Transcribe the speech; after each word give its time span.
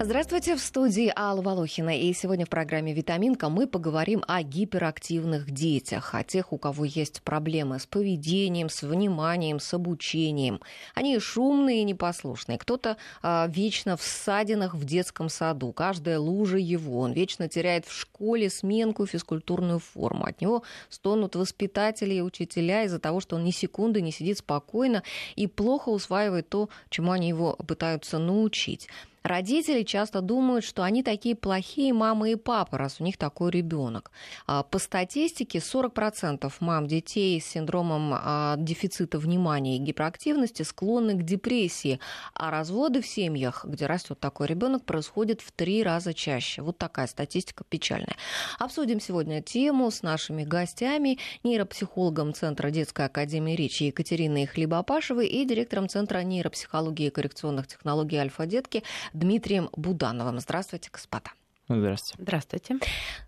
Здравствуйте, 0.00 0.56
в 0.56 0.60
студии 0.60 1.12
Алла 1.16 1.40
Волохина. 1.40 1.96
И 1.96 2.12
сегодня 2.14 2.44
в 2.44 2.48
программе 2.48 2.92
«Витаминка» 2.92 3.48
мы 3.48 3.68
поговорим 3.68 4.24
о 4.26 4.42
гиперактивных 4.42 5.48
детях, 5.48 6.16
о 6.16 6.24
тех, 6.24 6.52
у 6.52 6.58
кого 6.58 6.84
есть 6.84 7.22
проблемы 7.22 7.78
с 7.78 7.86
поведением, 7.86 8.68
с 8.70 8.82
вниманием, 8.82 9.60
с 9.60 9.72
обучением. 9.72 10.60
Они 10.96 11.16
шумные 11.20 11.82
и 11.82 11.84
непослушные. 11.84 12.58
Кто-то 12.58 12.96
а, 13.22 13.46
вечно 13.48 13.96
в 13.96 14.02
ссадинах 14.02 14.74
в 14.74 14.84
детском 14.84 15.28
саду. 15.28 15.72
Каждая 15.72 16.18
лужа 16.18 16.58
его. 16.58 16.98
Он 16.98 17.12
вечно 17.12 17.48
теряет 17.48 17.86
в 17.86 17.92
школе 17.92 18.50
сменку, 18.50 19.06
физкультурную 19.06 19.78
форму. 19.78 20.24
От 20.24 20.40
него 20.40 20.64
стонут 20.88 21.36
воспитатели 21.36 22.14
и 22.14 22.20
учителя 22.20 22.82
из-за 22.82 22.98
того, 22.98 23.20
что 23.20 23.36
он 23.36 23.44
ни 23.44 23.52
секунды 23.52 24.02
не 24.02 24.10
сидит 24.10 24.38
спокойно 24.38 25.04
и 25.36 25.46
плохо 25.46 25.90
усваивает 25.90 26.48
то, 26.48 26.68
чему 26.90 27.12
они 27.12 27.28
его 27.28 27.54
пытаются 27.54 28.18
научить. 28.18 28.88
Родители 29.24 29.84
часто 29.84 30.20
думают, 30.20 30.66
что 30.66 30.82
они 30.82 31.02
такие 31.02 31.34
плохие 31.34 31.94
мамы 31.94 32.32
и 32.32 32.34
папы, 32.34 32.76
раз 32.76 33.00
у 33.00 33.04
них 33.04 33.16
такой 33.16 33.50
ребенок. 33.50 34.10
А, 34.46 34.62
по 34.62 34.78
статистике 34.78 35.60
40% 35.60 36.52
мам 36.60 36.86
детей 36.86 37.40
с 37.40 37.46
синдромом 37.46 38.12
а, 38.12 38.56
дефицита 38.58 39.18
внимания 39.18 39.76
и 39.76 39.78
гиперактивности 39.78 40.62
склонны 40.62 41.14
к 41.14 41.22
депрессии, 41.22 42.00
а 42.34 42.50
разводы 42.50 43.00
в 43.00 43.06
семьях, 43.06 43.64
где 43.64 43.86
растет 43.86 44.20
такой 44.20 44.46
ребенок, 44.46 44.84
происходят 44.84 45.40
в 45.40 45.52
три 45.52 45.82
раза 45.82 46.12
чаще. 46.12 46.60
Вот 46.60 46.76
такая 46.76 47.06
статистика 47.06 47.64
печальная. 47.66 48.16
Обсудим 48.58 49.00
сегодня 49.00 49.40
тему 49.40 49.90
с 49.90 50.02
нашими 50.02 50.44
гостями, 50.44 51.18
нейропсихологом 51.44 52.34
Центра 52.34 52.68
детской 52.68 53.06
академии 53.06 53.56
речи 53.56 53.84
Екатериной 53.84 54.44
Хлебопашевой 54.44 55.28
и 55.28 55.46
директором 55.46 55.88
Центра 55.88 56.18
нейропсихологии 56.18 57.06
и 57.06 57.10
коррекционных 57.10 57.68
технологий 57.68 58.18
«Альфа-детки» 58.18 58.82
Дмитрием 59.14 59.70
Будановым. 59.72 60.40
Здравствуйте, 60.40 60.90
господа. 60.92 61.30
Здравствуйте. 61.66 62.22
Здравствуйте. 62.22 62.78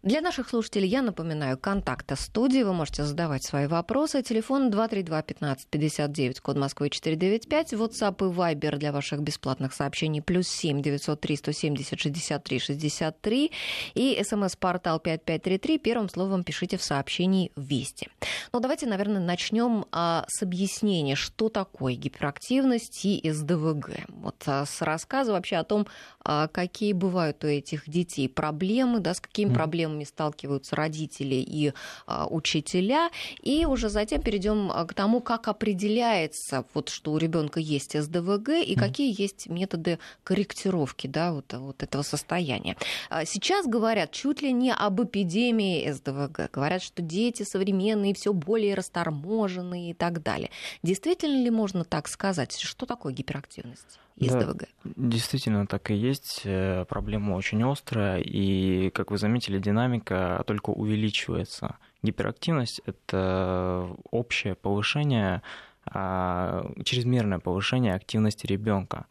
Для 0.02 0.20
наших 0.20 0.50
слушателей 0.50 0.88
я 0.88 1.00
напоминаю, 1.00 1.56
контакты 1.56 2.16
студии. 2.16 2.62
Вы 2.62 2.74
можете 2.74 3.04
задавать 3.04 3.42
свои 3.44 3.66
вопросы. 3.66 4.22
Телефон 4.22 4.70
232-1559, 4.70 6.40
код 6.42 6.56
Москвы 6.58 6.90
495. 6.90 7.72
WhatsApp 7.72 8.16
и 8.18 8.34
Viber 8.34 8.76
для 8.76 8.92
ваших 8.92 9.20
бесплатных 9.20 9.72
сообщений. 9.72 10.20
Плюс 10.20 10.48
7 10.48 10.82
903 10.82 11.36
170 11.36 11.98
63 11.98 12.58
63. 12.58 13.52
И 13.94 14.22
смс-портал 14.22 15.00
5533. 15.00 15.78
Первым 15.78 16.10
словом 16.10 16.44
пишите 16.44 16.76
в 16.76 16.82
сообщении 16.82 17.52
«Вести». 17.56 18.10
Ну, 18.52 18.60
давайте, 18.60 18.86
наверное, 18.86 19.20
начнем 19.20 19.86
а, 19.92 20.26
с 20.28 20.42
объяснения, 20.42 21.14
что 21.14 21.48
такое 21.48 21.94
гиперактивность 21.94 23.04
и 23.06 23.30
СДВГ. 23.30 23.90
Вот 24.08 24.42
а, 24.44 24.66
с 24.66 24.82
рассказа 24.82 25.32
вообще 25.32 25.56
о 25.56 25.64
том, 25.64 25.86
а, 26.22 26.48
какие 26.48 26.92
бывают 26.92 27.42
у 27.42 27.46
этих 27.46 27.88
детей 27.88 28.25
какие 28.26 28.28
проблемы, 28.28 29.00
да, 29.00 29.14
с 29.14 29.20
какими 29.20 29.50
mm. 29.50 29.54
проблемами 29.54 30.04
сталкиваются 30.04 30.76
родители 30.76 31.36
и 31.36 31.72
а, 32.06 32.26
учителя, 32.26 33.10
и 33.42 33.66
уже 33.66 33.88
затем 33.88 34.22
перейдем 34.22 34.70
а, 34.70 34.84
к 34.84 34.94
тому, 34.94 35.20
как 35.20 35.48
определяется, 35.48 36.64
вот, 36.74 36.88
что 36.88 37.12
у 37.12 37.18
ребенка 37.18 37.60
есть 37.60 38.00
СДВГ 38.00 38.48
и 38.48 38.74
mm. 38.74 38.78
какие 38.78 39.20
есть 39.20 39.48
методы 39.48 39.98
корректировки 40.24 41.06
да, 41.06 41.32
вот, 41.32 41.52
вот 41.52 41.82
этого 41.82 42.02
состояния. 42.02 42.76
А, 43.10 43.24
сейчас 43.24 43.66
говорят 43.66 44.10
чуть 44.12 44.42
ли 44.42 44.52
не 44.52 44.72
об 44.72 45.00
эпидемии 45.00 45.90
СДВГ, 45.90 46.50
говорят, 46.52 46.82
что 46.82 47.02
дети 47.02 47.44
современные 47.44 48.14
все 48.14 48.32
более 48.32 48.74
расторможенные 48.74 49.90
и 49.90 49.94
так 49.94 50.22
далее. 50.22 50.50
Действительно 50.82 51.42
ли 51.42 51.50
можно 51.50 51.84
так 51.84 52.08
сказать? 52.08 52.58
Что 52.58 52.86
такое 52.86 53.12
гиперактивность? 53.12 54.00
Из 54.16 54.32
да, 54.32 54.40
ДВГ. 54.40 54.68
Действительно, 54.84 55.66
так 55.66 55.90
и 55.90 55.94
есть. 55.94 56.42
Э, 56.44 56.84
проблема 56.88 57.34
очень 57.34 57.62
острая, 57.62 58.20
и, 58.20 58.90
как 58.90 59.10
вы 59.10 59.18
заметили, 59.18 59.58
динамика 59.58 60.42
только 60.46 60.70
увеличивается. 60.70 61.76
Гиперактивность— 62.02 62.80
это 62.86 63.88
общее 64.10 64.54
повышение, 64.54 65.42
а, 65.84 66.70
чрезмерное 66.84 67.38
повышение 67.38 67.94
активности 67.94 68.46
ребенка, 68.46 69.06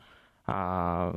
а, 0.45 1.15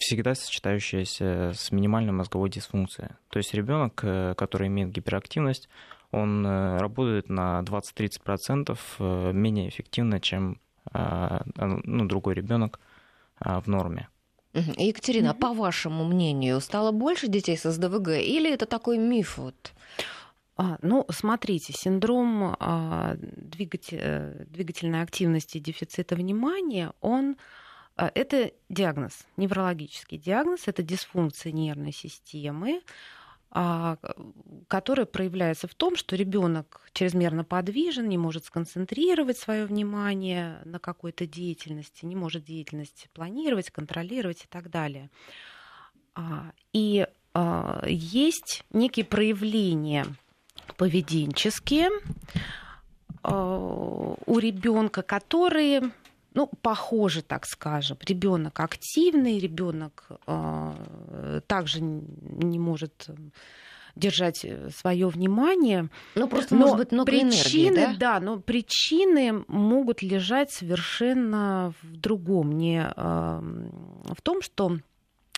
всегда 0.00 0.34
сочетающееся 0.34 1.52
с 1.54 1.70
минимальной 1.70 2.12
мозговой 2.12 2.50
дисфункцией. 2.50 3.10
То 3.28 3.38
есть 3.38 3.54
ребенок, 3.54 4.00
э, 4.02 4.34
который 4.36 4.68
имеет 4.68 4.90
гиперактивность, 4.90 5.68
он 6.10 6.46
э, 6.46 6.78
работает 6.78 7.28
на 7.28 7.60
20-30% 7.62 9.32
менее 9.32 9.68
эффективно, 9.68 10.20
чем 10.20 10.58
а, 10.92 11.42
ну, 11.56 12.06
другой 12.06 12.34
ребенок, 12.34 12.78
в 13.44 13.66
норме. 13.66 14.08
Екатерина, 14.52 15.30
mm-hmm. 15.30 15.38
по 15.38 15.52
вашему 15.52 16.04
мнению, 16.04 16.60
стало 16.60 16.92
больше 16.92 17.26
детей 17.28 17.56
с 17.56 17.68
СДВГ 17.70 18.08
или 18.10 18.52
это 18.52 18.66
такой 18.66 18.98
миф? 18.98 19.38
Вот? 19.38 19.72
А, 20.56 20.78
ну, 20.82 21.04
смотрите, 21.10 21.72
синдром 21.72 22.54
а, 22.60 23.16
двигатель, 23.18 23.98
э, 24.00 24.44
двигательной 24.46 25.02
активности 25.02 25.58
дефицита 25.58 26.14
внимания, 26.14 26.92
он 27.00 27.36
а, 27.96 28.10
это 28.14 28.52
диагноз, 28.68 29.26
неврологический 29.36 30.18
диагноз, 30.18 30.62
это 30.66 30.82
дисфункция 30.82 31.52
нервной 31.52 31.92
системы, 31.92 32.80
а, 32.80 32.90
которая 33.54 35.06
проявляется 35.06 35.68
в 35.68 35.74
том, 35.76 35.94
что 35.94 36.16
ребенок 36.16 36.80
чрезмерно 36.92 37.44
подвижен, 37.44 38.08
не 38.08 38.18
может 38.18 38.44
сконцентрировать 38.44 39.38
свое 39.38 39.64
внимание 39.64 40.58
на 40.64 40.80
какой-то 40.80 41.24
деятельности, 41.24 42.04
не 42.04 42.16
может 42.16 42.44
деятельность 42.44 43.08
планировать, 43.14 43.70
контролировать 43.70 44.42
и 44.42 44.46
так 44.48 44.70
далее. 44.70 45.08
А, 46.16 46.50
и 46.72 47.06
а, 47.32 47.84
есть 47.86 48.64
некие 48.72 49.04
проявления 49.04 50.06
поведенческие 50.76 51.90
у 53.22 54.38
ребенка, 54.38 55.02
которые 55.02 55.92
ну, 56.34 56.50
похоже, 56.62 57.22
так 57.22 57.46
скажем. 57.46 57.96
Ребенок 58.06 58.58
активный, 58.60 59.38
ребенок 59.38 60.06
э, 60.26 61.40
также 61.46 61.80
не 61.80 62.58
может 62.58 63.08
держать 63.96 64.44
свое 64.74 65.08
внимание. 65.08 65.88
Ну, 66.16 66.28
просто, 66.28 66.54
но 66.54 66.62
может 66.62 66.76
быть, 66.78 66.92
много 66.92 67.10
причины, 67.10 67.76
энергии, 67.76 67.96
да? 67.96 68.18
да, 68.18 68.20
но 68.20 68.40
причины 68.40 69.44
могут 69.46 70.02
лежать 70.02 70.50
совершенно 70.50 71.72
в 71.82 71.96
другом. 71.96 72.52
Не 72.52 72.84
э, 72.84 72.92
в 72.96 74.22
том, 74.22 74.42
что 74.42 74.78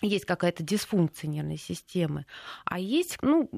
есть 0.02 0.24
какая-то 0.24 0.62
дисфункция 0.62 1.28
нервной 1.28 1.58
системы, 1.58 2.26
а 2.64 2.78
есть 2.78 3.18
ну, 3.22 3.50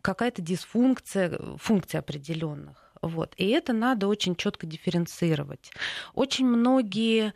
какая-то 0.00 0.42
дисфункция 0.42 1.38
функций 1.58 2.00
определенных. 2.00 2.81
Вот. 3.02 3.34
И 3.36 3.48
это 3.48 3.72
надо 3.72 4.06
очень 4.06 4.36
четко 4.36 4.66
дифференцировать. 4.66 5.72
Очень 6.14 6.46
многие 6.46 7.34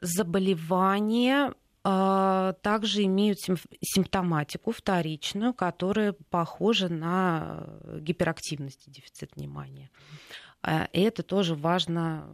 заболевания 0.00 1.52
а, 1.84 2.52
также 2.62 3.04
имеют 3.04 3.40
симптоматику 3.40 4.72
вторичную, 4.72 5.54
которая 5.54 6.14
похожа 6.30 6.88
на 6.88 7.66
гиперактивность 8.00 8.86
и 8.86 8.90
дефицит 8.90 9.34
внимания. 9.36 9.90
А, 10.62 10.88
и 10.92 11.00
это 11.00 11.22
тоже 11.22 11.54
важно 11.54 12.28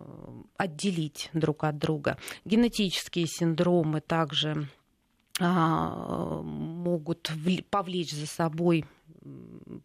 отделить 0.56 1.30
друг 1.32 1.64
от 1.64 1.78
друга. 1.78 2.18
Генетические 2.44 3.26
синдромы 3.26 4.00
также 4.00 4.68
а, 5.40 6.42
могут 6.42 7.30
повлечь 7.70 8.12
за 8.12 8.26
собой 8.26 8.84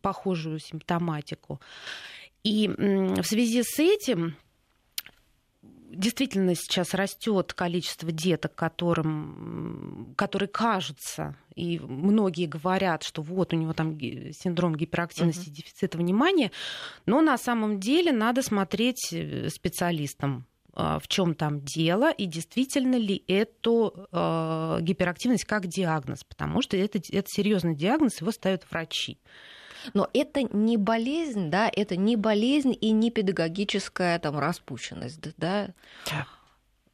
похожую 0.02 0.60
симптоматику. 0.60 1.60
И 2.44 2.68
в 2.68 3.24
связи 3.24 3.64
с 3.64 3.80
этим 3.80 4.36
действительно 5.92 6.56
сейчас 6.56 6.94
растет 6.94 7.54
количество 7.54 8.12
деток, 8.12 8.56
которым, 8.56 10.14
которые 10.16 10.48
кажутся, 10.48 11.36
и 11.56 11.80
многие 11.80 12.46
говорят, 12.46 13.04
что 13.04 13.22
вот 13.22 13.54
у 13.54 13.58
него 13.58 13.74
там 13.74 14.00
синдром 14.00 14.76
гиперактивности, 14.76 15.50
uh-huh. 15.50 15.54
дефицита 15.54 15.98
внимания, 15.98 16.52
но 17.06 17.22
на 17.22 17.38
самом 17.38 17.80
деле 17.80 18.12
надо 18.12 18.42
смотреть 18.42 19.12
э, 19.12 19.50
специалистам 19.50 20.46
а, 20.74 21.00
в 21.00 21.08
чем 21.08 21.36
там 21.36 21.62
дело 21.62 22.12
и 22.12 22.26
действительно 22.26 22.96
ли 22.96 23.24
эту 23.28 24.08
э, 24.12 24.78
гиперактивность 24.82 25.44
как 25.44 25.68
диагноз, 25.68 26.24
потому 26.24 26.62
что 26.62 26.78
это, 26.78 27.00
это 27.12 27.28
серьезный 27.28 27.76
диагноз, 27.76 28.22
его 28.22 28.32
ставят 28.32 28.64
врачи. 28.70 29.20
Но 29.94 30.10
это 30.14 30.44
не 30.44 30.78
болезнь, 30.78 31.50
да, 31.50 31.70
это 31.74 31.96
не 31.96 32.16
болезнь 32.16 32.76
и 32.80 32.92
не 32.92 33.12
педагогическая 33.12 34.20
там 34.20 34.38
распущенность, 34.40 35.20
да? 35.38 35.70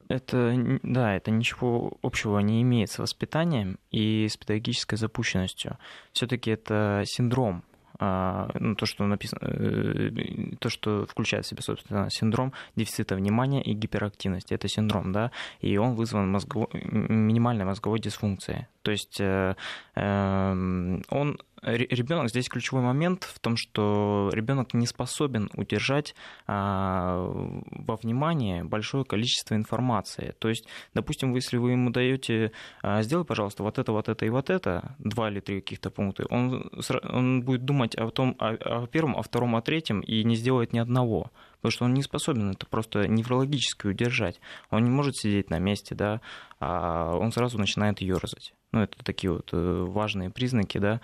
Это, 0.08 0.54
да, 0.82 1.16
это 1.16 1.30
ничего 1.32 1.98
общего 2.02 2.38
не 2.38 2.62
имеет 2.62 2.90
с 2.90 2.98
воспитанием 2.98 3.78
и 3.90 4.28
с 4.28 4.36
педагогической 4.36 4.96
запущенностью. 4.96 5.78
Все-таки 6.12 6.50
это 6.50 7.02
синдром, 7.06 7.64
а, 7.98 8.50
ну, 8.58 8.74
то, 8.74 8.84
что 8.84 9.06
написано, 9.06 9.40
э, 9.42 10.10
то, 10.58 10.68
что 10.68 11.06
включает 11.06 11.46
в 11.46 11.48
себя, 11.48 11.62
собственно, 11.62 12.10
синдром 12.10 12.52
дефицита 12.76 13.14
внимания 13.14 13.62
и 13.62 13.72
гиперактивности. 13.72 14.52
Это 14.52 14.68
синдром, 14.68 15.12
да, 15.12 15.30
и 15.60 15.76
он 15.78 15.94
вызван 15.94 16.30
мозговой, 16.30 16.68
минимальной 16.72 17.64
мозговой 17.64 17.98
дисфункцией. 17.98 18.66
То 18.82 18.90
есть 18.90 19.18
э, 19.20 19.54
эм, 19.94 21.02
он 21.08 21.38
ребенок 21.62 22.28
здесь 22.28 22.48
ключевой 22.48 22.82
момент 22.82 23.24
в 23.24 23.38
том, 23.38 23.56
что 23.56 24.30
ребенок 24.32 24.74
не 24.74 24.86
способен 24.86 25.50
удержать 25.54 26.14
а, 26.46 27.18
во 27.26 27.96
внимании 27.96 28.62
большое 28.62 29.04
количество 29.04 29.54
информации. 29.54 30.34
То 30.38 30.48
есть, 30.48 30.66
допустим, 30.94 31.34
если 31.34 31.56
вы 31.56 31.72
ему 31.72 31.90
даете, 31.90 32.52
а, 32.82 33.02
сделай, 33.02 33.24
пожалуйста, 33.24 33.62
вот 33.62 33.78
это, 33.78 33.92
вот 33.92 34.08
это 34.08 34.26
и 34.26 34.28
вот 34.28 34.50
это, 34.50 34.94
два 34.98 35.30
или 35.30 35.40
три 35.40 35.60
каких-то 35.60 35.90
пункта, 35.90 36.26
он, 36.30 36.70
он 37.02 37.42
будет 37.42 37.64
думать 37.64 37.94
о 37.94 38.10
том, 38.10 38.36
о, 38.38 38.82
о 38.82 38.86
первом, 38.86 39.16
о 39.16 39.22
втором, 39.22 39.56
о 39.56 39.62
третьем 39.62 40.00
и 40.00 40.22
не 40.24 40.36
сделает 40.36 40.72
ни 40.72 40.78
одного 40.78 41.30
потому 41.66 41.72
что 41.72 41.84
он 41.86 41.94
не 41.94 42.02
способен 42.02 42.52
это 42.52 42.64
просто 42.66 43.08
неврологически 43.08 43.88
удержать. 43.88 44.40
Он 44.70 44.84
не 44.84 44.90
может 44.90 45.16
сидеть 45.16 45.50
на 45.50 45.58
месте, 45.58 45.96
да, 45.96 46.20
а 46.60 47.16
он 47.16 47.32
сразу 47.32 47.58
начинает 47.58 48.00
ерзать. 48.00 48.54
Ну, 48.70 48.82
это 48.82 48.96
такие 49.02 49.32
вот 49.32 49.48
э, 49.52 49.84
важные 49.88 50.30
признаки, 50.30 50.78
да, 50.78 51.00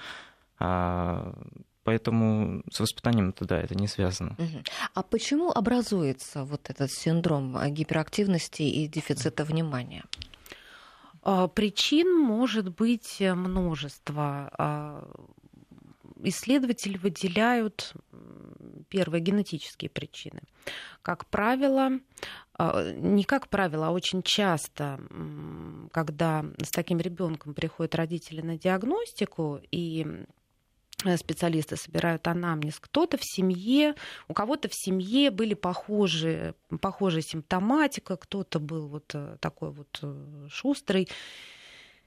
поэтому 1.85 2.62
с 2.70 2.81
воспитанием 2.81 3.31
это 3.31 3.44
да, 3.44 3.61
это 3.61 3.75
не 3.75 3.88
связано. 3.88 4.37
А 4.94 5.03
почему 5.03 5.50
образуется 5.50 6.44
вот 6.44 6.70
этот 6.70 6.91
синдром 6.91 7.56
гиперактивности 7.73 8.62
и 8.62 8.87
дефицита 8.87 9.44
внимания? 9.44 10.05
А, 11.23 11.49
причин 11.49 12.19
может 12.19 12.69
быть 12.69 13.20
множество. 13.20 14.50
А, 14.59 15.09
исследователи 16.25 16.97
выделяют 16.99 17.94
первые 18.88 19.20
генетические 19.20 19.91
причины. 19.91 20.41
Как 21.03 21.26
правило, 21.26 21.99
не 22.61 23.25
как 23.25 23.49
правило, 23.49 23.88
а 23.88 23.91
очень 23.91 24.23
часто, 24.23 25.00
когда 25.91 26.44
с 26.62 26.70
таким 26.70 27.00
ребенком 27.00 27.55
приходят 27.55 27.97
родители 27.97 28.41
на 28.41 28.56
диагностику 28.56 29.61
и 29.73 30.06
Э, 30.06 30.25
специалисты 31.16 31.76
собирают 31.76 32.26
анамнез. 32.28 32.78
Кто-то 32.81 33.16
в 33.16 33.25
семье, 33.25 33.94
у 34.28 34.34
кого-то 34.34 34.69
в 34.69 34.75
семье 34.75 35.31
были 35.31 35.54
похожие, 35.54 36.54
похожая 36.81 37.22
симптоматика, 37.22 38.16
кто-то 38.16 38.60
был 38.60 38.88
вот 38.88 39.10
э, 39.14 39.37
такой 39.40 39.70
вот 39.70 39.99
э, 40.02 40.46
шустрый. 40.50 41.08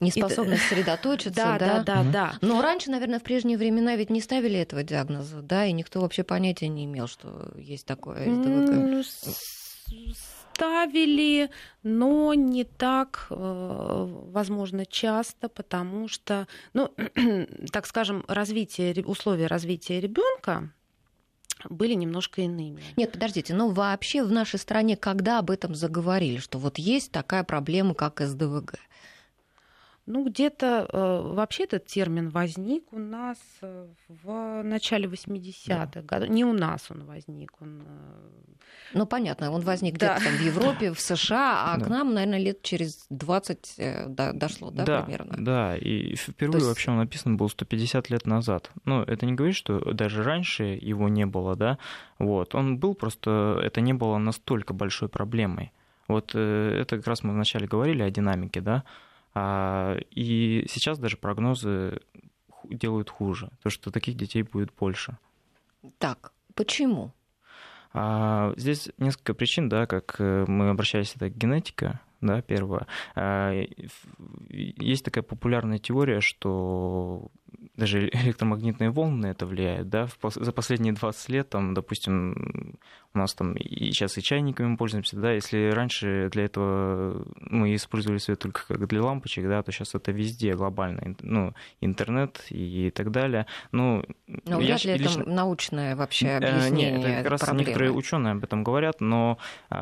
Неспособность 0.02 0.64
и... 0.64 0.66
сосредоточиться, 0.70 1.32
да? 1.32 1.58
Да, 1.58 1.84
да, 1.84 1.84
да, 1.84 2.04
да. 2.12 2.38
Но 2.42 2.62
раньше, 2.62 2.92
наверное, 2.92 3.20
в 3.20 3.24
прежние 3.24 3.58
времена 3.58 3.96
ведь 3.96 4.10
не 4.10 4.22
ставили 4.22 4.60
этого 4.60 4.84
диагноза, 4.84 5.42
да, 5.42 5.66
и 5.66 5.72
никто 5.72 6.02
вообще 6.02 6.24
понятия 6.24 6.68
не 6.68 6.86
имел, 6.86 7.08
что 7.08 7.54
есть 7.58 7.86
такое 7.86 8.26
СДВГ 8.26 9.06
ставили, 10.56 11.50
но 11.84 12.34
не 12.34 12.64
так, 12.64 13.28
э, 13.30 13.36
возможно, 14.32 14.86
часто, 14.86 15.50
потому 15.50 16.08
что, 16.08 16.48
ну, 16.74 16.94
так 17.72 17.86
скажем, 17.86 18.24
развитие, 18.28 19.04
условия 19.06 19.48
развития 19.48 20.00
ребенка 20.00 20.72
были 21.70 21.94
немножко 21.94 22.42
иными. 22.42 22.84
Нет, 22.96 23.12
подождите, 23.12 23.54
но 23.54 23.70
вообще 23.70 24.24
в 24.24 24.32
нашей 24.32 24.60
стране 24.60 24.96
когда 24.96 25.40
об 25.40 25.52
этом 25.52 25.76
заговорили, 25.76 26.38
что 26.38 26.58
вот 26.58 26.78
есть 26.78 27.12
такая 27.12 27.44
проблема, 27.44 27.94
как 27.94 28.22
СДВГ? 28.22 28.76
Ну, 30.08 30.24
где-то 30.24 30.88
э, 30.92 31.34
вообще 31.34 31.64
этот 31.64 31.88
термин 31.88 32.30
возник 32.30 32.84
у 32.94 33.00
нас 33.00 33.40
э, 33.62 33.88
в 34.08 34.62
начале 34.62 35.08
80-х 35.08 35.90
да. 35.94 36.02
годов. 36.04 36.30
Не 36.30 36.46
у 36.46 36.54
нас 36.54 36.92
он 36.92 37.06
возник. 37.06 37.60
Он... 37.60 37.82
Э, 37.82 38.30
ну, 38.94 39.08
понятно, 39.08 39.50
он 39.50 39.62
возник 39.62 39.98
да. 39.98 40.18
где-то 40.18 40.30
там 40.30 40.38
в 40.38 40.42
Европе, 40.42 40.92
в 40.94 41.00
США, 41.00 41.74
а 41.74 41.78
да. 41.80 41.86
к 41.86 41.90
нам, 41.90 42.14
наверное, 42.14 42.38
лет 42.38 42.62
через 42.62 43.08
20 43.10 43.80
дошло, 44.34 44.70
да, 44.70 44.86
да 44.86 45.02
примерно? 45.02 45.38
Да, 45.40 45.76
и 45.76 46.16
впервые 46.16 46.58
есть... 46.58 46.68
вообще 46.68 46.92
он 46.92 46.98
написан 46.98 47.36
был 47.36 47.50
150 47.50 48.12
лет 48.12 48.28
назад. 48.28 48.70
Ну, 48.86 49.02
это 49.02 49.26
не 49.26 49.34
говорит, 49.34 49.56
что 49.56 49.80
даже 49.92 50.22
раньше 50.22 50.66
его 50.80 51.10
не 51.10 51.26
было, 51.26 51.56
да, 51.56 51.80
вот. 52.20 52.54
Он 52.54 52.78
был 52.78 52.94
просто, 52.94 53.60
это 53.64 53.82
не 53.82 53.94
было 53.94 54.20
настолько 54.20 54.76
большой 54.76 55.10
проблемой. 55.10 55.72
Вот 56.08 56.36
это 56.36 56.98
как 56.98 57.08
раз 57.08 57.24
мы 57.24 57.34
вначале 57.34 57.66
говорили 57.66 58.04
о 58.04 58.12
динамике, 58.12 58.62
да, 58.62 58.84
и 59.38 60.66
сейчас 60.70 60.98
даже 60.98 61.18
прогнозы 61.18 62.00
делают 62.70 63.10
хуже, 63.10 63.50
то 63.62 63.70
что 63.70 63.92
таких 63.92 64.16
детей 64.16 64.44
будет 64.44 64.74
больше. 64.74 65.18
Так, 65.98 66.32
почему? 66.54 67.14
А, 67.94 68.54
здесь 68.58 68.90
несколько 68.98 69.34
причин, 69.34 69.70
да, 69.70 69.86
как 69.86 70.16
э, 70.20 70.46
мы 70.48 70.70
обращались, 70.70 71.16
это 71.16 71.30
генетика, 71.30 72.02
да, 72.26 72.42
первое. 72.42 72.88
А, 73.16 73.52
есть 74.50 75.06
такая 75.06 75.24
популярная 75.24 75.80
теория, 75.80 76.22
что 76.22 77.32
даже 77.76 78.10
электромагнитные 78.14 78.90
волны 78.90 79.28
на 79.28 79.32
это 79.32 79.46
влияют, 79.46 79.90
да, 79.90 80.08
за 80.22 80.52
последние 80.52 80.94
20 80.94 81.30
лет, 81.30 81.50
там, 81.50 81.74
допустим, 81.74 82.78
у 83.14 83.18
нас 83.18 83.34
там 83.34 83.54
и 83.54 83.92
сейчас 83.92 84.18
и 84.18 84.22
чайниками 84.22 84.76
пользуемся, 84.76 85.18
да, 85.18 85.32
если 85.32 85.72
раньше 85.72 86.30
для 86.32 86.46
этого 86.46 87.26
мы 87.40 87.74
использовали 87.76 88.18
свет 88.18 88.40
только 88.40 88.68
как 88.68 88.88
для 88.88 89.02
лампочек, 89.02 89.48
да, 89.48 89.64
то 89.64 89.72
сейчас 89.72 89.96
это 89.96 90.12
везде 90.12 90.54
глобально, 90.54 91.16
ну, 91.22 91.54
интернет 91.82 92.46
и 92.50 92.92
так 92.92 93.12
далее. 93.12 93.46
Ну, 93.72 94.04
но 94.28 94.60
я 94.60 94.76
вряд 94.76 94.86
ли 94.86 94.98
лично... 94.98 95.22
это 95.22 95.30
научное 95.30 95.96
вообще 95.96 96.28
э, 96.28 96.38
объяснение 96.38 96.92
Нет, 96.92 97.06
это 97.06 97.24
как 97.24 97.32
раз 97.32 97.42
проблемы. 97.42 97.62
некоторые 97.62 97.92
ученые 97.94 98.32
об 98.34 98.44
этом 98.44 98.64
говорят, 98.64 99.00
но 99.00 99.38
э, 99.70 99.76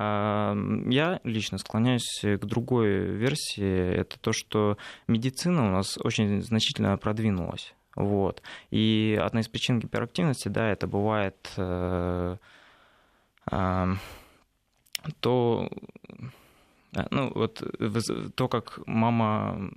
я 0.90 1.19
лично 1.24 1.57
склоняюсь 1.57 2.24
к 2.38 2.45
другой 2.45 3.06
версии, 3.06 3.94
это 3.95 4.19
то, 4.19 4.31
что 4.31 4.77
медицина 5.07 5.68
у 5.68 5.71
нас 5.71 5.97
очень 5.97 6.41
значительно 6.41 6.97
продвинулась. 6.97 7.74
Вот. 7.95 8.41
И 8.71 9.19
одна 9.21 9.41
из 9.41 9.47
причин 9.47 9.80
гиперактивности, 9.80 10.47
да, 10.47 10.69
это 10.69 10.88
бывает 10.88 11.51
э, 11.57 12.38
э, 13.51 13.85
то, 15.19 15.69
ну, 17.12 17.31
вот, 17.33 17.63
то, 18.35 18.47
как 18.47 18.80
мама 18.88 19.71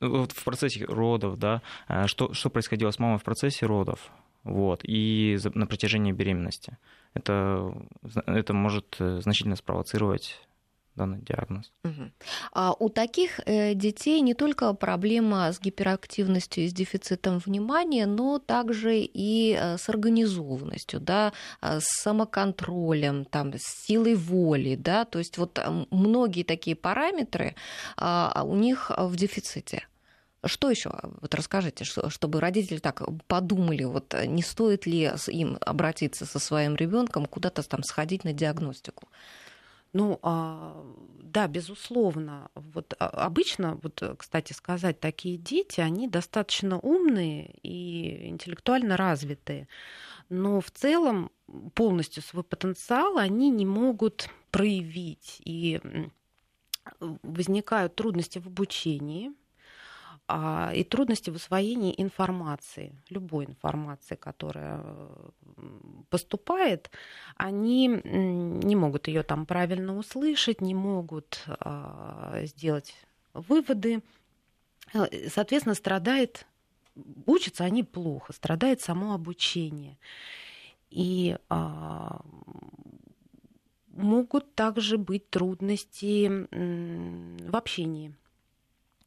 вот 0.00 0.32
в 0.32 0.44
процессе 0.44 0.84
родов, 0.84 1.38
да, 1.38 1.62
э, 1.88 2.06
что, 2.06 2.32
что 2.32 2.50
происходило 2.50 2.90
с 2.90 2.98
мамой 2.98 3.18
в 3.18 3.24
процессе 3.24 3.66
родов, 3.66 4.10
вот, 4.44 4.80
и 4.84 5.38
на 5.54 5.66
протяжении 5.66 6.12
беременности. 6.12 6.76
Это, 7.14 7.74
это 8.26 8.52
может 8.52 8.96
э, 8.98 9.20
значительно 9.20 9.56
спровоцировать 9.56 10.40
данный 10.94 11.20
диагноз. 11.20 11.72
Угу. 11.84 12.10
А 12.52 12.74
у 12.78 12.88
таких 12.88 13.40
э, 13.46 13.74
детей 13.74 14.20
не 14.20 14.34
только 14.34 14.72
проблема 14.74 15.52
с 15.52 15.60
гиперактивностью 15.60 16.64
и 16.64 16.68
с 16.68 16.72
дефицитом 16.72 17.38
внимания, 17.38 18.06
но 18.06 18.38
также 18.38 18.98
и 18.98 19.56
э, 19.58 19.78
с 19.78 19.88
организованностью, 19.88 21.00
да, 21.00 21.32
э, 21.60 21.80
с 21.80 22.02
самоконтролем, 22.02 23.24
там, 23.24 23.54
с 23.54 23.86
силой 23.86 24.14
воли, 24.14 24.76
да, 24.76 25.04
то 25.04 25.18
есть 25.18 25.38
вот 25.38 25.58
многие 25.90 26.42
такие 26.42 26.76
параметры 26.76 27.54
а, 27.96 28.42
у 28.44 28.56
них 28.56 28.90
в 28.96 29.16
дефиците. 29.16 29.86
Что 30.44 30.70
еще? 30.70 30.92
Вот 31.20 31.34
расскажите, 31.34 31.84
чтобы 31.84 32.40
родители 32.40 32.78
так 32.78 33.02
подумали, 33.28 33.84
вот 33.84 34.14
не 34.26 34.42
стоит 34.42 34.86
ли 34.86 35.12
им 35.28 35.56
обратиться 35.60 36.26
со 36.26 36.40
своим 36.40 36.74
ребенком 36.74 37.26
куда-то 37.26 37.62
там 37.62 37.84
сходить 37.84 38.24
на 38.24 38.32
диагностику? 38.32 39.08
Ну, 39.92 40.18
а, 40.22 40.84
да, 41.22 41.48
безусловно. 41.48 42.50
Вот 42.54 42.94
а, 42.98 43.08
обычно, 43.08 43.78
вот, 43.82 44.02
кстати 44.18 44.52
сказать, 44.54 45.00
такие 45.00 45.36
дети, 45.36 45.80
они 45.80 46.08
достаточно 46.08 46.78
умные 46.78 47.58
и 47.62 48.28
интеллектуально 48.28 48.96
развитые. 48.96 49.68
Но 50.30 50.60
в 50.60 50.70
целом 50.70 51.30
полностью 51.74 52.22
свой 52.22 52.44
потенциал 52.44 53.18
они 53.18 53.50
не 53.50 53.66
могут 53.66 54.30
проявить. 54.50 55.42
И 55.44 55.80
возникают 57.00 57.94
трудности 57.94 58.38
в 58.38 58.46
обучении, 58.46 59.32
и 60.74 60.84
трудности 60.84 61.30
в 61.30 61.34
усвоении 61.34 61.94
информации, 61.96 62.94
любой 63.10 63.44
информации, 63.46 64.14
которая 64.14 64.80
поступает, 66.08 66.90
они 67.36 67.88
не 68.04 68.76
могут 68.76 69.08
ее 69.08 69.22
там 69.22 69.46
правильно 69.46 69.96
услышать, 69.96 70.60
не 70.60 70.74
могут 70.74 71.44
а, 71.46 72.40
сделать 72.44 72.94
выводы. 73.34 74.02
Э, 74.94 75.28
соответственно, 75.28 75.74
страдает, 75.74 76.46
учатся 77.26 77.64
они 77.64 77.82
плохо, 77.82 78.32
страдает 78.32 78.80
само 78.80 79.14
обучение. 79.14 79.98
И 80.90 81.36
а, 81.48 82.22
могут 83.88 84.54
также 84.54 84.98
быть 84.98 85.30
трудности 85.30 86.28
в 87.48 87.56
общении 87.56 88.14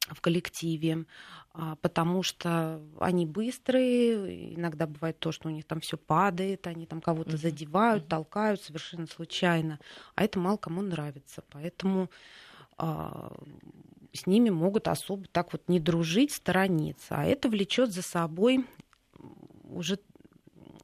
в 0.10 0.22
коллективе, 0.22 1.06
а, 1.54 1.76
потому 1.78 2.22
что 2.24 2.82
они 3.00 3.26
быстрые, 3.26 4.56
иногда 4.56 4.88
бывает 4.88 5.20
то, 5.20 5.32
что 5.32 5.48
у 5.48 5.52
них 5.52 5.66
там 5.66 5.80
все 5.80 5.98
падает, 5.98 6.68
они 6.68 6.86
там 6.86 7.02
кого-то 7.02 7.38
задевают, 7.38 8.08
толкают 8.08 8.62
совершенно 8.62 9.08
случайно, 9.08 9.80
а 10.16 10.24
это 10.24 10.40
мало 10.40 10.58
кому 10.58 10.82
нравится, 10.82 11.44
поэтому 11.50 12.10
а, 12.78 13.32
с 14.14 14.28
ними 14.28 14.50
могут 14.50 14.88
особо 14.88 15.26
так 15.32 15.54
вот 15.54 15.68
не 15.68 15.80
дружить, 15.80 16.34
сторониться, 16.34 17.16
а 17.16 17.26
это 17.26 17.50
влечет 17.50 17.92
за 17.92 18.02
собой 18.02 18.66
уже 19.64 20.00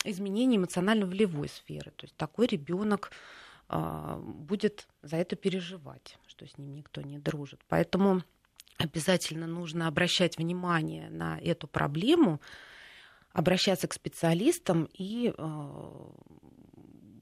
изменение 0.04 0.58
эмоционально-волевой 0.58 1.50
сферы, 1.50 1.92
то 1.92 2.06
есть 2.06 2.16
такой 2.16 2.48
ребенок 2.48 3.12
а, 3.68 4.18
будет 4.18 4.88
за 5.02 5.18
это 5.18 5.36
переживать, 5.36 6.18
что 6.28 6.48
с 6.48 6.58
ним 6.58 6.74
никто 6.76 7.02
не 7.02 7.20
дружит, 7.20 7.62
поэтому 7.68 8.24
обязательно 8.84 9.48
нужно 9.48 9.88
обращать 9.88 10.38
внимание 10.38 11.10
на 11.10 11.40
эту 11.40 11.68
проблему, 11.68 12.42
обращаться 13.34 13.88
к 13.88 13.94
специалистам 13.94 14.90
и 14.94 15.34
э, 15.36 15.70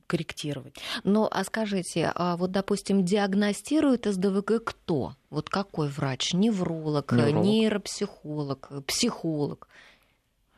корректировать. 0.08 0.76
Ну, 1.04 1.28
а 1.30 1.44
скажите, 1.44 2.12
а 2.16 2.36
вот, 2.36 2.52
допустим, 2.52 3.06
диагностирует 3.06 4.06
СДВГ 4.06 4.64
кто? 4.64 5.14
Вот 5.30 5.50
какой 5.50 5.90
врач? 5.90 6.34
Невролог, 6.34 7.12
невролог. 7.12 7.46
нейропсихолог, 7.46 8.72
психолог? 8.88 9.68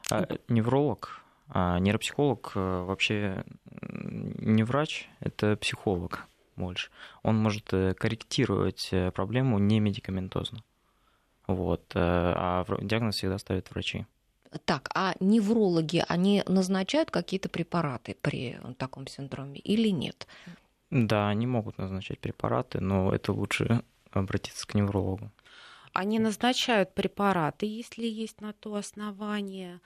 А, 0.09 0.27
невролог, 0.47 1.21
а 1.49 1.79
нейропсихолог 1.79 2.53
э, 2.55 2.83
вообще 2.83 3.43
не 3.81 4.63
врач, 4.63 5.09
это 5.19 5.57
психолог 5.57 6.27
больше. 6.55 6.89
Он 7.23 7.35
может 7.35 7.73
э, 7.73 7.93
корректировать 7.93 8.89
проблему 9.13 9.59
не 9.59 9.79
медикаментозно. 9.79 10.63
Вот. 11.55 11.83
Э, 11.95 11.99
а 12.35 12.65
диагноз 12.81 13.15
всегда 13.15 13.37
ставят 13.37 13.71
врачи. 13.71 14.05
Так, 14.65 14.89
а 14.93 15.15
неврологи, 15.19 16.03
они 16.07 16.43
назначают 16.45 17.09
какие-то 17.09 17.47
препараты 17.47 18.17
при 18.21 18.59
таком 18.77 19.07
синдроме 19.07 19.59
или 19.59 19.89
нет? 19.89 20.27
Да, 20.89 21.29
они 21.29 21.47
могут 21.47 21.77
назначать 21.77 22.19
препараты, 22.19 22.81
но 22.81 23.13
это 23.13 23.31
лучше 23.31 23.81
обратиться 24.11 24.67
к 24.67 24.73
неврологу. 24.73 25.31
Они 25.93 26.19
назначают 26.19 26.93
препараты, 26.93 27.65
если 27.65 28.05
есть 28.05 28.39
на 28.41 28.53
то 28.53 28.75
основание, 28.75 29.81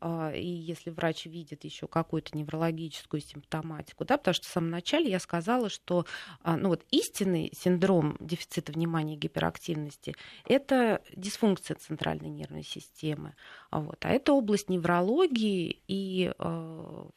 а, 0.00 0.30
и 0.30 0.46
если 0.46 0.90
врач 0.90 1.26
видит 1.26 1.64
еще 1.64 1.88
какую-то 1.88 2.36
неврологическую 2.36 3.20
симптоматику, 3.20 4.04
да, 4.04 4.16
потому 4.18 4.34
что 4.34 4.46
в 4.46 4.50
самом 4.50 4.70
начале 4.70 5.10
я 5.10 5.18
сказала, 5.18 5.68
что 5.68 6.06
а, 6.42 6.56
ну, 6.56 6.68
вот 6.68 6.84
истинный 6.90 7.52
синдром 7.56 8.16
дефицита 8.20 8.72
внимания 8.72 9.14
и 9.14 9.18
гиперактивности– 9.18 10.14
это 10.44 11.02
дисфункция 11.16 11.76
центральной 11.76 12.28
нервной 12.30 12.64
системы, 12.64 13.34
вот, 13.70 14.04
а 14.04 14.10
это 14.10 14.32
область 14.32 14.68
неврологии 14.68 15.80
и 15.88 16.32
а, 16.38 17.08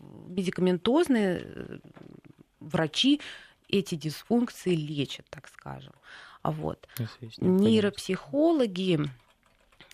медикаментозные 0.00 1.42
э, 1.44 1.78
врачи 2.60 3.20
эти 3.68 3.94
дисфункции 3.94 4.74
лечат, 4.74 5.26
так 5.30 5.48
скажем. 5.48 5.92
Вот. 6.42 6.88
Нейропсихологи 7.38 9.00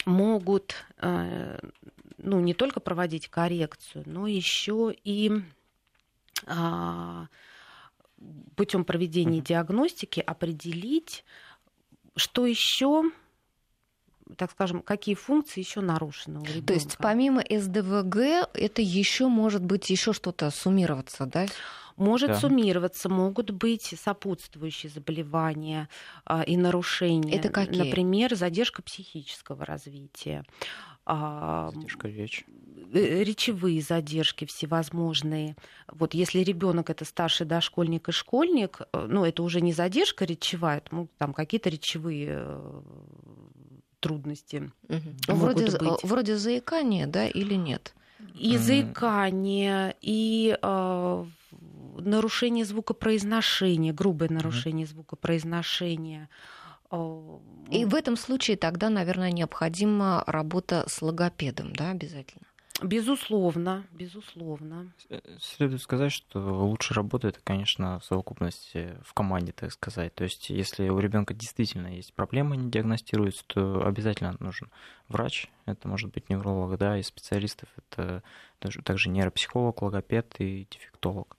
могут 0.05 0.75
э, 0.99 1.59
ну, 2.19 2.41
не 2.41 2.55
только 2.55 2.81
проводить 2.81 3.29
коррекцию, 3.29 4.05
но 4.07 4.27
еще 4.27 4.95
и 5.05 5.33
а, 6.47 7.27
путем 8.57 8.85
проведения 8.85 9.41
диагностики 9.41 10.21
определить, 10.21 11.25
что 12.17 12.47
еще 12.47 13.11
так 14.37 14.51
скажем, 14.51 14.83
какие 14.83 15.15
функции 15.15 15.61
еще 15.61 15.81
нарушены 15.81 16.41
у 16.41 16.45
ребенка. 16.45 16.67
То 16.67 16.73
есть 16.75 16.97
помимо 16.99 17.45
СДВГ 17.49 18.51
это 18.55 18.83
еще 18.83 19.29
может 19.29 19.65
быть 19.65 19.89
еще 19.89 20.13
что-то 20.13 20.51
суммироваться, 20.51 21.27
да? 21.27 21.47
Может 21.97 22.29
да. 22.29 22.37
суммироваться, 22.37 23.09
могут 23.09 23.51
быть 23.51 23.95
сопутствующие 23.99 24.91
заболевания 24.91 25.89
а, 26.25 26.43
и 26.43 26.57
нарушения. 26.57 27.37
Это 27.37 27.49
какие? 27.49 27.83
Например, 27.83 28.35
задержка 28.35 28.83
психического 28.83 29.65
развития. 29.65 30.45
А, 31.05 31.71
задержка 31.73 32.09
речи. 32.09 32.45
Э, 32.93 33.23
речевые 33.23 33.81
задержки 33.81 34.45
всевозможные. 34.45 35.57
Вот 35.89 36.15
если 36.15 36.41
ребенок 36.41 36.91
это 36.91 37.05
старший 37.05 37.47
дошкольник 37.47 38.09
и 38.09 38.13
школьник, 38.13 38.81
э, 38.93 39.07
ну 39.09 39.25
это 39.25 39.43
уже 39.43 39.61
не 39.61 39.73
задержка 39.73 40.25
речевая, 40.25 40.83
ну, 40.91 41.09
там 41.19 41.33
какие-то 41.33 41.69
речевые 41.69 42.29
э, 42.31 42.83
трудности. 44.01 44.71
Угу. 44.89 45.37
Вроде, 45.37 45.79
быть. 45.79 46.03
вроде 46.03 46.37
заикания, 46.37 47.07
да, 47.07 47.27
или 47.27 47.55
нет? 47.55 47.95
И 48.35 48.57
заикание, 48.57 49.95
и 50.01 50.57
э, 50.61 51.25
нарушение 52.01 52.65
звукопроизношения, 52.65 53.93
грубое 53.93 54.29
нарушение 54.29 54.87
mm-hmm. 54.87 54.91
звукопроизношения. 54.91 56.29
И 57.71 57.85
в 57.85 57.95
этом 57.95 58.17
случае 58.17 58.57
тогда, 58.57 58.91
наверное, 58.91 59.33
необходима 59.33 60.23
работа 60.27 60.85
с 60.89 61.03
логопедом, 61.03 61.75
да, 61.75 61.91
обязательно? 61.91 62.47
Безусловно, 62.83 63.87
безусловно. 63.91 64.93
Э, 65.09 65.21
следует 65.41 65.81
сказать, 65.81 66.13
что 66.13 66.41
лучше 66.41 66.93
работает, 66.93 67.41
конечно, 67.43 67.99
в 68.01 68.05
совокупности, 68.05 68.99
в 69.03 69.15
команде, 69.15 69.53
так 69.53 69.73
сказать. 69.73 70.15
То 70.15 70.25
есть, 70.25 70.51
если 70.51 70.91
у 70.91 70.99
ребенка 70.99 71.33
действительно 71.33 71.87
есть 71.87 72.13
проблема, 72.13 72.55
не 72.55 72.71
диагностируется, 72.71 73.45
то 73.47 73.87
обязательно 73.87 74.37
нужен 74.41 74.71
врач. 75.09 75.49
Это 75.65 75.89
может 75.89 76.13
быть 76.13 76.29
невролог, 76.29 76.77
да, 76.79 76.99
и 76.99 77.03
специалистов. 77.03 77.71
Это 77.79 78.23
также 78.85 79.09
нейропсихолог, 79.09 79.81
логопед 79.81 80.35
и 80.39 80.69
дефектолог. 80.71 81.39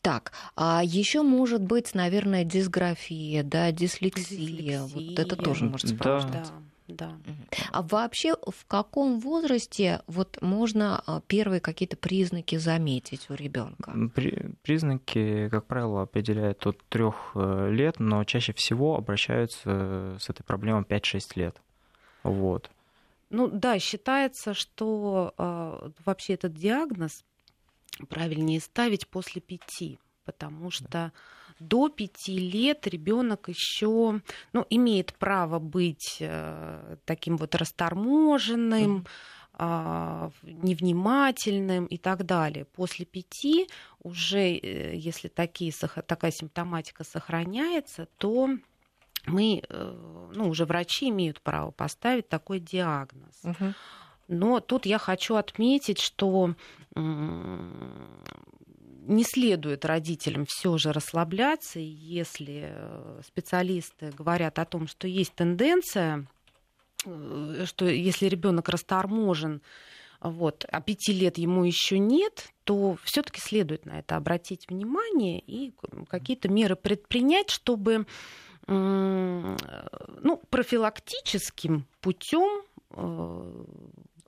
Так, 0.00 0.32
а 0.56 0.82
еще 0.84 1.22
может 1.22 1.62
быть, 1.62 1.94
наверное, 1.94 2.44
дисграфия, 2.44 3.42
да, 3.42 3.72
дислексия. 3.72 4.38
дислексия. 4.38 4.82
Вот 4.82 5.18
это 5.18 5.36
тоже 5.36 5.64
может 5.64 5.88
сопровождать. 5.88 6.48
Да. 6.48 6.52
Да. 6.88 7.12
А 7.70 7.82
вообще 7.82 8.34
в 8.34 8.64
каком 8.66 9.20
возрасте 9.20 10.00
вот 10.06 10.38
можно 10.40 11.02
а, 11.06 11.20
первые 11.20 11.60
какие-то 11.60 11.98
признаки 11.98 12.56
заметить 12.56 13.28
у 13.28 13.34
ребенка? 13.34 13.92
При, 14.14 14.52
признаки, 14.62 15.50
как 15.50 15.66
правило, 15.66 16.02
определяют 16.02 16.66
от 16.66 16.82
трех 16.88 17.32
э, 17.34 17.68
лет, 17.70 18.00
но 18.00 18.24
чаще 18.24 18.54
всего 18.54 18.96
обращаются 18.96 20.16
с 20.18 20.30
этой 20.30 20.44
проблемой 20.44 20.84
5-6 20.84 21.32
лет. 21.34 21.60
Вот. 22.22 22.70
Ну 23.28 23.48
да, 23.48 23.78
считается, 23.78 24.54
что 24.54 25.34
э, 25.36 25.90
вообще 26.06 26.34
этот 26.34 26.54
диагноз 26.54 27.22
правильнее 28.06 28.60
ставить 28.60 29.08
после 29.08 29.40
пяти, 29.40 29.98
потому 30.24 30.70
что 30.70 31.12
до 31.58 31.88
пяти 31.88 32.38
лет 32.38 32.86
ребенок 32.86 33.48
еще 33.48 34.20
ну, 34.52 34.66
имеет 34.70 35.14
право 35.14 35.58
быть 35.58 36.18
э, 36.20 36.96
таким 37.04 37.36
вот 37.36 37.54
расторможенным, 37.54 39.06
э, 39.58 40.30
невнимательным 40.42 41.86
и 41.86 41.98
так 41.98 42.24
далее. 42.24 42.64
После 42.64 43.04
пяти 43.04 43.68
уже, 44.02 44.54
э, 44.56 44.96
если 44.96 45.28
такие, 45.28 45.72
такая 45.72 46.30
симптоматика 46.30 47.04
сохраняется, 47.04 48.06
то 48.18 48.50
мы, 49.26 49.62
э, 49.68 50.30
ну, 50.34 50.48
уже 50.48 50.64
врачи 50.64 51.08
имеют 51.08 51.40
право 51.40 51.70
поставить 51.70 52.28
такой 52.28 52.60
диагноз. 52.60 53.34
Угу. 53.44 53.74
Но 54.28 54.60
тут 54.60 54.86
я 54.86 54.98
хочу 54.98 55.36
отметить, 55.36 56.00
что 56.00 56.54
не 59.08 59.24
следует 59.24 59.84
родителям 59.86 60.44
все 60.46 60.76
же 60.76 60.92
расслабляться, 60.92 61.80
если 61.80 62.68
э, 62.70 63.20
специалисты 63.26 64.12
говорят 64.16 64.58
о 64.58 64.66
том, 64.66 64.86
что 64.86 65.08
есть 65.08 65.34
тенденция, 65.34 66.26
э, 67.06 67.64
что 67.64 67.86
если 67.86 68.26
ребенок 68.26 68.68
расторможен, 68.68 69.62
вот, 70.20 70.66
а 70.70 70.82
пяти 70.82 71.14
лет 71.14 71.38
ему 71.38 71.64
еще 71.64 71.98
нет, 71.98 72.52
то 72.64 72.98
все-таки 73.02 73.40
следует 73.40 73.86
на 73.86 74.00
это 74.00 74.16
обратить 74.16 74.68
внимание 74.68 75.40
и 75.40 75.72
какие-то 76.08 76.48
меры 76.50 76.76
предпринять, 76.76 77.50
чтобы 77.50 78.06
ну, 78.66 79.56
профилактическим 80.50 81.86
путем 82.02 82.62
э, 82.90 83.64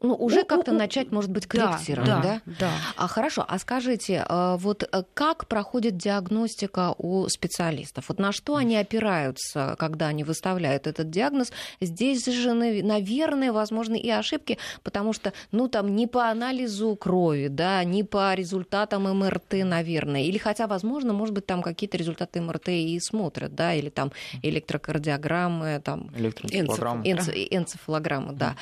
Ну, 0.03 0.15
уже 0.15 0.45
как-то 0.45 0.73
начать, 0.73 1.13
может 1.13 1.31
быть, 1.31 1.47
корректировать, 1.47 2.09
да? 2.09 2.23
Да, 2.23 2.41
да. 2.59 2.71
А 2.97 3.07
хорошо, 3.07 3.45
а 3.47 3.59
скажите, 3.59 4.25
а, 4.27 4.57
вот 4.57 4.83
э, 4.83 5.03
как 5.13 5.47
проходит 5.47 5.99
диагностика 5.99 6.95
у 6.97 7.29
специалистов? 7.29 8.07
Вот 8.09 8.19
на 8.19 8.33
что 8.33 8.57
они 8.57 8.77
опираются, 8.77 9.77
когда 9.79 10.07
они 10.07 10.25
выставляют 10.25 10.87
этот 10.87 11.11
диагноз? 11.11 11.53
Здесь 11.83 12.25
же, 12.25 12.55
наверное, 12.55 13.53
возможны 13.53 13.99
и 13.99 14.09
ошибки, 14.09 14.57
потому 14.83 15.13
что, 15.13 15.35
ну, 15.53 15.69
там, 15.69 15.95
не 15.95 16.07
по 16.07 16.31
анализу 16.31 16.97
крови, 16.97 17.49
да, 17.49 17.85
не 17.85 18.03
по 18.03 18.33
результатам 18.33 19.03
МРТ, 19.03 19.65
наверное, 19.65 20.23
или 20.23 20.39
хотя, 20.39 20.67
возможно, 20.67 21.13
может 21.13 21.35
быть, 21.35 21.45
там 21.45 21.61
какие-то 21.61 21.99
результаты 21.99 22.41
МРТ 22.41 22.69
и 22.69 22.99
смотрят, 23.01 23.55
да, 23.55 23.75
или 23.75 23.91
там 23.91 24.13
электрокардиограммы, 24.43 25.83
там... 25.85 26.11
Электроэнцефалограммы. 26.17 27.07
Энцефалограммы, 27.07 28.33
да. 28.33 28.57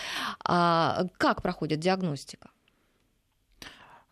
А, 0.44 1.06
как 1.28 1.42
проходит 1.42 1.80
диагностика? 1.80 2.48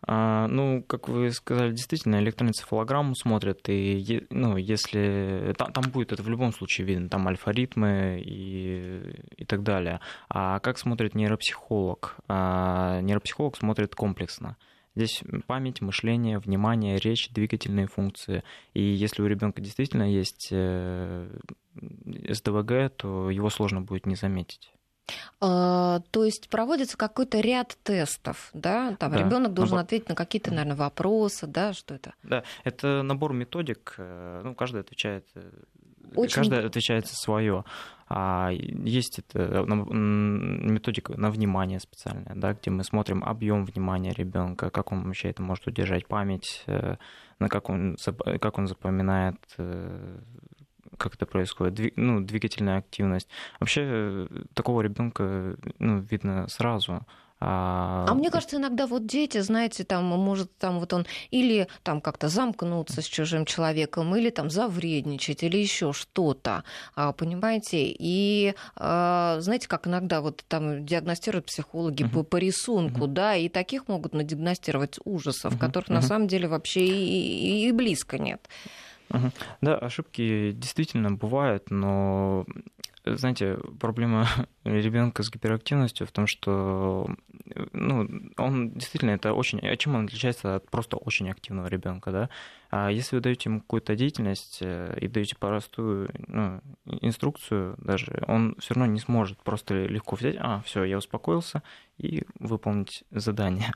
А, 0.01 0.47
ну, 0.47 0.83
как 0.83 1.09
вы 1.09 1.31
сказали, 1.31 1.71
действительно, 1.71 2.17
электроэнцефалограмму 2.17 3.15
смотрят, 3.15 3.67
и 3.67 4.27
ну, 4.29 4.55
если 4.55 5.55
там, 5.57 5.73
там 5.73 5.89
будет 5.89 6.11
это 6.11 6.21
в 6.21 6.29
любом 6.29 6.53
случае 6.53 6.85
видно, 6.85 7.09
там 7.09 7.27
альфа-ритмы 7.27 8.21
и, 8.23 9.23
и 9.35 9.45
так 9.45 9.63
далее. 9.63 9.99
А 10.29 10.59
как 10.59 10.77
смотрит 10.77 11.15
нейропсихолог? 11.15 12.17
А, 12.27 13.01
нейропсихолог 13.01 13.57
смотрит 13.57 13.95
комплексно. 13.95 14.57
Здесь 14.95 15.23
память, 15.47 15.81
мышление, 15.81 16.37
внимание, 16.37 16.97
речь, 16.97 17.29
двигательные 17.31 17.87
функции. 17.87 18.43
И 18.73 18.81
если 18.81 19.23
у 19.23 19.27
ребенка 19.27 19.61
действительно 19.61 20.03
есть 20.03 20.49
э, 20.51 21.29
СДВГ, 22.29 22.95
то 22.95 23.29
его 23.29 23.49
сложно 23.49 23.81
будет 23.81 24.05
не 24.07 24.15
заметить. 24.15 24.71
А, 25.39 26.01
то 26.11 26.23
есть 26.23 26.49
проводится 26.49 26.97
какой-то 26.97 27.39
ряд 27.39 27.77
тестов, 27.83 28.49
да? 28.53 28.95
Там 28.99 29.11
да, 29.11 29.19
ребенок 29.19 29.53
должен 29.53 29.75
набор... 29.75 29.85
ответить 29.85 30.09
на 30.09 30.15
какие-то, 30.15 30.51
наверное, 30.51 30.75
вопросы, 30.75 31.47
да? 31.47 31.73
Что 31.73 31.95
это? 31.95 32.13
Да, 32.23 32.43
это 32.63 33.03
набор 33.03 33.33
методик. 33.33 33.95
Э, 33.97 34.41
ну, 34.43 34.55
каждый 34.55 34.81
отвечает. 34.81 35.25
Э, 35.35 35.49
Очень... 36.15 36.35
Каждый 36.35 36.65
отвечает 36.65 37.07
свое. 37.07 37.63
А 38.09 38.51
есть 38.51 39.19
это 39.19 39.65
методика 39.65 41.19
на 41.19 41.29
внимание 41.29 41.79
специальная, 41.79 42.35
да, 42.35 42.53
где 42.53 42.71
мы 42.71 42.85
смотрим 42.85 43.21
объем 43.21 43.65
внимания 43.65 44.13
ребенка, 44.13 44.69
как 44.69 44.93
он 44.93 45.03
вообще 45.03 45.29
это 45.29 45.41
может 45.41 45.67
удержать 45.67 46.07
память, 46.07 46.63
э, 46.67 46.95
на 47.39 47.49
как 47.49 47.69
он, 47.69 47.97
как 48.39 48.57
он 48.57 48.67
запоминает 48.67 49.35
как 50.97 51.15
это 51.15 51.25
происходит, 51.25 51.93
ну, 51.95 52.21
двигательная 52.21 52.79
активность. 52.79 53.27
Вообще 53.59 53.81
э, 53.83 54.27
такого 54.53 54.81
ребенка 54.81 55.55
ну, 55.79 55.99
видно 55.99 56.47
сразу. 56.47 57.05
А... 57.39 58.05
а 58.09 58.15
мне 58.15 58.31
кажется, 58.31 58.57
иногда 58.57 58.87
вот 58.87 59.05
дети, 59.05 59.39
знаете, 59.41 59.83
там, 59.83 60.05
может, 60.05 60.57
там 60.57 60.79
вот 60.79 60.91
он 60.93 61.05
или 61.29 61.67
там 61.83 62.01
как-то 62.01 62.29
замкнуться 62.29 63.01
с 63.01 63.05
чужим 63.05 63.45
человеком, 63.45 64.15
или 64.15 64.31
там 64.31 64.49
завредничать, 64.49 65.43
или 65.43 65.57
еще 65.57 65.93
что-то, 65.93 66.63
а, 66.95 67.13
понимаете? 67.13 67.83
И 67.83 68.55
а, 68.75 69.37
знаете, 69.39 69.67
как 69.67 69.85
иногда 69.87 70.21
вот 70.21 70.43
там 70.47 70.83
диагностируют 70.83 71.45
психологи 71.45 72.03
uh-huh. 72.03 72.09
по, 72.09 72.23
по 72.23 72.37
рисунку, 72.37 73.01
uh-huh. 73.01 73.13
да, 73.13 73.35
и 73.35 73.49
таких 73.49 73.87
могут 73.87 74.13
надиагностировать 74.13 74.97
ужасов, 75.05 75.53
uh-huh. 75.53 75.59
которых 75.59 75.89
uh-huh. 75.89 75.95
на 75.95 76.01
самом 76.01 76.27
деле 76.27 76.47
вообще 76.47 76.87
и, 76.87 77.65
и, 77.65 77.67
и 77.67 77.71
близко 77.71 78.17
нет. 78.17 78.49
Да, 79.61 79.77
ошибки 79.77 80.51
действительно 80.51 81.11
бывают, 81.11 81.69
но 81.71 82.45
знаете, 83.15 83.57
проблема 83.79 84.27
ребенка 84.63 85.23
с 85.23 85.31
гиперактивностью 85.31 86.07
в 86.07 86.11
том, 86.11 86.27
что 86.27 87.09
ну, 87.73 88.07
он 88.37 88.71
действительно 88.71 89.11
это 89.11 89.33
очень. 89.33 89.59
А 89.59 89.75
чем 89.77 89.95
он 89.95 90.05
отличается 90.05 90.55
от 90.55 90.69
просто 90.69 90.97
очень 90.97 91.29
активного 91.29 91.67
ребенка, 91.67 92.11
да? 92.11 92.29
А 92.69 92.89
если 92.89 93.15
вы 93.15 93.21
даете 93.21 93.49
ему 93.49 93.61
какую-то 93.61 93.95
деятельность 93.95 94.59
э, 94.61 94.97
и 94.99 95.07
даете 95.07 95.37
простую 95.37 96.09
ну, 96.27 96.61
инструкцию, 96.85 97.75
даже 97.77 98.23
он 98.27 98.55
все 98.59 98.73
равно 98.73 98.91
не 98.91 98.99
сможет 98.99 99.41
просто 99.41 99.85
легко 99.85 100.15
взять, 100.15 100.35
а, 100.39 100.61
все, 100.65 100.83
я 100.83 100.97
успокоился 100.97 101.63
и 101.97 102.25
выполнить 102.39 103.03
задание. 103.11 103.71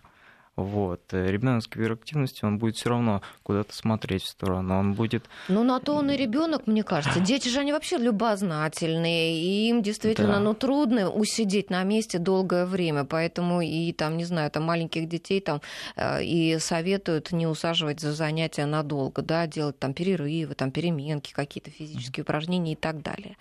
Вот. 0.64 1.02
Э, 1.12 1.32
ребенок 1.32 1.64
с 1.64 1.68
гиперактивностью, 1.68 2.48
он 2.48 2.58
будет 2.58 2.76
все 2.76 2.90
равно 2.90 3.22
куда-то 3.44 3.74
смотреть 3.74 4.24
в 4.24 4.28
сторону, 4.30 4.78
он 4.78 4.94
будет... 4.94 5.26
Ну, 5.48 5.64
на 5.64 5.80
то 5.80 5.94
он 5.96 6.12
и 6.12 6.18
ребенок, 6.18 6.68
мне 6.68 6.84
кажется. 6.84 7.20
Дети 7.32 7.50
же, 7.50 7.60
они 7.60 7.74
вообще 7.74 7.98
любознательные, 7.98 9.38
и 9.38 9.70
им 9.70 9.82
действительно, 9.82 10.34
да. 10.34 10.40
ну, 10.40 10.54
трудно 10.54 11.10
усидеть 11.10 11.70
на 11.70 11.84
месте 11.84 12.20
долгое 12.20 12.66
время, 12.66 13.04
поэтому 13.04 13.62
и 13.62 13.92
там, 13.94 14.18
не 14.18 14.26
знаю, 14.26 14.52
там 14.52 14.64
маленьких 14.64 15.08
детей 15.08 15.42
там 15.42 15.62
э, 15.96 16.24
и 16.24 16.58
советуют 16.60 17.32
не 17.32 17.48
усаживать 17.48 18.00
за 18.00 18.14
занятия 18.14 18.66
надолго, 18.66 19.22
да, 19.22 19.48
делать 19.48 19.80
там 19.80 19.94
перерывы, 19.94 20.54
там 20.56 20.72
переменки, 20.72 21.34
какие-то 21.34 21.72
физические 21.72 22.24
упражнения 22.24 22.74
и 22.74 22.76
так 22.76 23.02
далее. 23.02 23.36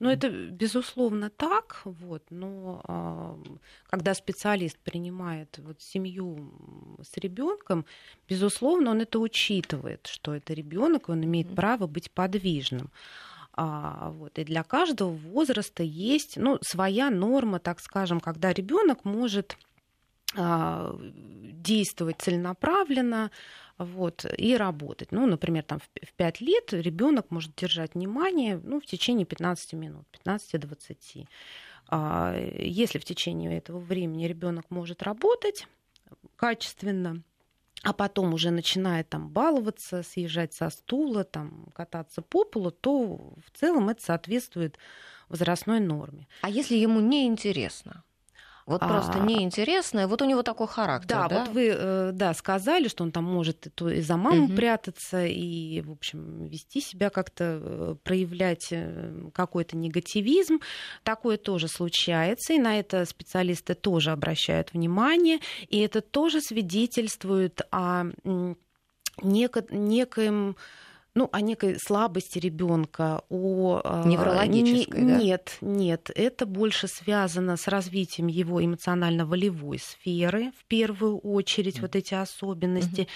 Ну, 0.00 0.08
это 0.08 0.30
безусловно 0.30 1.28
так, 1.28 1.82
вот, 1.84 2.22
но 2.30 3.38
когда 3.90 4.14
специалист 4.14 4.78
принимает 4.78 5.58
вот, 5.58 5.82
семью 5.82 6.98
с 7.02 7.18
ребенком, 7.18 7.84
безусловно, 8.26 8.92
он 8.92 9.02
это 9.02 9.18
учитывает, 9.18 10.06
что 10.06 10.34
это 10.34 10.54
ребенок, 10.54 11.10
он 11.10 11.22
имеет 11.24 11.54
право 11.54 11.86
быть 11.86 12.10
подвижным. 12.10 12.90
А, 13.52 14.10
вот, 14.12 14.38
и 14.38 14.44
для 14.44 14.62
каждого 14.62 15.10
возраста 15.10 15.82
есть 15.82 16.38
ну, 16.38 16.58
своя 16.62 17.10
норма, 17.10 17.58
так 17.58 17.78
скажем, 17.78 18.20
когда 18.20 18.54
ребенок 18.54 19.04
может 19.04 19.58
действовать 20.34 22.20
целенаправленно, 22.20 23.30
вот, 23.78 24.26
и 24.36 24.56
работать. 24.56 25.10
Ну, 25.10 25.26
например, 25.26 25.64
там 25.64 25.80
в 25.80 26.12
5 26.12 26.40
лет 26.42 26.72
ребенок 26.72 27.30
может 27.30 27.54
держать 27.56 27.94
внимание 27.94 28.60
ну, 28.62 28.80
в 28.80 28.86
течение 28.86 29.24
15 29.24 29.72
минут, 29.72 30.06
15-20. 30.24 31.26
А, 31.88 32.36
если 32.36 32.98
в 32.98 33.04
течение 33.04 33.56
этого 33.56 33.78
времени 33.78 34.26
ребенок 34.26 34.66
может 34.70 35.02
работать 35.02 35.66
качественно, 36.36 37.22
а 37.82 37.94
потом 37.94 38.34
уже 38.34 38.50
начинает 38.50 39.08
там 39.08 39.30
баловаться, 39.30 40.02
съезжать 40.02 40.52
со 40.52 40.68
стула, 40.68 41.24
там, 41.24 41.68
кататься 41.74 42.20
по 42.20 42.44
полу, 42.44 42.70
то 42.70 43.34
в 43.44 43.50
целом 43.58 43.88
это 43.88 44.02
соответствует 44.02 44.76
возрастной 45.30 45.80
норме. 45.80 46.28
А 46.42 46.50
если 46.50 46.76
ему 46.76 47.00
не 47.00 47.26
интересно? 47.26 48.04
Вот 48.66 48.82
а... 48.82 48.88
просто 48.88 49.18
неинтересное. 49.20 50.06
Вот 50.06 50.22
у 50.22 50.24
него 50.24 50.42
такой 50.42 50.66
характер. 50.66 51.08
Да, 51.08 51.28
да? 51.28 51.40
вот 51.40 51.48
вы 51.54 51.70
э, 51.72 52.10
да, 52.12 52.34
сказали, 52.34 52.88
что 52.88 53.04
он 53.04 53.12
там 53.12 53.24
может 53.24 53.66
и, 53.80 54.00
за 54.00 54.16
маму 54.16 54.44
угу. 54.44 54.54
прятаться, 54.54 55.24
и, 55.26 55.80
в 55.80 55.92
общем, 55.92 56.46
вести 56.46 56.80
себя 56.80 57.10
как-то, 57.10 57.60
э, 57.62 57.94
проявлять 58.02 58.68
э, 58.70 59.30
какой-то 59.34 59.76
негативизм. 59.76 60.60
Такое 61.02 61.36
тоже 61.36 61.68
случается, 61.68 62.52
и 62.52 62.58
на 62.58 62.78
это 62.78 63.04
специалисты 63.04 63.74
тоже 63.74 64.10
обращают 64.10 64.72
внимание. 64.72 65.38
И 65.68 65.78
это 65.80 66.00
тоже 66.00 66.40
свидетельствует 66.40 67.62
о 67.70 68.04
некоем 69.22 70.56
ну, 71.14 71.28
о 71.32 71.40
некой 71.40 71.78
слабости 71.78 72.38
ребенка, 72.38 73.22
о 73.28 73.80
а, 73.82 74.04
неврологической, 74.06 75.00
не, 75.00 75.08
да? 75.08 75.18
Нет, 75.18 75.58
нет, 75.60 76.10
это 76.14 76.46
больше 76.46 76.88
связано 76.88 77.56
с 77.56 77.66
развитием 77.68 78.28
его 78.28 78.64
эмоционально-волевой 78.64 79.78
сферы 79.78 80.52
в 80.58 80.64
первую 80.66 81.18
очередь 81.18 81.78
mm. 81.78 81.80
вот 81.80 81.96
эти 81.96 82.14
особенности, 82.14 83.08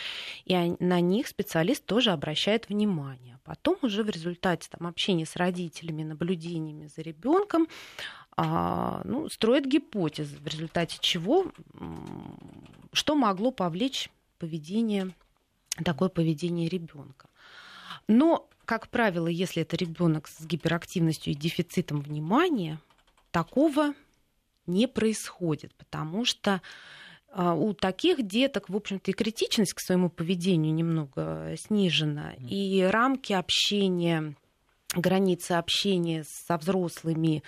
mm-hmm. 0.47 0.77
и 0.81 0.85
на 0.85 1.01
них 1.01 1.29
специалист 1.29 1.85
тоже 1.85 2.11
обращает 2.11 2.69
внимание. 2.69 3.39
Потом 3.45 3.77
уже 3.83 4.03
в 4.03 4.09
результате 4.09 4.69
там, 4.71 4.87
общения 4.87 5.27
с 5.27 5.37
родителями, 5.37 6.03
наблюдениями 6.03 6.89
за 6.95 7.03
ребенком 7.03 7.69
а, 8.37 9.03
ну, 9.05 9.29
строит 9.29 9.67
гипотезы, 9.67 10.37
в 10.39 10.47
результате 10.47 10.99
чего 11.01 11.53
что 12.95 13.15
могло 13.15 13.51
повлечь 13.51 14.11
поведение 14.39 15.15
такое 15.85 16.09
поведение 16.09 16.69
ребенка. 16.69 17.29
Но, 18.09 18.49
как 18.65 18.89
правило, 18.89 19.27
если 19.27 19.63
это 19.63 19.77
ребенок 19.77 20.29
с 20.29 20.45
гиперактивностью 20.45 21.33
и 21.33 21.37
дефицитом 21.37 22.01
внимания, 22.01 22.79
такого 23.31 23.95
не 24.67 24.87
происходит, 24.87 25.75
потому 25.75 26.25
что 26.25 26.63
а, 27.31 27.55
у 27.55 27.75
таких 27.75 28.27
деток, 28.27 28.69
в 28.69 28.77
общем-то, 28.77 29.11
и 29.11 29.15
критичность 29.15 29.75
к 29.75 29.81
своему 29.81 30.09
поведению 30.09 30.73
немного 30.73 31.55
снижена, 31.59 32.35
и 32.39 32.83
рамки 32.83 33.33
общения 33.33 34.35
границы 34.95 35.53
общения 35.53 36.25
со 36.25 36.57
взрослыми, 36.57 37.43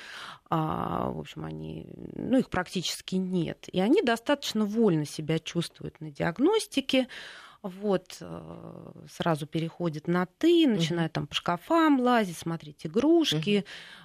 а, 0.50 1.10
в 1.10 1.20
общем, 1.20 1.44
они, 1.44 1.86
ну, 2.14 2.38
их 2.38 2.50
практически 2.50 3.16
нет. 3.16 3.68
И 3.72 3.80
они 3.80 4.02
достаточно 4.02 4.64
вольно 4.64 5.04
себя 5.04 5.38
чувствуют 5.38 6.00
на 6.00 6.10
диагностике, 6.10 7.08
вот, 7.68 8.18
э, 8.20 8.92
сразу 9.10 9.46
переходит 9.46 10.08
на 10.08 10.26
ты, 10.26 10.66
начинает 10.66 11.12
там 11.12 11.26
по 11.26 11.34
шкафам 11.34 12.00
лазить, 12.00 12.36
смотреть 12.36 12.86
игрушки, 12.86 13.64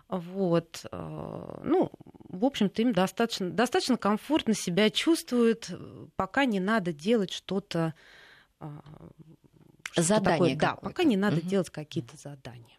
вот, 0.10 0.86
э, 0.91 1.60
ну, 1.63 1.91
в 2.30 2.45
общем-то, 2.45 2.82
им 2.82 2.93
достаточно, 2.93 3.50
достаточно 3.50 3.97
комфортно 3.97 4.54
себя 4.54 4.89
чувствуют, 4.89 5.69
пока 6.15 6.45
не 6.45 6.60
надо 6.60 6.93
делать 6.93 7.32
что-то... 7.32 7.93
А, 8.60 8.82
что 9.84 10.02
задание 10.04 10.56
Да, 10.56 10.76
пока 10.76 11.04
не 11.04 11.17
надо 11.17 11.41
делать 11.41 11.69
какие-то 11.69 12.17
задания. 12.17 12.78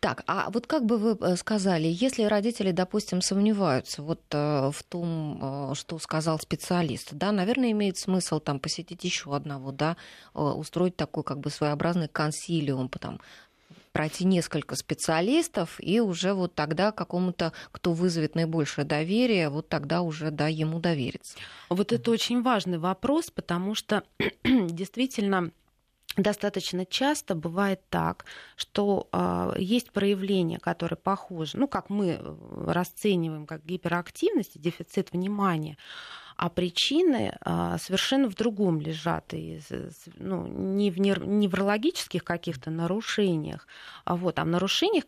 Так, 0.00 0.22
а 0.26 0.50
вот 0.50 0.66
как 0.66 0.84
бы 0.84 0.98
вы 0.98 1.16
э, 1.20 1.36
сказали, 1.36 1.86
если 1.86 2.24
родители, 2.24 2.70
допустим, 2.70 3.22
сомневаются 3.22 4.02
вот 4.02 4.20
э, 4.30 4.70
в 4.70 4.82
том, 4.82 5.70
э, 5.70 5.74
что 5.74 5.98
сказал 5.98 6.38
специалист, 6.38 7.12
да, 7.12 7.32
наверное, 7.32 7.70
имеет 7.70 7.96
смысл 7.96 8.40
там 8.40 8.60
посетить 8.60 9.04
еще 9.04 9.34
одного, 9.34 9.72
да, 9.72 9.96
устроить 10.34 10.96
такой 10.96 11.24
как 11.24 11.40
бы 11.40 11.50
своеобразный 11.50 12.08
консилиум, 12.08 12.88
потом 12.88 13.20
пройти 13.92 14.24
несколько 14.24 14.74
специалистов, 14.74 15.76
и 15.78 16.00
уже 16.00 16.34
вот 16.34 16.54
тогда 16.54 16.90
какому-то, 16.90 17.52
кто 17.70 17.92
вызовет 17.92 18.34
наибольшее 18.34 18.84
доверие, 18.84 19.48
вот 19.48 19.68
тогда 19.68 20.02
уже, 20.02 20.30
да, 20.32 20.48
ему 20.48 20.80
довериться. 20.80 21.38
Вот 21.68 21.92
это 21.92 22.10
очень 22.10 22.42
важный 22.42 22.78
вопрос, 22.78 23.30
потому 23.30 23.76
что 23.76 24.02
действительно 24.44 25.52
достаточно 26.16 26.86
часто 26.86 27.34
бывает 27.34 27.80
так, 27.90 28.24
что 28.56 29.08
э, 29.12 29.54
есть 29.58 29.90
проявления, 29.90 30.58
которые 30.58 30.96
похожи, 30.96 31.56
ну, 31.56 31.66
как 31.68 31.90
мы 31.90 32.18
э, 32.18 32.34
расцениваем 32.68 33.46
как 33.46 33.64
гиперактивность 33.64 34.60
дефицит 34.60 35.12
внимания, 35.12 35.76
а 36.36 36.50
причины 36.50 37.36
э, 37.44 37.76
совершенно 37.80 38.28
в 38.28 38.34
другом 38.34 38.80
лежат, 38.80 39.34
и, 39.34 39.60
ну, 40.16 40.46
не 40.46 40.90
в 40.90 40.98
неврологических 40.98 42.24
каких-то 42.24 42.70
нарушениях, 42.70 43.66
а 44.04 44.16
вот, 44.16 44.38
а 44.38 44.44
в 44.44 44.48
нарушениях 44.48 45.04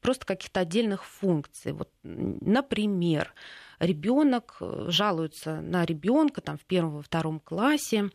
просто 0.00 0.26
каких-то 0.26 0.60
отдельных 0.60 1.04
функций. 1.04 1.72
Вот, 1.72 1.90
например, 2.02 3.34
ребенок 3.78 4.56
э, 4.60 4.86
жалуется 4.88 5.60
на 5.60 5.84
ребенка 5.84 6.40
там 6.40 6.58
в 6.58 6.64
первом 6.64 7.02
втором 7.02 7.40
классе, 7.40 8.10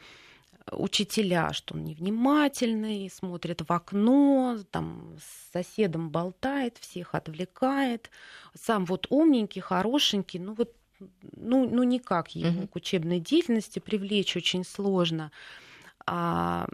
учителя, 0.72 1.54
что 1.54 1.76
он 1.76 1.84
невнимательный, 1.84 3.10
смотрит 3.10 3.62
в 3.68 3.72
окно, 3.72 4.58
там 4.72 5.18
с 5.20 5.52
соседом 5.54 6.10
болтает, 6.10 6.78
всех 6.78 7.16
отвлекает. 7.16 8.10
Сам 8.54 8.86
вот 8.86 9.08
умненький, 9.10 9.62
хорошенький, 9.62 10.40
ну 10.40 10.54
вот 10.54 10.74
ну, 11.36 11.70
ну 11.70 11.84
никак 11.84 12.30
его 12.30 12.62
uh-huh. 12.62 12.68
к 12.68 12.76
учебной 12.76 13.20
деятельности 13.20 13.80
привлечь 13.80 14.38
очень 14.38 14.64
сложно. 14.64 15.32
А, 16.06 16.68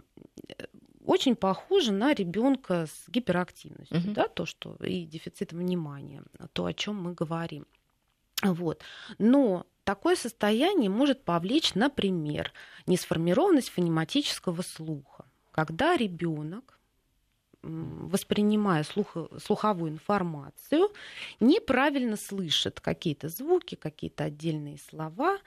очень 1.04 1.34
похоже 1.34 1.92
на 1.92 2.12
ребенка 2.12 2.86
с 2.86 3.08
гиперактивностью, 3.08 3.98
uh-huh. 3.98 4.12
да, 4.12 4.28
то, 4.28 4.46
что 4.46 4.76
и 4.76 5.04
дефицитом 5.04 5.58
внимания, 5.58 6.22
то, 6.52 6.66
о 6.66 6.72
чем 6.72 7.02
мы 7.02 7.14
говорим. 7.14 7.66
Вот. 8.42 8.82
Но 9.18 9.66
такое 9.84 10.16
состояние 10.16 10.90
может 10.90 11.24
повлечь, 11.24 11.74
например, 11.74 12.52
несформированность 12.86 13.70
фонематического 13.70 14.62
слуха, 14.62 15.24
когда 15.52 15.96
ребенок 15.96 16.80
воспринимая 17.62 18.84
слух, 18.84 19.16
слуховую 19.42 19.92
информацию, 19.92 20.88
неправильно 21.40 22.16
слышит 22.16 22.80
какие-то 22.80 23.28
звуки, 23.28 23.74
какие-то 23.74 24.24
отдельные 24.24 24.78
слова. 24.78 25.38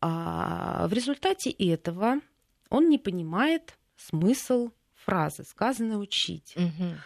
А 0.00 0.86
в 0.88 0.92
результате 0.92 1.50
этого 1.50 2.20
он 2.68 2.88
не 2.88 2.98
понимает 2.98 3.78
смысл 3.96 4.70
фразы, 4.94 5.44
сказанной 5.44 6.02
учить. 6.02 6.54
Угу. 6.56 6.96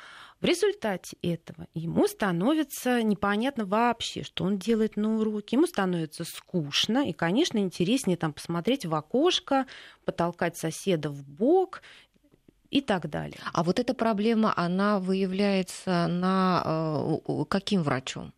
В 0.40 0.44
результате 0.44 1.16
этого 1.20 1.66
ему 1.74 2.06
становится 2.06 3.02
непонятно 3.02 3.64
вообще, 3.64 4.22
что 4.22 4.44
он 4.44 4.56
делает 4.56 4.96
на 4.96 5.18
уроке. 5.18 5.56
Ему 5.56 5.66
становится 5.66 6.24
скучно, 6.24 7.08
и, 7.08 7.12
конечно, 7.12 7.58
интереснее 7.58 8.16
там 8.16 8.32
посмотреть 8.32 8.86
в 8.86 8.94
окошко, 8.94 9.66
потолкать 10.04 10.56
соседа 10.56 11.10
в 11.10 11.28
бок 11.28 11.82
и 12.70 12.80
так 12.80 13.10
далее. 13.10 13.40
А 13.52 13.64
вот 13.64 13.80
эта 13.80 13.94
проблема, 13.94 14.52
она 14.56 15.00
выявляется 15.00 16.06
на 16.06 17.18
э, 17.26 17.44
каким 17.48 17.82
врачом? 17.82 18.32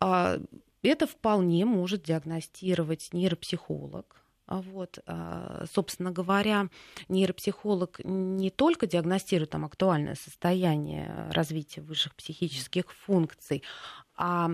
А, 0.00 0.38
это 0.82 1.06
вполне 1.06 1.64
может 1.64 2.02
диагностировать 2.02 3.10
нейропсихолог 3.12 4.19
вот, 4.58 4.98
а, 5.06 5.64
собственно 5.72 6.10
говоря, 6.10 6.68
нейропсихолог 7.08 8.00
не 8.04 8.50
только 8.50 8.86
диагностирует 8.86 9.50
там 9.50 9.64
актуальное 9.64 10.16
состояние 10.16 11.30
развития 11.30 11.80
высших 11.80 12.14
психических 12.14 12.92
функций, 12.92 13.62
а 14.16 14.50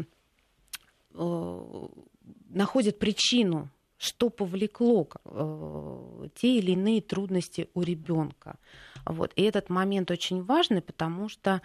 находит 2.50 2.98
причину, 2.98 3.70
что 3.98 4.28
повлекло 4.28 5.08
э, 5.24 6.28
те 6.34 6.58
или 6.58 6.72
иные 6.72 7.00
трудности 7.00 7.70
у 7.74 7.82
ребенка. 7.82 8.58
Вот. 9.06 9.32
И 9.36 9.42
этот 9.42 9.70
момент 9.70 10.10
очень 10.10 10.42
важный, 10.42 10.82
потому 10.82 11.28
что 11.28 11.62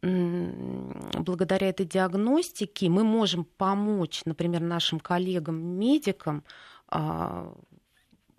благодаря 0.00 1.68
этой 1.68 1.86
диагностике 1.86 2.88
мы 2.88 3.04
можем 3.04 3.44
помочь, 3.44 4.22
например, 4.26 4.60
нашим 4.60 5.00
коллегам-медикам 5.00 6.44
а, 6.88 7.54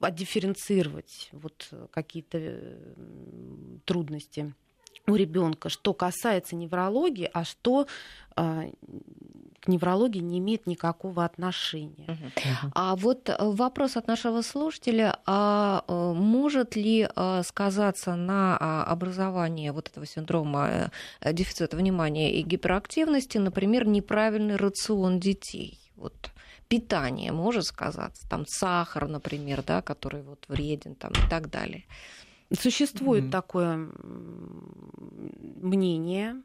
отдифференцировать 0.06 1.30
вот 1.32 1.70
какие-то 1.92 2.78
трудности 3.86 4.54
у 5.08 5.16
ребенка, 5.16 5.70
что 5.70 5.94
касается 5.94 6.56
неврологии, 6.56 7.30
а 7.32 7.44
что 7.44 7.88
э, 8.36 8.72
к 9.60 9.68
неврологии 9.68 10.20
не 10.20 10.40
имеет 10.40 10.68
никакого 10.68 11.26
отношения. 11.26 12.06
Uh-huh. 12.08 12.72
А 12.74 12.96
вот 12.96 13.30
э, 13.30 13.36
вопрос 13.40 13.98
от 13.98 14.08
нашего 14.08 14.42
слушателя: 14.42 15.20
а 15.26 15.84
э, 15.88 16.14
может 16.16 16.76
ли 16.76 17.08
э, 17.08 17.42
сказаться 17.44 18.16
на 18.16 18.58
а, 18.60 18.84
образовании 18.86 19.70
вот 19.70 19.90
этого 19.90 20.06
синдрома 20.06 20.92
дефицита 21.24 21.78
внимания 21.78 22.34
и 22.34 22.42
гиперактивности, 22.42 23.38
например, 23.38 23.88
неправильный 23.88 24.56
рацион 24.56 25.20
детей? 25.20 25.80
Вот 25.96 26.32
питание 26.68 27.32
может 27.32 27.66
сказаться, 27.66 28.28
там 28.30 28.46
сахар, 28.46 29.08
например, 29.08 29.64
да, 29.64 29.82
который 29.82 30.22
вот 30.22 30.46
вреден 30.48 30.96
там, 30.96 31.12
и 31.12 31.30
так 31.30 31.50
далее. 31.50 31.86
Существует 32.54 33.26
mm-hmm. 33.26 33.32
такое 33.32 33.90
мнение. 35.62 36.42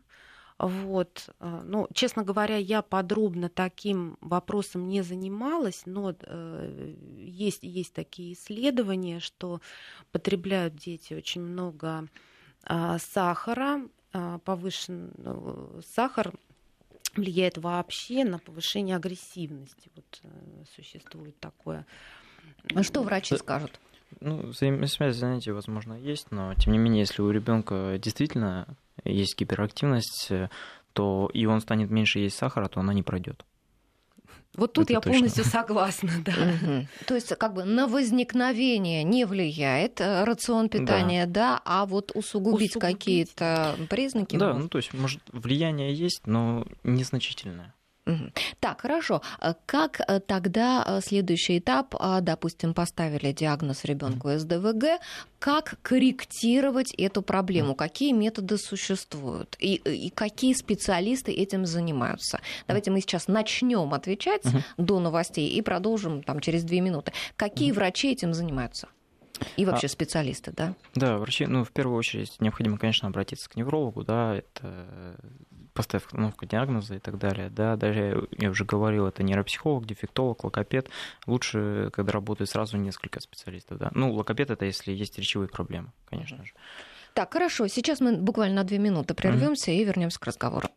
Вот. 0.59 1.30
Ну, 1.40 1.88
честно 1.94 2.22
говоря, 2.22 2.56
я 2.56 2.83
подробно 2.83 3.48
таким 3.48 4.18
вопросом 4.20 4.88
не 4.88 5.00
занималась, 5.00 5.83
но 5.87 6.14
э, 6.20 6.94
есть, 7.16 7.62
есть 7.62 7.94
такие 7.94 8.35
исследования, 8.35 9.20
что 9.20 9.62
потребляют 10.12 10.74
дети 10.76 11.14
очень 11.14 11.40
много 11.40 12.09
э, 12.68 12.98
сахара, 12.98 13.88
э, 14.12 14.38
повышен 14.44 15.12
э, 15.16 15.80
сахар 15.94 16.35
влияет 17.16 17.59
вообще 17.59 18.25
на 18.25 18.38
повышение 18.38 18.96
агрессивности. 18.96 19.90
Вот 19.94 20.20
э, 20.23 20.29
существует 20.75 21.38
такое. 21.38 21.87
А 22.75 22.83
что 22.83 23.03
врачи 23.03 23.37
скажут? 23.37 23.81
Ну, 24.20 24.49
взаимосвязь 24.49 25.16
занятий, 25.16 25.53
возможно, 25.53 25.94
есть, 25.94 26.31
но 26.31 26.55
тем 26.55 26.73
не 26.73 26.79
менее, 26.79 27.01
если 27.01 27.23
у 27.23 27.31
ребенка 27.31 27.96
действительно 27.99 28.66
есть 29.05 29.38
гиперактивность, 29.38 30.31
э, 30.31 30.49
то 30.92 31.31
и 31.33 31.46
он 31.46 31.61
станет 31.61 31.90
меньше 31.90 32.18
есть 32.18 32.37
сахара, 32.37 32.68
то 32.68 32.81
она 32.81 32.92
не 32.92 33.03
пройдет. 33.03 33.44
Вот 34.61 34.75
тут 34.75 34.85
Это 34.85 34.92
я 34.92 35.01
точно. 35.01 35.12
полностью 35.12 35.44
согласна, 35.44 36.11
да. 36.23 36.33
Угу. 36.33 36.87
То 37.07 37.14
есть 37.14 37.35
как 37.37 37.55
бы 37.55 37.64
на 37.64 37.87
возникновение 37.87 39.03
не 39.05 39.25
влияет 39.25 40.03
э, 40.03 40.25
рацион 40.25 40.68
питания, 40.68 41.25
да, 41.25 41.55
да 41.55 41.62
а 41.64 41.87
вот 41.87 42.12
усугубить, 42.14 42.77
усугубить. 42.77 42.99
какие-то 42.99 43.75
признаки. 43.88 44.37
Да, 44.37 44.53
ну 44.53 44.68
то 44.68 44.77
есть 44.77 44.92
может 44.92 45.23
влияние 45.33 45.94
есть, 45.94 46.27
но 46.27 46.66
незначительное. 46.85 47.73
Так, 48.61 48.81
хорошо. 48.83 49.23
А 49.38 49.55
как 49.66 50.01
э, 50.01 50.20
тогда 50.20 50.85
э, 50.87 51.01
следующий 51.03 51.59
этап, 51.59 51.94
а, 51.99 52.20
допустим, 52.20 52.75
поставили 52.75 53.33
диагноз 53.33 53.85
ребенку 53.85 54.31
СДВГ, 54.31 55.01
как 55.38 55.79
корректировать 55.83 56.92
эту 56.94 57.23
проблему? 57.23 57.75
Какие 57.75 58.12
методы 58.12 58.59
существуют? 58.59 59.57
И, 59.59 59.75
и 59.77 60.11
какие 60.11 60.55
специалисты 60.55 61.33
этим 61.33 61.66
занимаются? 61.66 62.40
Давайте 62.66 62.90
мы 62.90 63.01
сейчас 63.01 63.29
начнем 63.29 63.94
отвечать 63.94 64.42
до 64.77 65.01
новостей 65.01 65.49
и 65.49 65.62
продолжим 65.62 66.23
там 66.23 66.40
через 66.40 66.64
две 66.64 66.81
минуты. 66.81 67.12
Какие 67.37 67.73
врачи 67.73 68.12
этим 68.12 68.35
занимаются? 68.35 68.88
И 69.57 69.64
вообще 69.64 69.87
а, 69.87 69.90
специалисты, 69.90 70.53
да? 70.53 70.74
Да, 70.94 71.18
врачи, 71.18 71.46
ну, 71.46 71.64
в 71.64 71.72
первую 71.72 71.96
очередь, 71.96 72.40
необходимо, 72.40 72.79
конечно, 72.79 73.09
обратиться 73.09 73.48
к 73.48 73.57
неврологу, 73.57 74.05
да, 74.05 74.37
это 74.37 75.16
постановка 75.74 76.46
диагноза 76.46 76.96
и 76.96 76.98
так 76.98 77.18
далее. 77.18 77.48
Да, 77.50 77.76
даже 77.76 78.29
я 78.37 78.50
уже 78.50 78.64
говорил, 78.64 79.07
это 79.07 79.22
нейропсихолог, 79.22 79.87
дефектолог, 79.87 80.44
логопед. 80.44 80.88
Лучше, 81.26 81.90
когда 81.92 82.12
работает 82.12 82.50
сразу 82.50 82.76
несколько 82.76 83.20
специалистов. 83.20 83.79
Да. 83.79 83.90
Ну, 83.94 84.12
логопед 84.12 84.50
это 84.50 84.64
если 84.64 84.92
есть 84.92 85.18
речевые 85.18 85.48
проблемы, 85.48 85.92
конечно 86.09 86.44
же. 86.44 86.53
Так, 87.14 87.33
хорошо. 87.33 87.66
Сейчас 87.68 88.00
мы 88.00 88.16
буквально 88.16 88.57
на 88.57 88.64
две 88.64 88.79
минуты 88.79 89.14
прервемся 89.14 89.70
mm-hmm. 89.70 89.76
и 89.76 89.85
вернемся 89.85 90.20
к 90.20 90.26
разговору. 90.26 90.68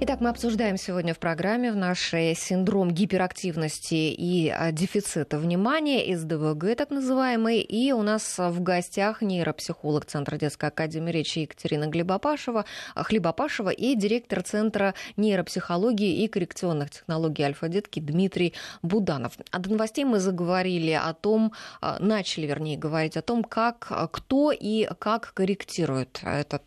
Итак, 0.00 0.20
мы 0.20 0.28
обсуждаем 0.28 0.76
сегодня 0.76 1.12
в 1.12 1.18
программе 1.18 1.72
в 1.72 1.76
нашей 1.76 2.36
синдром 2.36 2.92
гиперактивности 2.92 3.94
и 3.94 4.48
а, 4.48 4.70
дефицита 4.70 5.38
внимания, 5.38 6.16
СДВГ 6.16 6.76
так 6.76 6.90
называемый. 6.90 7.60
И 7.62 7.90
у 7.90 8.02
нас 8.02 8.38
в 8.38 8.62
гостях 8.62 9.22
нейропсихолог 9.22 10.04
Центра 10.04 10.36
детской 10.36 10.66
академии 10.68 11.10
речи 11.10 11.40
Екатерина 11.40 11.88
Глебопашева, 11.88 12.64
а, 12.94 13.02
Хлебопашева 13.02 13.70
и 13.70 13.96
директор 13.96 14.42
Центра 14.42 14.94
нейропсихологии 15.16 16.22
и 16.22 16.28
коррекционных 16.28 16.90
технологий 16.90 17.42
Альфа-детки 17.42 17.98
Дмитрий 17.98 18.54
Буданов. 18.82 19.32
А 19.50 19.58
до 19.58 19.70
новостей 19.70 20.04
мы 20.04 20.20
заговорили 20.20 20.92
о 20.92 21.12
том, 21.12 21.52
а, 21.80 21.98
начали, 21.98 22.46
вернее, 22.46 22.78
говорить 22.78 23.16
о 23.16 23.22
том, 23.22 23.42
как, 23.42 23.90
кто 24.12 24.52
и 24.52 24.88
как 25.00 25.34
корректирует 25.34 26.20
этот 26.22 26.62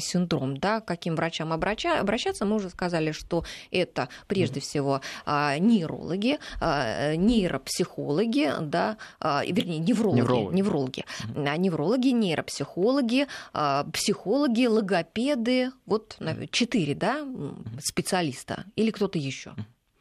синдром, 0.00 0.56
да, 0.56 0.80
каким 0.80 1.16
врачам 1.16 1.52
обращаться 1.52 2.29
обращаться. 2.30 2.44
Мы 2.44 2.56
уже 2.56 2.70
сказали, 2.70 3.12
что 3.12 3.44
это 3.70 4.08
прежде 4.26 4.60
всего 4.60 5.00
а, 5.26 5.58
нейрологи, 5.58 6.38
а, 6.60 7.14
нейропсихологи, 7.14 8.52
да, 8.60 8.96
а, 9.20 9.44
вернее, 9.44 9.78
неврологи, 9.78 10.20
неврологи, 10.20 10.56
неврологи, 10.56 11.04
неврологи 11.58 12.08
нейропсихологи, 12.08 13.26
психологи, 13.92 14.66
логопеды, 14.66 15.70
вот 15.86 16.18
четыре, 16.50 16.94
да, 16.94 17.26
специалиста 17.82 18.64
или 18.76 18.90
кто-то 18.90 19.18
еще. 19.18 19.54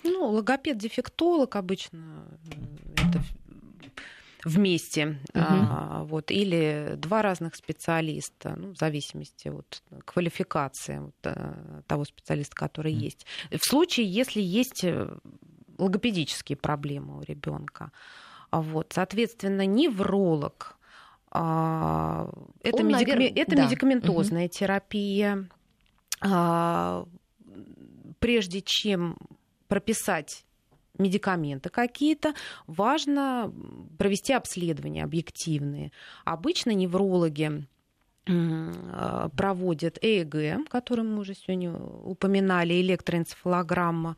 Ну, 0.04 0.30
логопед, 0.30 0.78
дефектолог 0.78 1.56
обычно 1.56 2.26
это 2.98 3.22
вместе, 4.44 5.08
угу. 5.08 5.18
а, 5.34 6.04
вот, 6.04 6.32
или 6.32 6.94
два 6.96 7.22
разных 7.22 7.56
специалиста, 7.56 8.56
ну, 8.56 8.74
в 8.74 8.78
зависимости 8.78 9.50
от 9.50 9.84
квалификации 10.06 11.00
вот, 11.00 11.16
а, 11.24 11.82
того 11.88 12.06
специалиста, 12.06 12.56
который 12.56 12.94
угу. 12.94 13.02
есть. 13.02 13.26
В 13.52 13.64
случае, 13.64 14.08
если 14.08 14.42
есть 14.42 14.84
э, 14.84 15.10
логопедические 15.78 16.56
проблемы 16.56 17.20
у 17.20 17.24
ребенка, 17.24 17.92
вот, 18.52 18.94
соответственно, 18.94 19.66
невролог, 19.66 20.78
а, 21.32 22.30
это, 22.64 22.78
Он, 22.78 22.88
медик... 22.88 23.08
навер... 23.08 23.32
это 23.36 23.56
да. 23.56 23.66
медикаментозная 23.66 24.46
угу. 24.46 24.54
терапия. 24.54 25.48
А, 26.22 27.06
прежде 28.20 28.62
чем 28.62 29.18
прописать 29.68 30.46
медикаменты 31.00 31.70
какие-то, 31.70 32.34
важно 32.68 33.52
провести 33.98 34.34
обследования 34.34 35.04
объективные. 35.04 35.92
Обычно 36.26 36.72
неврологи 36.72 37.66
э, 38.28 39.30
проводят 39.36 39.98
ЭЭГ, 40.02 40.70
который 40.70 41.06
мы 41.06 41.20
уже 41.20 41.34
сегодня 41.34 41.74
упоминали, 41.74 42.80
электроэнцефалограмма 42.82 44.18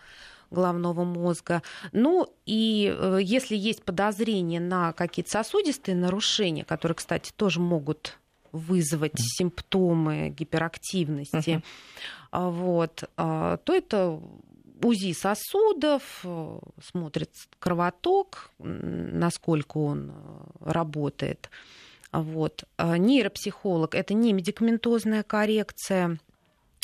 головного 0.50 1.04
мозга. 1.06 1.64
Ну 1.94 2.28
и 2.46 2.94
э, 2.94 3.20
если 3.22 3.56
есть 3.56 3.84
подозрение 3.84 4.60
на 4.60 4.92
какие-то 4.94 5.32
сосудистые 5.32 5.96
нарушения, 5.96 6.66
которые, 6.66 6.96
кстати, 6.96 7.32
тоже 7.36 7.62
могут 7.62 8.18
вызвать 8.52 9.14
симптомы 9.16 10.30
гиперактивности, 10.30 11.64
uh-huh. 12.32 12.52
вот, 12.52 13.10
а, 13.16 13.58
то 13.58 13.74
это 13.74 14.20
УЗИ 14.84 15.14
сосудов, 15.14 16.22
э, 16.24 16.60
смотрит 16.82 17.32
кровоток, 17.60 18.52
насколько 18.60 19.78
он 19.78 20.12
э, 20.12 20.72
работает. 20.72 21.50
Вот. 22.12 22.66
А 22.78 22.98
нейропсихолог– 22.98 23.96
это 23.96 24.14
не 24.14 24.34
медикаментозная 24.34 25.24
коррекция– 25.24 26.20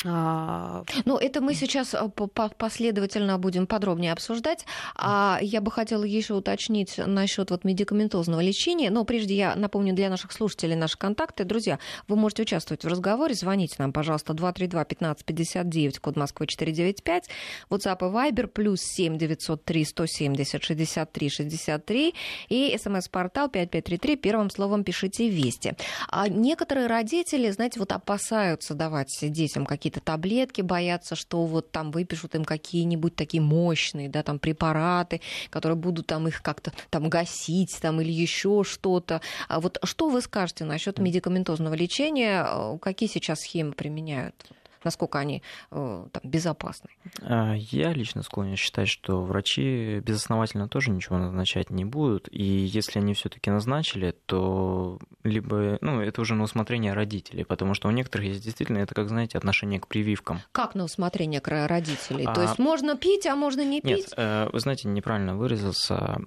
ну, 0.04 1.18
это 1.20 1.40
мы 1.40 1.54
сейчас 1.54 1.92
э, 1.92 2.08
последовательно 2.56 3.36
будем 3.36 3.66
подробнее 3.66 4.12
обсуждать. 4.12 4.64
А 4.94 5.40
я 5.42 5.60
бы 5.60 5.72
хотела 5.72 6.04
еще 6.04 6.34
уточнить 6.34 6.98
насчет 6.98 7.50
вот 7.50 7.64
медикаментозного 7.64 8.40
лечения. 8.40 8.90
Но 8.90 9.04
прежде 9.04 9.34
я 9.34 9.56
напомню 9.56 9.94
для 9.94 10.08
наших 10.08 10.30
слушателей 10.30 10.76
наши 10.76 10.96
контакты. 10.96 11.42
Друзья, 11.42 11.80
вы 12.06 12.14
можете 12.14 12.42
участвовать 12.42 12.84
в 12.84 12.88
разговоре. 12.88 13.34
Звоните 13.34 13.74
нам, 13.78 13.92
пожалуйста, 13.92 14.34
232-1559, 14.34 15.98
код 15.98 16.16
Москвы 16.16 16.46
495. 16.46 17.28
WhatsApp 17.68 17.98
и 17.98 18.32
Viber 18.32 18.46
плюс 18.46 18.82
7 18.82 19.18
903 19.18 19.84
170 19.84 20.62
63 20.62 21.28
63. 21.28 22.14
И 22.50 22.78
смс-портал 22.78 23.48
5533. 23.48 24.16
Первым 24.16 24.50
словом 24.50 24.84
пишите 24.84 25.28
«Вести». 25.28 25.74
А 26.08 26.28
некоторые 26.28 26.86
родители, 26.86 27.50
знаете, 27.50 27.80
вот 27.80 27.90
опасаются 27.90 28.74
давать 28.74 29.18
детям 29.22 29.66
какие 29.66 29.87
какие-то 29.88 30.04
таблетки, 30.04 30.60
боятся, 30.60 31.16
что 31.16 31.44
вот 31.46 31.72
там 31.72 31.90
выпишут 31.90 32.34
им 32.34 32.44
какие-нибудь 32.44 33.16
такие 33.16 33.42
мощные, 33.42 34.08
да, 34.08 34.22
там 34.22 34.38
препараты, 34.38 35.20
которые 35.50 35.76
будут 35.76 36.06
там 36.06 36.28
их 36.28 36.42
как-то 36.42 36.72
там 36.90 37.08
гасить, 37.08 37.78
там 37.80 38.00
или 38.00 38.12
еще 38.12 38.64
что-то. 38.64 39.20
А 39.48 39.60
вот 39.60 39.78
что 39.84 40.10
вы 40.10 40.20
скажете 40.20 40.64
насчет 40.64 40.98
медикаментозного 40.98 41.74
лечения? 41.74 42.78
Какие 42.82 43.08
сейчас 43.08 43.40
схемы 43.40 43.72
применяют? 43.72 44.34
Насколько 44.84 45.18
они 45.18 45.42
э, 45.70 46.06
там, 46.12 46.22
безопасны? 46.22 46.90
А, 47.22 47.54
я 47.54 47.92
лично 47.92 48.22
склонен 48.22 48.56
считать, 48.56 48.88
что 48.88 49.22
врачи 49.22 50.00
безосновательно 50.00 50.68
тоже 50.68 50.90
ничего 50.90 51.18
назначать 51.18 51.70
не 51.70 51.84
будут, 51.84 52.28
и 52.30 52.42
если 52.42 52.98
они 52.98 53.14
все-таки 53.14 53.50
назначили, 53.50 54.14
то 54.26 54.98
либо, 55.24 55.78
ну, 55.80 56.00
это 56.00 56.20
уже 56.20 56.34
на 56.34 56.44
усмотрение 56.44 56.92
родителей, 56.92 57.44
потому 57.44 57.74
что 57.74 57.88
у 57.88 57.90
некоторых 57.90 58.28
есть 58.28 58.44
действительно, 58.44 58.78
это, 58.78 58.94
как 58.94 59.08
знаете, 59.08 59.38
отношение 59.38 59.80
к 59.80 59.86
прививкам. 59.86 60.40
Как 60.52 60.74
на 60.74 60.84
усмотрение 60.84 61.40
к 61.40 61.66
родителей? 61.66 62.24
А... 62.24 62.34
То 62.34 62.42
есть 62.42 62.58
можно 62.58 62.96
пить, 62.96 63.26
а 63.26 63.36
можно 63.36 63.64
не 63.64 63.80
пить? 63.80 64.08
Нет, 64.08 64.14
э, 64.16 64.48
вы 64.52 64.60
знаете, 64.60 64.88
неправильно 64.88 65.36
выразился. 65.36 66.18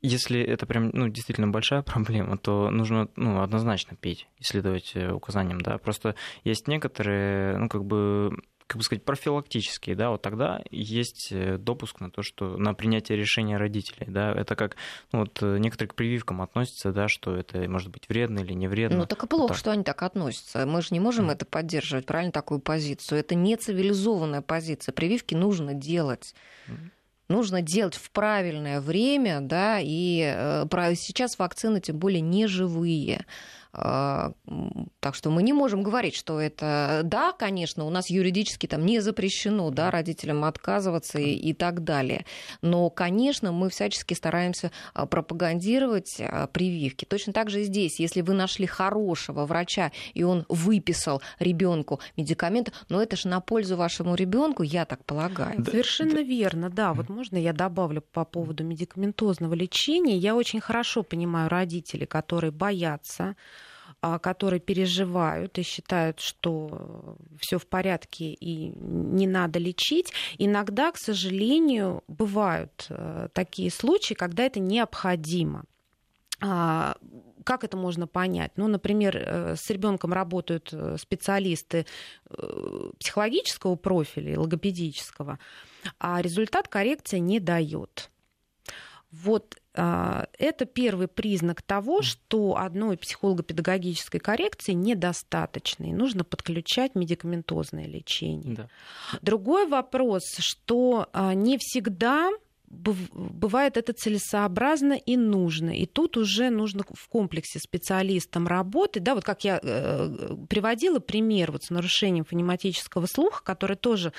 Если 0.00 0.40
это 0.40 0.66
прям, 0.66 0.90
ну, 0.92 1.08
действительно 1.08 1.48
большая 1.48 1.82
проблема, 1.82 2.38
то 2.38 2.70
нужно, 2.70 3.08
ну, 3.16 3.42
однозначно 3.42 3.96
пить 3.96 4.28
и 4.38 4.44
следовать 4.44 4.92
э, 4.94 5.12
указаниям, 5.12 5.60
да. 5.60 5.78
Просто 5.78 6.14
есть 6.44 6.68
некоторые 6.68 7.01
некоторые, 7.02 7.58
ну, 7.58 7.68
как 7.68 7.84
бы 7.84 8.36
как 8.68 8.78
бы 8.78 8.84
сказать, 8.84 9.04
профилактические, 9.04 9.94
да, 9.94 10.08
вот 10.08 10.22
тогда 10.22 10.62
есть 10.70 11.28
э, 11.30 11.58
допуск 11.58 12.00
на 12.00 12.10
то, 12.10 12.22
что 12.22 12.56
на 12.56 12.72
принятие 12.72 13.18
решения 13.18 13.58
родителей, 13.58 14.06
да, 14.08 14.32
это 14.32 14.56
как, 14.56 14.76
ну, 15.12 15.20
вот 15.20 15.42
э, 15.42 15.58
некоторые 15.58 15.90
к 15.90 15.94
прививкам 15.94 16.40
относятся, 16.40 16.90
да, 16.90 17.06
что 17.06 17.36
это 17.36 17.68
может 17.68 17.90
быть 17.90 18.08
вредно 18.08 18.38
или 18.38 18.54
не 18.54 18.68
вредно. 18.68 19.00
Ну, 19.00 19.06
так 19.06 19.24
и 19.24 19.26
плохо, 19.26 19.50
вот 19.50 19.58
что 19.58 19.72
они 19.72 19.84
так 19.84 20.02
относятся. 20.02 20.64
Мы 20.64 20.80
же 20.80 20.88
не 20.92 21.00
можем 21.00 21.28
mm. 21.28 21.34
это 21.34 21.44
поддерживать, 21.44 22.06
правильно, 22.06 22.32
такую 22.32 22.60
позицию. 22.60 23.18
Это 23.18 23.34
не 23.34 23.56
цивилизованная 23.56 24.40
позиция. 24.40 24.94
Прививки 24.94 25.34
нужно 25.34 25.74
делать. 25.74 26.34
Mm 26.66 26.92
нужно 27.32 27.62
делать 27.62 27.94
в 27.94 28.10
правильное 28.10 28.80
время, 28.80 29.40
да, 29.40 29.78
и 29.80 30.22
э, 30.22 30.94
сейчас 30.94 31.38
вакцины 31.38 31.80
тем 31.80 31.98
более 31.98 32.20
не 32.20 32.46
живые. 32.46 33.26
А, 33.74 34.32
так 35.00 35.14
что 35.14 35.30
мы 35.30 35.42
не 35.42 35.54
можем 35.54 35.82
говорить, 35.82 36.14
что 36.14 36.38
это 36.38 37.00
да, 37.04 37.32
конечно, 37.32 37.86
у 37.86 37.90
нас 37.90 38.10
юридически 38.10 38.66
там 38.66 38.84
не 38.84 39.00
запрещено 39.00 39.70
да, 39.70 39.90
родителям 39.90 40.44
отказываться 40.44 41.18
и, 41.18 41.32
и 41.32 41.54
так 41.54 41.82
далее. 41.82 42.26
Но, 42.60 42.90
конечно, 42.90 43.50
мы 43.50 43.70
всячески 43.70 44.12
стараемся 44.12 44.72
а, 44.92 45.06
пропагандировать 45.06 46.20
а, 46.20 46.48
прививки. 46.48 47.06
Точно 47.06 47.32
так 47.32 47.48
же 47.48 47.62
и 47.62 47.64
здесь, 47.64 47.98
если 47.98 48.20
вы 48.20 48.34
нашли 48.34 48.66
хорошего 48.66 49.46
врача, 49.46 49.90
и 50.12 50.22
он 50.22 50.44
выписал 50.50 51.22
ребенку 51.38 51.98
медикаменты, 52.18 52.72
но 52.90 53.02
это 53.02 53.16
же 53.16 53.28
на 53.28 53.40
пользу 53.40 53.76
вашему 53.76 54.14
ребенку, 54.16 54.62
я 54.62 54.84
так 54.84 55.02
полагаю. 55.06 55.64
Совершенно 55.64 56.22
верно, 56.22 56.68
да. 56.68 56.92
Вот 56.92 57.08
можно 57.08 57.38
я 57.38 57.54
добавлю 57.54 58.02
по 58.02 58.26
поводу 58.26 58.64
медикаментозного 58.64 59.54
лечения. 59.54 60.18
Я 60.18 60.36
очень 60.36 60.60
хорошо 60.60 61.02
понимаю 61.02 61.48
родителей, 61.48 62.04
которые 62.04 62.50
боятся 62.50 63.34
которые 64.02 64.58
переживают 64.58 65.58
и 65.58 65.62
считают, 65.62 66.18
что 66.18 67.16
все 67.38 67.58
в 67.58 67.66
порядке 67.66 68.32
и 68.32 68.72
не 68.76 69.26
надо 69.26 69.60
лечить. 69.60 70.12
Иногда, 70.38 70.90
к 70.90 70.98
сожалению, 70.98 72.02
бывают 72.08 72.86
э, 72.88 73.28
такие 73.32 73.70
случаи, 73.70 74.14
когда 74.14 74.44
это 74.44 74.58
необходимо. 74.58 75.64
А, 76.40 76.96
как 77.44 77.62
это 77.62 77.76
можно 77.76 78.08
понять? 78.08 78.52
Ну, 78.56 78.66
например, 78.66 79.16
э, 79.16 79.56
с 79.56 79.70
ребенком 79.70 80.12
работают 80.12 80.70
э, 80.72 80.96
специалисты 80.98 81.86
психологического 82.98 83.76
профиля, 83.76 84.40
логопедического, 84.40 85.38
а 86.00 86.22
результат 86.22 86.66
коррекции 86.66 87.18
не 87.18 87.38
дает. 87.38 88.10
Вот 89.10 89.56
а, 89.56 89.61
это 89.74 90.66
первый 90.66 91.08
признак 91.08 91.62
того, 91.62 92.02
что 92.02 92.56
одной 92.58 92.98
психолого-педагогической 92.98 94.20
коррекции 94.20 94.72
недостаточно, 94.72 95.84
и 95.84 95.92
нужно 95.92 96.24
подключать 96.24 96.94
медикаментозное 96.94 97.86
лечение. 97.86 98.54
Да. 98.56 98.68
Другой 99.22 99.66
вопрос, 99.66 100.22
что 100.38 101.08
а, 101.12 101.34
не 101.34 101.56
всегда 101.58 102.30
бывает 102.72 103.76
это 103.76 103.92
целесообразно 103.92 104.94
и 104.94 105.16
нужно. 105.16 105.70
И 105.70 105.86
тут 105.86 106.16
уже 106.16 106.50
нужно 106.50 106.84
в 106.94 107.08
комплексе 107.08 107.58
специалистам 107.58 108.46
работать. 108.46 109.02
Да, 109.02 109.14
вот 109.14 109.24
как 109.24 109.44
я 109.44 109.60
э, 109.62 110.36
приводила 110.48 110.98
пример 110.98 111.52
вот 111.52 111.64
с 111.64 111.70
нарушением 111.70 112.24
фонематического 112.24 113.06
слуха, 113.06 113.44
который 113.44 113.76
тоже 113.76 114.12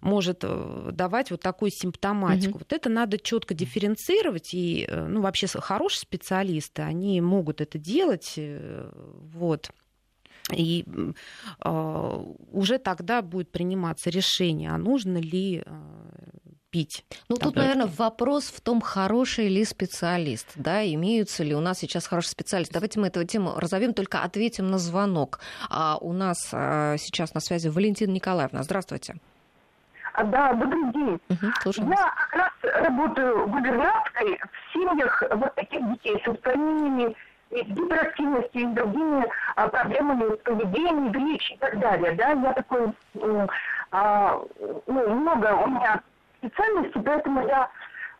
может 0.00 0.40
э, 0.42 0.90
давать 0.92 1.32
вот 1.32 1.40
такую 1.40 1.72
симптоматику. 1.72 2.52
Угу. 2.52 2.58
Вот 2.60 2.72
это 2.72 2.88
надо 2.88 3.18
четко 3.18 3.54
дифференцировать, 3.54 4.54
и 4.54 4.86
э, 4.88 5.06
ну, 5.06 5.20
вообще 5.20 5.48
хорошие 5.48 6.00
специалисты, 6.00 6.82
они 6.82 7.20
могут 7.20 7.60
это 7.60 7.78
делать. 7.78 8.38
Вот. 8.38 9.70
И 10.54 10.84
э, 11.64 12.24
уже 12.52 12.78
тогда 12.78 13.22
будет 13.22 13.50
приниматься 13.50 14.08
решение, 14.08 14.70
а 14.70 14.78
нужно 14.78 15.18
ли 15.18 15.64
пить. 16.70 17.04
Ну, 17.28 17.36
тут, 17.36 17.56
наверное, 17.56 17.86
вопрос 17.86 18.44
в 18.44 18.60
том, 18.60 18.80
хороший 18.80 19.48
ли 19.48 19.64
специалист, 19.64 20.52
да, 20.56 20.84
имеются 20.84 21.42
ли 21.42 21.54
у 21.54 21.60
нас 21.60 21.78
сейчас 21.78 22.06
хорошие 22.06 22.32
специалисты. 22.32 22.74
Давайте 22.74 23.00
мы 23.00 23.08
эту 23.08 23.24
тему 23.24 23.54
разовьем, 23.56 23.94
только 23.94 24.22
ответим 24.22 24.70
на 24.70 24.78
звонок. 24.78 25.40
А 25.70 25.96
у 26.00 26.12
нас 26.12 26.50
а, 26.52 26.96
сейчас 26.98 27.34
на 27.34 27.40
связи 27.40 27.68
Валентина 27.68 28.10
Николаевна. 28.10 28.62
Здравствуйте. 28.62 29.16
А, 30.12 30.24
да, 30.24 30.52
добрый 30.52 30.92
день. 30.92 31.20
Угу, 31.28 31.90
Я 31.90 32.12
как 32.16 32.34
раз 32.34 32.50
работаю 32.62 33.48
губернаторской 33.48 34.38
в 34.38 34.72
семьях 34.72 35.22
вот 35.30 35.54
таких 35.54 35.80
детей 35.92 36.20
с 36.24 36.28
отклонениями 36.28 37.14
и 37.50 37.62
с 37.62 37.66
гиперактивностью, 37.66 38.60
и 38.60 38.66
с 38.66 38.74
другими 38.74 39.26
а, 39.56 39.68
проблемами 39.68 40.34
поведения, 40.36 41.12
речи 41.12 41.52
и 41.52 41.56
так 41.58 41.78
далее. 41.78 42.12
Да, 42.12 42.32
я 42.32 42.52
такой, 42.52 42.92
а, 43.90 44.42
ну, 44.86 45.14
много 45.14 45.54
у 45.54 45.66
меня 45.68 46.02
специальностей, 46.38 47.02
поэтому 47.02 47.46
я 47.46 47.70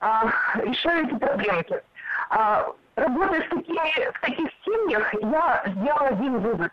а, 0.00 0.26
решаю 0.56 1.06
эти 1.06 1.18
проблемки. 1.18 1.82
А, 2.30 2.66
работая 2.96 3.42
с 3.42 3.48
такими, 3.48 4.10
в 4.10 4.20
таких 4.20 4.50
семьях, 4.64 5.14
я 5.14 5.62
сделала 5.66 6.08
один 6.08 6.38
вывод. 6.38 6.72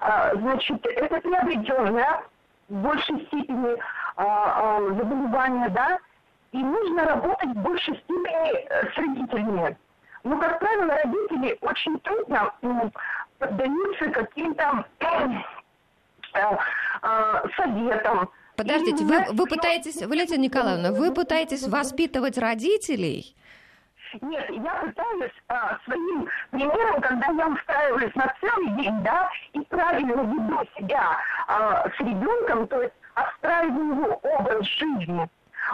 А, 0.00 0.34
значит, 0.34 0.84
это 0.86 1.20
приобретенное 1.20 2.22
в 2.68 2.74
большей 2.74 3.26
степени 3.26 3.76
а, 4.16 4.24
а, 4.24 4.80
заболевание, 4.80 5.68
да, 5.70 5.98
и 6.52 6.58
нужно 6.58 7.04
работать 7.04 7.48
в 7.48 7.62
большей 7.62 7.96
степени 7.96 8.66
э, 8.68 8.90
с 8.92 8.96
родителями. 8.96 9.76
Но, 10.22 10.38
как 10.38 10.58
правило, 10.58 10.94
родители 11.02 11.58
очень 11.62 11.98
трудно 12.00 12.52
поддаются 13.38 14.10
каким-то 14.10 14.84
э, 15.00 15.28
э, 16.34 17.48
советам, 17.56 18.30
Подождите, 18.56 19.04
вы, 19.04 19.24
вы 19.30 19.46
пытаетесь, 19.46 20.02
Валентина 20.02 20.40
Николаевна, 20.40 20.92
вы 20.92 21.12
пытаетесь 21.12 21.66
воспитывать 21.66 22.38
родителей? 22.38 23.34
Нет, 24.20 24.44
я 24.50 24.74
пытаюсь 24.74 25.32
а, 25.48 25.78
своим 25.84 26.28
примером, 26.50 27.00
когда 27.00 27.26
я 27.28 27.48
устраиваюсь 27.48 28.14
на 28.14 28.34
целый 28.40 28.70
день, 28.82 29.02
да, 29.02 29.30
и 29.54 29.60
правильно 29.60 30.20
веду 30.20 30.60
себя 30.76 31.16
а, 31.48 31.88
с 31.88 31.98
ребенком, 32.00 32.66
то 32.68 32.82
есть 32.82 32.94
отстраиваю 33.14 33.96
его 33.96 34.20
образ 34.22 34.66
жизни. 34.66 35.28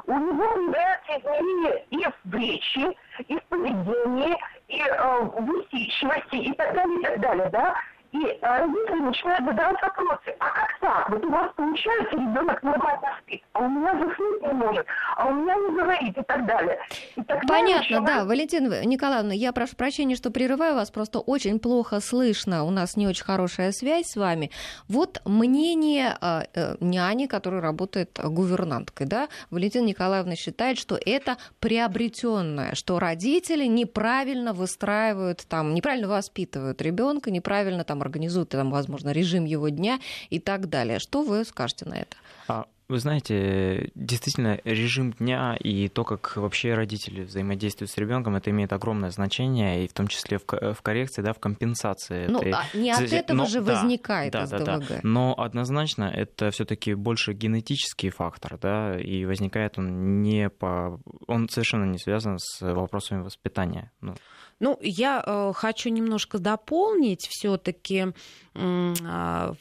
У 0.07 0.13
него 0.13 0.55
появляются 0.55 1.19
изменения 1.19 1.85
и 1.91 2.07
в 2.25 2.35
речи, 2.35 2.97
и 3.27 3.39
в 3.39 3.43
поведении, 3.45 4.37
и 4.69 4.81
э, 4.81 5.21
в 5.23 5.51
усидчивости, 5.51 6.37
и 6.37 6.53
так 6.53 6.75
далее, 6.75 7.01
и 7.01 7.03
так 7.03 7.21
далее, 7.21 7.49
да. 7.51 7.75
И 8.13 8.39
а, 8.41 8.61
родители 8.61 9.01
начинают 9.01 9.45
задавать 9.45 9.83
вопросы. 9.83 10.35
А 10.39 10.51
как 10.51 10.79
так? 10.81 11.11
Вот 11.11 11.25
у 11.25 11.31
вас 11.31 11.53
получается 11.57 12.17
ребенок 12.17 12.63
нормально 12.63 13.09
спит, 13.21 13.43
а 13.53 13.61
у 13.61 13.69
меня 13.69 13.93
заснуть 13.93 14.43
не 14.43 14.53
может, 14.53 14.87
а 15.17 15.27
у 15.27 15.35
меня 15.35 15.55
не 15.55 15.77
говорит 15.77 16.17
и 16.17 16.23
так 16.23 16.47
далее. 16.47 16.79
И 17.17 17.23
Понятно, 17.23 17.77
начинает... 17.77 18.07
да. 18.07 18.25
Валентина 18.25 18.85
Николаевна, 18.85 19.35
я 19.35 19.53
прошу 19.53 19.77
прощения, 19.77 20.17
что 20.17 20.31
прерываю 20.31 20.75
вас, 20.75 20.91
просто 20.91 21.19
очень 21.19 21.59
плохо 21.59 22.01
слышно. 22.01 22.65
У 22.65 22.71
нас 22.71 22.97
не 22.97 23.07
очень 23.07 23.25
хорошая 23.25 23.73
связь 23.73 24.07
с 24.07 24.17
вами. 24.17 24.51
Вот 24.89 25.21
мнение 25.27 26.17
э, 26.21 26.43
э, 26.55 26.77
няни, 26.81 27.27
которая 27.27 27.61
работает 27.61 28.19
гувернанткой, 28.23 29.07
да, 29.07 29.29
Валентина 29.51 29.85
Николаевна 29.85 30.35
считает, 30.35 30.79
что 30.79 30.99
это 31.05 31.37
приобретенное, 31.61 32.75
что 32.75 32.99
родители 32.99 33.67
неправильно 33.67 34.55
выстраивают, 34.55 35.47
там, 35.47 35.75
неправильно 35.75 36.09
воспитывают 36.09 36.81
ребенка, 36.81 37.31
неправильно 37.31 37.85
там 37.85 38.03
там 38.09 38.19
организуют, 38.19 38.49
там, 38.49 38.71
возможно, 38.71 39.13
режим 39.13 39.45
его 39.45 39.69
дня 39.69 40.01
и 40.31 40.39
так 40.39 40.69
далее. 40.69 40.99
Что 40.99 41.23
вы 41.23 41.45
скажете 41.45 41.85
на 41.85 41.95
это? 41.95 42.17
А, 42.49 42.65
вы 42.89 42.99
знаете, 42.99 43.91
действительно, 43.95 44.59
режим 44.65 45.13
дня 45.13 45.57
и 45.61 45.89
то, 45.89 46.05
как 46.05 46.37
вообще 46.37 46.75
родители 46.75 47.25
взаимодействуют 47.25 47.91
с 47.91 47.99
ребенком, 47.99 48.37
это 48.37 48.51
имеет 48.51 48.73
огромное 48.73 49.11
значение, 49.11 49.85
и 49.85 49.89
в 49.89 49.93
том 49.93 50.09
числе 50.09 50.39
в, 50.39 50.45
в 50.47 50.83
коррекции, 50.83 51.23
да, 51.23 51.33
в 51.33 51.39
компенсации. 51.39 52.27
Ну, 52.29 52.41
этой... 52.41 52.53
а 52.53 52.65
не 52.75 52.91
от 52.91 53.13
этого 53.13 53.37
Но, 53.37 53.47
же 53.47 53.61
да, 53.61 53.75
возникает 53.75 54.33
да, 54.33 54.47
СДВГ. 54.47 54.65
Да, 54.65 54.79
да. 54.79 55.01
Но 55.03 55.35
однозначно 55.37 56.05
это 56.05 56.51
все-таки 56.51 56.95
больше 56.95 57.35
генетический 57.35 58.11
фактор, 58.11 58.59
да, 58.59 58.99
и 58.99 59.27
возникает 59.27 59.79
он 59.79 60.23
не 60.23 60.49
по, 60.49 60.99
он 61.27 61.49
совершенно 61.51 61.85
не 61.85 61.99
связан 61.99 62.39
с 62.39 62.61
вопросами 62.63 63.23
воспитания. 63.23 63.93
Ну, 64.01 64.15
ну 64.61 64.79
я 64.81 65.23
э, 65.25 65.53
хочу 65.55 65.91
немножко 65.91 66.39
дополнить 66.39 67.27
все-таки. 67.29 68.07
Э, 68.55 69.55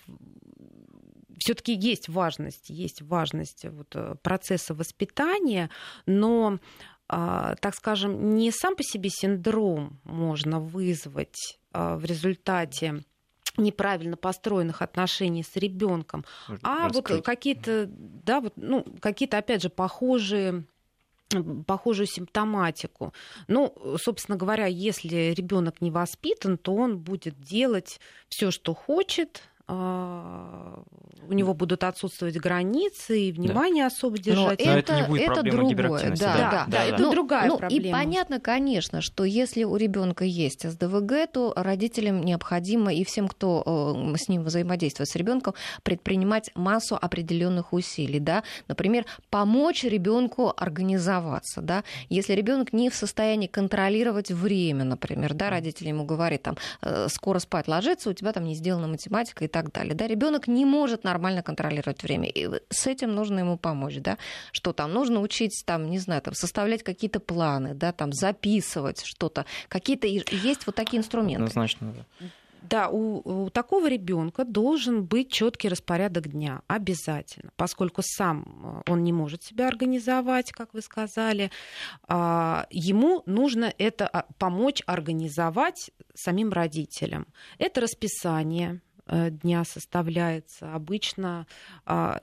все-таки 1.39 1.73
есть 1.73 2.10
важность, 2.10 2.71
есть 2.71 3.03
важность 3.03 3.65
вот 3.65 3.95
э, 3.95 4.15
процесса 4.23 4.73
воспитания, 4.73 5.69
но 6.07 6.57
а, 7.10 7.55
так 7.55 7.73
скажем, 7.75 8.36
не 8.36 8.51
сам 8.51 8.75
по 8.75 8.83
себе 8.83 9.10
синдром 9.10 9.99
можно 10.03 10.60
вызвать 10.60 11.57
а, 11.71 11.95
в 11.95 12.03
результате 12.03 13.03
неправильно 13.55 14.17
построенных 14.17 14.81
отношений 14.81 15.43
с 15.43 15.55
ребенком, 15.55 16.25
а 16.63 16.89
вот 16.89 17.23
какие-то, 17.23 17.86
да, 17.88 18.41
вот, 18.41 18.53
ну, 18.57 18.86
какие-то, 18.99 19.38
опять 19.38 19.63
же, 19.63 19.69
похожие 19.69 20.65
похожую 21.65 22.07
симптоматику. 22.07 23.13
Ну, 23.47 23.73
собственно 24.01 24.37
говоря, 24.37 24.65
если 24.65 25.33
ребенок 25.35 25.81
не 25.81 25.91
воспитан, 25.91 26.57
то 26.57 26.73
он 26.73 26.97
будет 26.99 27.39
делать 27.41 27.99
все, 28.29 28.51
что 28.51 28.73
хочет, 28.73 29.43
у 29.69 31.34
него 31.34 31.53
будут 31.53 31.84
отсутствовать 31.84 32.38
границы 32.38 33.19
и 33.19 33.32
внимание 33.32 33.84
да. 33.84 33.88
особо 33.88 34.17
держать. 34.17 34.60
Но, 34.60 34.71
Но 34.71 34.77
это, 34.77 34.93
это, 34.93 35.01
не 35.01 35.08
будет 35.08 35.30
это 35.30 35.43
другое, 35.43 36.10
да, 36.12 36.15
да, 36.15 36.51
да, 36.51 36.65
да, 36.67 36.84
это 36.86 37.01
ну, 37.01 37.12
другая 37.12 37.47
ну, 37.47 37.58
проблема. 37.58 37.88
И 37.88 37.91
понятно, 37.91 38.39
конечно, 38.39 39.01
что 39.01 39.23
если 39.23 39.63
у 39.63 39.75
ребенка 39.75 40.23
есть 40.23 40.69
СДВГ, 40.69 41.32
то 41.32 41.53
родителям 41.56 42.21
необходимо 42.21 42.93
и 42.93 43.03
всем, 43.03 43.27
кто 43.27 44.06
э, 44.13 44.17
с 44.17 44.30
ним 44.30 44.43
взаимодействует 44.43 45.10
с 45.10 45.15
ребенком, 45.15 45.53
предпринимать 45.84 46.49
массу 46.56 46.97
определенных 46.99 47.73
усилий, 47.73 48.19
да, 48.19 48.43
например, 48.67 49.06
помочь 49.30 49.84
ребенку 49.84 50.53
организоваться, 50.56 51.62
да, 51.62 51.84
если 52.10 52.34
ребенок 52.34 52.73
не 52.73 52.89
в 52.89 52.95
состоянии 52.95 53.47
контролировать 53.47 54.32
время, 54.32 54.86
например, 54.86 55.34
да, 55.34 55.49
родитель 55.49 55.89
ему 55.89 56.06
говорит 56.06 56.43
там 56.43 56.58
э, 56.82 57.08
скоро 57.10 57.39
спать 57.39 57.67
ложиться, 57.67 58.10
у 58.10 58.13
тебя 58.13 58.32
там 58.32 58.45
не 58.45 58.56
сделана 58.56 58.88
математика 58.88 59.43
и 59.43 59.47
так 59.47 59.56
далее. 59.63 59.93
Да, 59.93 60.07
ребенок 60.07 60.47
не 60.47 60.65
может 60.65 61.03
нормально 61.03 61.43
контролировать 61.43 62.03
время. 62.03 62.29
И 62.29 62.49
с 62.69 62.87
этим 62.87 63.15
нужно 63.15 63.39
ему 63.39 63.57
помочь. 63.57 63.97
Да? 63.97 64.17
Что 64.51 64.73
там? 64.73 64.93
Нужно 64.93 65.21
учить, 65.21 65.63
там, 65.65 65.89
не 65.89 65.99
знаю, 65.99 66.21
там, 66.21 66.33
составлять 66.33 66.83
какие-то 66.83 67.19
планы, 67.19 67.73
да, 67.73 67.91
там, 67.91 68.11
записывать 68.13 69.03
что-то. 69.03 69.45
Какие-то 69.69 70.07
есть 70.07 70.65
вот 70.65 70.75
такие 70.75 70.99
инструменты. 70.99 71.43
Однозначно, 71.43 71.93
да. 72.19 72.27
Да, 72.69 72.89
у, 72.89 73.45
у 73.45 73.49
такого 73.49 73.87
ребенка 73.87 74.43
должен 74.43 75.05
быть 75.05 75.31
четкий 75.31 75.69
распорядок 75.69 76.27
дня, 76.27 76.61
обязательно, 76.67 77.51
поскольку 77.55 78.01
сам 78.03 78.83
э, 78.87 78.91
он 78.91 79.03
не 79.03 79.13
может 79.13 79.43
себя 79.43 79.67
организовать, 79.67 80.51
как 80.51 80.73
вы 80.73 80.81
сказали, 80.81 81.51
а, 82.07 82.67
ему 82.69 83.23
нужно 83.25 83.73
это 83.77 84.07
а, 84.07 84.25
помочь 84.37 84.81
организовать 84.85 85.91
самим 86.13 86.51
родителям. 86.51 87.27
Это 87.57 87.81
расписание, 87.81 88.81
дня 89.09 89.63
составляется. 89.63 90.73
Обычно 90.73 91.47
а, 91.85 92.19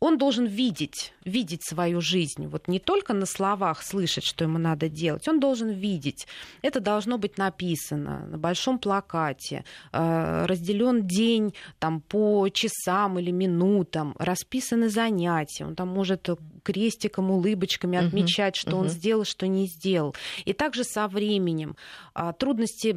он 0.00 0.18
должен 0.18 0.46
видеть, 0.46 1.12
видеть 1.24 1.64
свою 1.64 2.00
жизнь. 2.00 2.46
Вот 2.46 2.68
не 2.68 2.78
только 2.78 3.12
на 3.12 3.26
словах 3.26 3.82
слышать, 3.82 4.24
что 4.24 4.44
ему 4.44 4.58
надо 4.58 4.88
делать, 4.88 5.28
он 5.28 5.40
должен 5.40 5.70
видеть. 5.70 6.26
Это 6.62 6.80
должно 6.80 7.18
быть 7.18 7.38
написано 7.38 8.26
на 8.26 8.38
большом 8.38 8.78
плакате, 8.78 9.64
э, 9.92 10.46
разделен 10.46 11.06
день 11.06 11.54
там, 11.78 12.00
по 12.00 12.48
часам 12.48 13.18
или 13.18 13.30
минутам, 13.30 14.14
расписаны 14.18 14.88
занятия. 14.88 15.64
Он 15.64 15.74
там 15.74 15.88
может 15.88 16.28
крестиком, 16.66 17.30
улыбочками 17.30 17.96
отмечать, 17.96 18.56
что 18.56 18.76
он 18.76 18.88
сделал, 18.88 19.24
что 19.24 19.46
не 19.46 19.68
сделал. 19.68 20.16
И 20.44 20.52
также 20.52 20.82
со 20.82 21.06
временем. 21.06 21.76
А, 22.12 22.32
трудности 22.32 22.92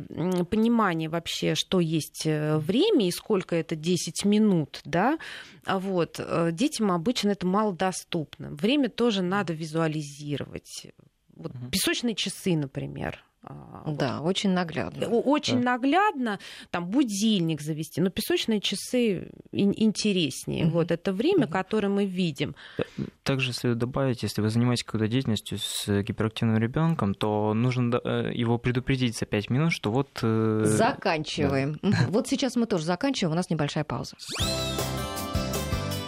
понимания 0.49 1.08
вообще, 1.08 1.53
что 1.53 1.79
есть 1.79 2.23
э, 2.25 2.58
время 2.58 3.08
и 3.08 3.12
сколько 3.12 3.55
это 3.55 3.75
10 3.75 4.25
минут, 4.25 4.82
да, 4.86 5.19
вот, 5.67 6.15
э, 6.17 6.49
детям 6.51 6.91
обычно 6.91 7.29
это 7.29 7.45
малодоступно. 7.45 8.49
Время 8.49 8.89
тоже 8.89 9.21
надо 9.21 9.53
визуализировать. 9.53 10.88
Вот 11.36 11.51
угу. 11.51 11.69
песочные 11.69 12.15
часы, 12.15 12.55
например. 12.55 13.23
А, 13.41 13.84
да, 13.88 14.19
вот. 14.19 14.30
очень 14.30 14.49
наглядно. 14.49 15.08
Очень 15.08 15.62
да. 15.62 15.73
наглядно. 15.73 16.39
Там 16.72 16.88
будильник 16.88 17.61
завести, 17.61 18.01
но 18.01 18.09
песочные 18.09 18.59
часы 18.59 19.32
интереснее. 19.51 20.66
Угу. 20.66 20.74
Вот 20.74 20.91
это 20.91 21.14
время, 21.14 21.45
угу. 21.45 21.53
которое 21.53 21.88
мы 21.88 22.05
видим. 22.05 22.55
Э, 22.78 22.84
также 23.24 23.53
следует 23.53 23.80
добавить, 23.80 24.24
если 24.24 24.41
вы 24.41 24.49
занимаетесь 24.49 24.84
какой-то 24.84 25.07
деятельностью 25.07 25.57
с 25.57 25.88
гиперактивным 26.03 26.57
ребенком, 26.57 27.14
то 27.14 27.53
нужно 27.53 27.99
э, 28.03 28.32
его 28.34 28.57
предупредить 28.57 29.18
за 29.18 29.26
5 29.26 29.49
минут, 29.49 29.72
что 29.72 29.91
вот... 29.91 30.20
Э, 30.22 30.64
заканчиваем. 30.66 31.80
Да. 31.82 31.97
Вот 32.09 32.28
сейчас 32.28 32.55
мы 32.55 32.66
тоже 32.66 32.84
заканчиваем, 32.84 33.34
у 33.34 33.36
нас 33.36 33.49
небольшая 33.49 33.86
пауза. 33.86 34.16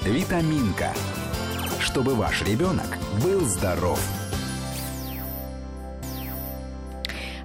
Витаминка. 0.04 0.94
Чтобы 1.80 2.14
ваш 2.16 2.42
ребенок 2.44 2.98
был 3.24 3.42
здоров. 3.42 4.21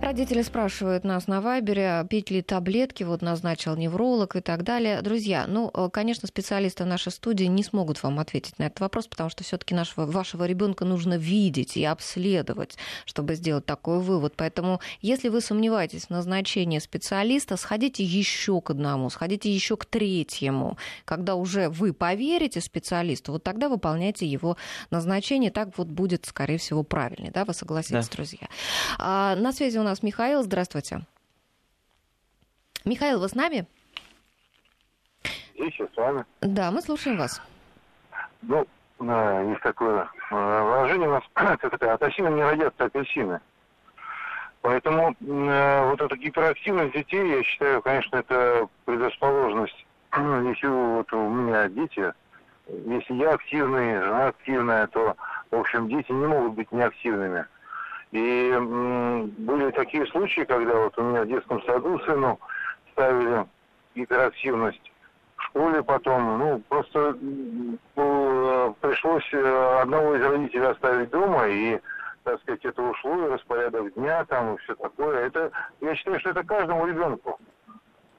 Родители 0.02 0.42
спрашивают 0.42 1.04
нас 1.04 1.26
на 1.26 1.40
Вайбере, 1.40 2.06
пить 2.08 2.30
ли 2.30 2.42
таблетки, 2.42 3.02
вот 3.02 3.22
назначил 3.22 3.76
невролог 3.76 4.36
и 4.36 4.40
так 4.40 4.62
далее. 4.62 5.00
Друзья, 5.00 5.46
ну, 5.48 5.70
э, 5.72 5.88
конечно, 5.90 6.28
специалисты 6.28 6.84
нашей 6.84 7.10
студии 7.10 7.44
не 7.44 7.64
смогут 7.64 8.02
вам 8.02 8.18
ответить 8.18 8.58
на 8.58 8.64
этот 8.64 8.80
вопрос, 8.80 9.06
потому 9.08 9.30
что 9.30 9.42
все-таки 9.42 9.74
нашего, 9.74 10.04
вашего 10.04 10.44
ребенка 10.44 10.84
нужно 10.84 11.16
видеть 11.16 11.76
и 11.76 11.84
обследовать, 11.84 12.76
чтобы 13.06 13.34
сделать 13.34 13.64
такой 13.64 14.00
вывод. 14.00 14.34
Поэтому, 14.36 14.80
если 15.00 15.28
вы 15.28 15.40
сомневаетесь 15.40 16.04
в 16.04 16.10
назначении 16.10 16.78
специалиста, 16.78 17.56
сходите 17.56 18.04
еще 18.04 18.60
к 18.60 18.70
одному, 18.70 19.08
сходите 19.08 19.50
еще 19.50 19.76
к 19.76 19.86
третьему. 19.86 20.76
Когда 21.04 21.34
уже 21.34 21.70
вы 21.70 21.94
поверите 21.94 22.60
специалисту, 22.60 23.32
вот 23.32 23.44
тогда 23.44 23.68
выполняйте 23.68 24.26
его 24.26 24.56
назначение. 24.90 25.50
Так 25.50 25.76
вот 25.78 25.88
будет, 25.88 26.26
скорее 26.26 26.58
всего, 26.58 26.82
правильнее. 26.82 27.32
Да, 27.32 27.44
вы 27.46 27.54
согласитесь, 27.54 28.08
да. 28.08 28.14
друзья? 28.14 28.48
А, 28.98 29.34
на 29.36 29.52
связи 29.52 29.78
у 29.78 29.85
нас 29.86 30.02
Михаил. 30.02 30.42
Здравствуйте. 30.42 31.00
Михаил, 32.84 33.20
вы 33.20 33.28
с 33.28 33.34
нами? 33.34 33.66
Здесь 35.54 35.74
с 35.74 35.96
вами. 35.96 36.24
Да, 36.40 36.70
мы 36.70 36.82
слушаем 36.82 37.16
вас. 37.16 37.40
Ну, 38.42 38.66
есть 39.50 39.62
такое 39.62 40.08
э, 40.30 40.62
выражение 40.62 41.08
у 41.08 41.12
нас, 41.12 41.24
как 41.34 41.64
это, 41.64 41.92
от 41.92 42.02
осины 42.02 42.28
не 42.28 42.42
родятся 42.42 42.84
апельсины. 42.84 43.40
Поэтому 44.62 45.14
э, 45.20 45.90
вот 45.90 46.00
эта 46.00 46.16
гиперактивность 46.16 46.94
детей, 46.94 47.28
я 47.28 47.42
считаю, 47.42 47.82
конечно, 47.82 48.16
это 48.16 48.68
предрасположенность. 48.84 49.86
Если 50.16 50.66
вот 50.66 51.12
у 51.12 51.28
меня 51.28 51.68
дети, 51.68 52.12
если 52.68 53.14
я 53.14 53.34
активный, 53.34 54.00
жена 54.00 54.28
активная, 54.28 54.86
то, 54.88 55.16
в 55.50 55.56
общем, 55.56 55.88
дети 55.88 56.10
не 56.10 56.26
могут 56.26 56.54
быть 56.54 56.72
неактивными. 56.72 57.46
И 58.16 58.50
были 58.58 59.70
такие 59.72 60.06
случаи, 60.06 60.40
когда 60.42 60.74
вот 60.74 60.96
у 60.96 61.02
меня 61.02 61.22
в 61.22 61.28
детском 61.28 61.62
саду 61.64 61.98
сыну 62.00 62.40
ставили 62.92 63.44
гиперактивность. 63.94 64.90
В 65.36 65.42
школе 65.42 65.82
потом, 65.82 66.38
ну, 66.38 66.62
просто 66.66 67.14
э, 67.96 68.72
пришлось 68.80 69.28
э, 69.34 69.80
одного 69.82 70.16
из 70.16 70.24
родителей 70.24 70.64
оставить 70.64 71.10
дома, 71.10 71.46
и, 71.46 71.78
так 72.24 72.40
сказать, 72.40 72.64
это 72.64 72.82
ушло, 72.82 73.26
и 73.26 73.32
распорядок 73.32 73.92
дня 73.92 74.24
там, 74.24 74.54
и 74.54 74.58
все 74.60 74.74
такое. 74.76 75.26
Это, 75.26 75.50
я 75.82 75.94
считаю, 75.94 76.18
что 76.20 76.30
это 76.30 76.42
каждому 76.42 76.86
ребенку. 76.86 77.38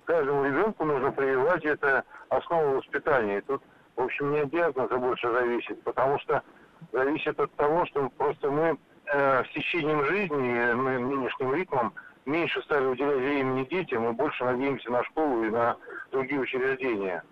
Каждому 0.05 0.45
ребенку 0.45 0.85
нужно 0.85 1.11
прививать 1.11 1.65
это 1.65 2.03
основу 2.29 2.77
воспитания. 2.77 3.39
И 3.39 3.41
тут, 3.41 3.63
в 3.95 4.03
общем, 4.03 4.31
не 4.31 4.41
от 4.41 4.51
диагноза 4.51 4.95
больше 4.97 5.31
зависит, 5.31 5.81
потому 5.81 6.19
что 6.19 6.43
зависит 6.91 7.39
от 7.39 7.51
того, 7.55 7.87
что 7.87 8.09
просто 8.15 8.51
мы 8.51 8.77
э, 9.11 9.43
с 9.43 9.49
течением 9.53 10.05
жизни, 10.05 10.73
мы 10.73 10.99
нынешним 10.99 11.53
ритмом, 11.53 11.93
меньше 12.25 12.61
стали 12.63 12.85
уделять 12.85 13.17
времени 13.17 13.65
детям 13.65 14.09
и 14.09 14.13
больше 14.13 14.43
надеемся 14.43 14.91
на 14.91 15.03
школу 15.05 15.43
и 15.43 15.49
на 15.49 15.77
другие 16.11 16.41
учреждения. 16.41 17.23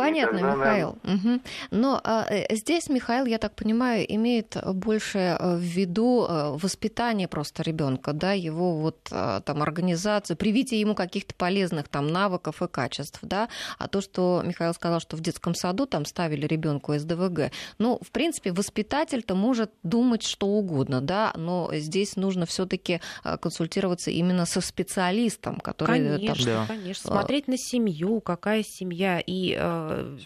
Понятно, 0.00 0.38
тогда, 0.38 0.54
Михаил. 0.54 0.98
Угу. 1.04 1.40
Но 1.70 2.00
а, 2.02 2.26
э, 2.30 2.54
здесь 2.56 2.88
Михаил, 2.88 3.26
я 3.26 3.38
так 3.38 3.54
понимаю, 3.54 4.04
имеет 4.14 4.56
больше 4.64 5.18
э, 5.38 5.56
в 5.56 5.60
виду 5.60 6.26
э, 6.28 6.56
воспитание 6.56 7.28
просто 7.28 7.62
ребенка, 7.62 8.12
да, 8.12 8.32
его 8.32 8.76
вот 8.76 9.00
там 9.10 9.62
организацию, 9.62 10.36
привитие 10.36 10.80
ему 10.80 10.94
каких-то 10.94 11.34
полезных 11.34 11.88
там 11.88 12.08
навыков 12.08 12.62
и 12.62 12.68
качеств, 12.68 13.18
да. 13.22 13.48
А 13.78 13.88
то, 13.88 14.00
что 14.00 14.42
Михаил 14.44 14.72
сказал, 14.72 15.00
что 15.00 15.16
в 15.16 15.20
детском 15.20 15.54
саду 15.54 15.86
там 15.86 16.04
ставили 16.04 16.46
ребенку 16.46 16.96
СДВГ, 16.96 17.50
ну, 17.78 17.98
в 18.00 18.10
принципе, 18.10 18.52
воспитатель-то 18.52 19.34
может 19.34 19.70
думать 19.82 20.22
что 20.22 20.46
угодно, 20.46 21.00
да, 21.00 21.32
но 21.36 21.70
здесь 21.74 22.16
нужно 22.16 22.46
все-таки 22.46 23.00
консультироваться 23.40 24.10
именно 24.10 24.46
со 24.46 24.60
специалистом, 24.60 25.56
который 25.56 26.16
конечно, 26.16 26.54
там... 26.54 26.66
конечно, 26.66 27.10
смотреть 27.10 27.48
на 27.48 27.58
семью, 27.58 28.20
какая 28.20 28.62
семья 28.62 29.20
и 29.24 29.56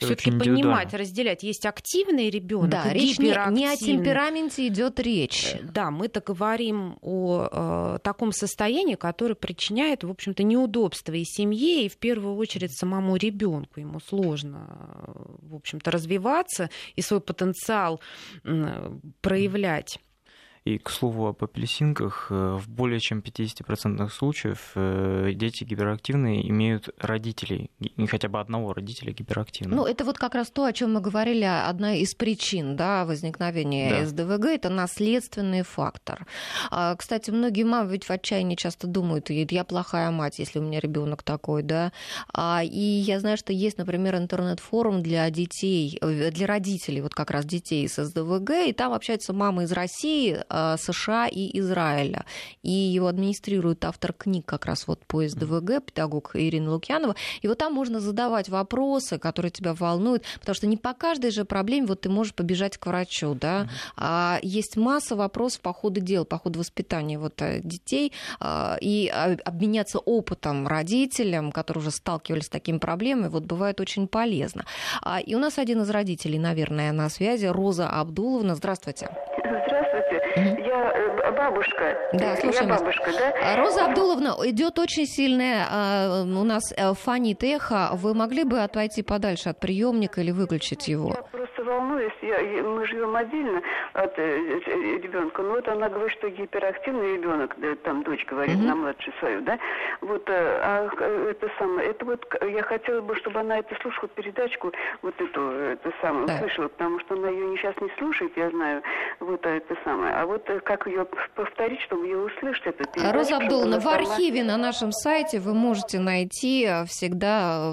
все-таки 0.00 0.30
понимать, 0.30 0.92
разделять. 0.94 1.42
Есть 1.42 1.66
активный 1.66 2.30
ребенок, 2.30 2.70
да, 2.70 2.92
речь 2.92 3.18
не, 3.18 3.34
не 3.52 3.66
о 3.66 3.76
темпераменте 3.76 4.66
идет 4.68 5.00
речь. 5.00 5.54
Э, 5.54 5.60
да, 5.62 5.90
мы-то 5.90 6.20
говорим 6.20 6.98
о 7.00 7.48
э, 7.50 7.98
таком 8.02 8.32
состоянии, 8.32 8.94
которое 8.94 9.34
причиняет, 9.34 10.04
в 10.04 10.10
общем-то, 10.10 10.42
неудобства 10.42 11.12
и 11.12 11.24
семье, 11.24 11.86
и 11.86 11.88
в 11.88 11.96
первую 11.96 12.36
очередь 12.36 12.76
самому 12.76 13.16
ребенку. 13.16 13.80
Ему 13.80 14.00
сложно, 14.00 14.66
э, 15.06 15.12
в 15.42 15.54
общем-то, 15.54 15.90
развиваться 15.90 16.70
и 16.96 17.02
свой 17.02 17.20
потенциал 17.20 18.00
э, 18.44 18.92
проявлять. 19.20 19.98
И, 20.64 20.78
к 20.78 20.88
слову, 20.88 21.26
об 21.26 21.44
апельсинках, 21.44 22.28
э, 22.30 22.58
в 22.58 22.70
более 22.70 22.98
чем 22.98 23.18
50% 23.18 24.08
случаев 24.08 24.72
э, 24.74 25.32
дети 25.34 25.62
гиперактивные 25.62 26.48
имеют 26.48 26.88
родителей, 26.98 27.70
хотя 28.08 28.30
бы 28.30 28.40
одного 28.40 28.72
родителя 28.72 29.12
гиперактивного. 29.12 29.82
Ну, 29.82 29.86
это 29.86 30.06
вот 30.06 30.16
как 30.16 30.34
раз 30.34 30.50
то, 30.50 30.64
о 30.64 30.72
чем 30.72 30.94
мы 30.94 31.02
говорили, 31.02 31.44
одна 31.44 31.96
из 31.96 32.14
причин 32.14 32.76
да, 32.76 33.04
возникновения 33.04 33.90
да. 33.90 34.06
СДВГ, 34.06 34.46
это 34.46 34.70
наследственный 34.70 35.64
фактор. 35.64 36.26
А, 36.70 36.96
кстати, 36.96 37.30
многие 37.30 37.64
мамы 37.64 37.92
ведь 37.92 38.04
в 38.04 38.10
отчаянии 38.10 38.56
часто 38.56 38.86
думают, 38.86 39.28
я 39.28 39.64
плохая 39.64 40.10
мать, 40.10 40.38
если 40.38 40.60
у 40.60 40.62
меня 40.62 40.80
ребенок 40.80 41.22
такой, 41.22 41.62
да. 41.62 41.92
А, 42.32 42.62
и 42.64 42.80
я 42.80 43.20
знаю, 43.20 43.36
что 43.36 43.52
есть, 43.52 43.76
например, 43.76 44.16
интернет-форум 44.16 45.02
для 45.02 45.28
детей, 45.28 45.98
э, 46.00 46.30
для 46.30 46.46
родителей, 46.46 47.02
вот 47.02 47.14
как 47.14 47.30
раз 47.30 47.44
детей 47.44 47.86
с 47.86 48.02
СДВГ, 48.02 48.66
и 48.68 48.72
там 48.72 48.94
общаются 48.94 49.34
мамы 49.34 49.64
из 49.64 49.72
России, 49.72 50.38
США 50.76 51.28
и 51.28 51.58
Израиля. 51.58 52.24
И 52.62 52.70
его 52.70 53.06
администрирует 53.08 53.84
автор 53.84 54.12
книг 54.12 54.46
как 54.46 54.66
раз 54.66 54.86
вот 54.86 55.04
по 55.06 55.26
СДВГ, 55.26 55.84
педагог 55.84 56.30
Ирина 56.34 56.72
Лукьянова. 56.72 57.14
И 57.42 57.48
вот 57.48 57.58
там 57.58 57.72
можно 57.72 58.00
задавать 58.00 58.48
вопросы, 58.48 59.18
которые 59.18 59.50
тебя 59.50 59.74
волнуют, 59.74 60.24
потому 60.40 60.54
что 60.54 60.66
не 60.66 60.76
по 60.76 60.92
каждой 60.94 61.30
же 61.30 61.44
проблеме 61.44 61.86
вот 61.86 62.02
ты 62.02 62.08
можешь 62.08 62.34
побежать 62.34 62.78
к 62.78 62.86
врачу, 62.86 63.34
да. 63.34 63.68
А 63.96 64.38
есть 64.42 64.76
масса 64.76 65.16
вопросов 65.16 65.60
по 65.60 65.72
ходу 65.72 66.00
дела, 66.00 66.24
по 66.24 66.38
ходу 66.38 66.60
воспитания 66.60 67.18
вот 67.18 67.40
э, 67.42 67.60
детей, 67.62 68.12
а, 68.40 68.76
и 68.80 69.08
обменяться 69.08 69.98
опытом 69.98 70.66
родителям, 70.66 71.52
которые 71.52 71.82
уже 71.82 71.90
сталкивались 71.90 72.46
с 72.46 72.48
такими 72.48 72.78
проблемами, 72.78 73.28
вот 73.28 73.44
бывает 73.44 73.80
очень 73.80 74.08
полезно. 74.08 74.64
А, 75.02 75.20
и 75.20 75.34
у 75.34 75.38
нас 75.38 75.58
один 75.58 75.82
из 75.82 75.90
родителей, 75.90 76.38
наверное, 76.38 76.92
на 76.92 77.08
связи, 77.08 77.46
Роза 77.46 77.88
Абдуловна. 77.88 78.54
Здравствуйте. 78.54 79.08
Здравствуйте. 79.38 79.73
Я 80.36 80.92
э, 80.94 81.32
бабушка. 81.32 81.96
Да, 82.12 82.36
слушаем 82.36 82.68
Я 82.68 82.76
бабушка, 82.76 83.10
да? 83.12 83.34
А, 83.42 83.56
Роза 83.56 83.86
Абдуловна, 83.86 84.36
идет 84.44 84.78
очень 84.78 85.06
сильная 85.06 85.66
а, 85.70 86.22
у 86.22 86.44
нас 86.44 86.72
э, 86.76 86.94
фонит 86.94 87.42
эхо. 87.42 87.90
Вы 87.92 88.14
могли 88.14 88.44
бы 88.44 88.60
отойти 88.60 89.02
подальше 89.02 89.50
от 89.50 89.60
приемника 89.60 90.20
или 90.20 90.30
выключить 90.30 90.88
его? 90.88 91.08
Я 91.08 91.22
просто 91.22 91.53
волнуюсь. 91.64 92.12
Я, 92.22 92.38
мы 92.62 92.86
живем 92.86 93.16
отдельно 93.16 93.62
от 93.92 94.18
э, 94.18 94.36
ребенка. 95.02 95.42
Но 95.42 95.50
вот 95.50 95.68
она 95.68 95.88
говорит, 95.88 96.16
что 96.18 96.28
гиперактивный 96.30 97.16
ребенок, 97.16 97.56
там 97.82 98.02
дочь 98.02 98.24
говорит, 98.26 98.56
угу. 98.56 98.64
на 98.64 98.74
младшую 98.74 99.14
свою, 99.18 99.40
да? 99.42 99.58
Вот, 100.00 100.22
а 100.28 100.88
это 101.30 101.50
самое, 101.58 101.90
это 101.90 102.04
вот 102.04 102.26
я 102.42 102.62
хотела 102.62 103.00
бы, 103.00 103.16
чтобы 103.16 103.40
она 103.40 103.58
это 103.58 103.74
слушала 103.80 104.08
передачку, 104.08 104.72
вот 105.02 105.14
эту, 105.20 105.40
это 105.50 105.92
самое, 106.00 106.26
да. 106.26 106.34
услышала, 106.36 106.68
потому 106.68 107.00
что 107.00 107.14
она 107.14 107.28
ее 107.28 107.56
сейчас 107.56 107.74
не 107.80 107.90
слушает, 107.98 108.32
я 108.36 108.50
знаю, 108.50 108.82
вот 109.20 109.44
это 109.44 109.76
самое. 109.84 110.14
А 110.14 110.26
вот 110.26 110.48
как 110.64 110.86
ее 110.86 111.06
повторить, 111.34 111.80
чтобы 111.82 112.06
ее 112.06 112.18
услышать? 112.18 112.66
Это 112.66 112.84
передача, 112.84 113.12
Роза 113.12 113.36
Абдуловна, 113.36 113.80
в 113.80 113.86
архиве 113.86 114.44
на 114.44 114.56
нашем 114.56 114.92
сайте 114.92 115.40
вы 115.40 115.54
можете 115.54 115.98
найти 115.98 116.64
э, 116.64 116.84
всегда 116.86 117.72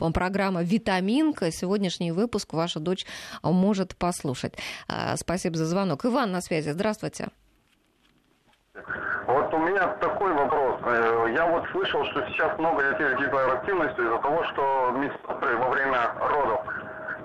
э, 0.00 0.12
программа 0.12 0.62
«Витаминка». 0.62 1.50
Сегодняшний 1.50 2.12
выпуск 2.12 2.52
ваша 2.52 2.80
дочь 2.80 3.04
э, 3.04 3.35
может 3.42 3.96
послушать. 3.96 4.58
Спасибо 5.16 5.56
за 5.56 5.66
звонок. 5.66 6.04
Иван 6.04 6.32
на 6.32 6.40
связи. 6.40 6.70
Здравствуйте. 6.70 7.28
Вот 9.26 9.52
у 9.54 9.58
меня 9.58 9.88
такой 10.00 10.32
вопрос. 10.32 10.80
Я 11.34 11.46
вот 11.46 11.64
слышал, 11.72 12.04
что 12.06 12.26
сейчас 12.28 12.58
много 12.58 12.82
детей 12.90 13.08
с 13.16 13.18
гиперактивностью 13.18 14.04
из-за 14.04 14.18
того, 14.18 14.44
что 14.44 14.90
медсестры 14.96 15.56
во 15.56 15.68
время 15.70 16.10
родов 16.20 16.60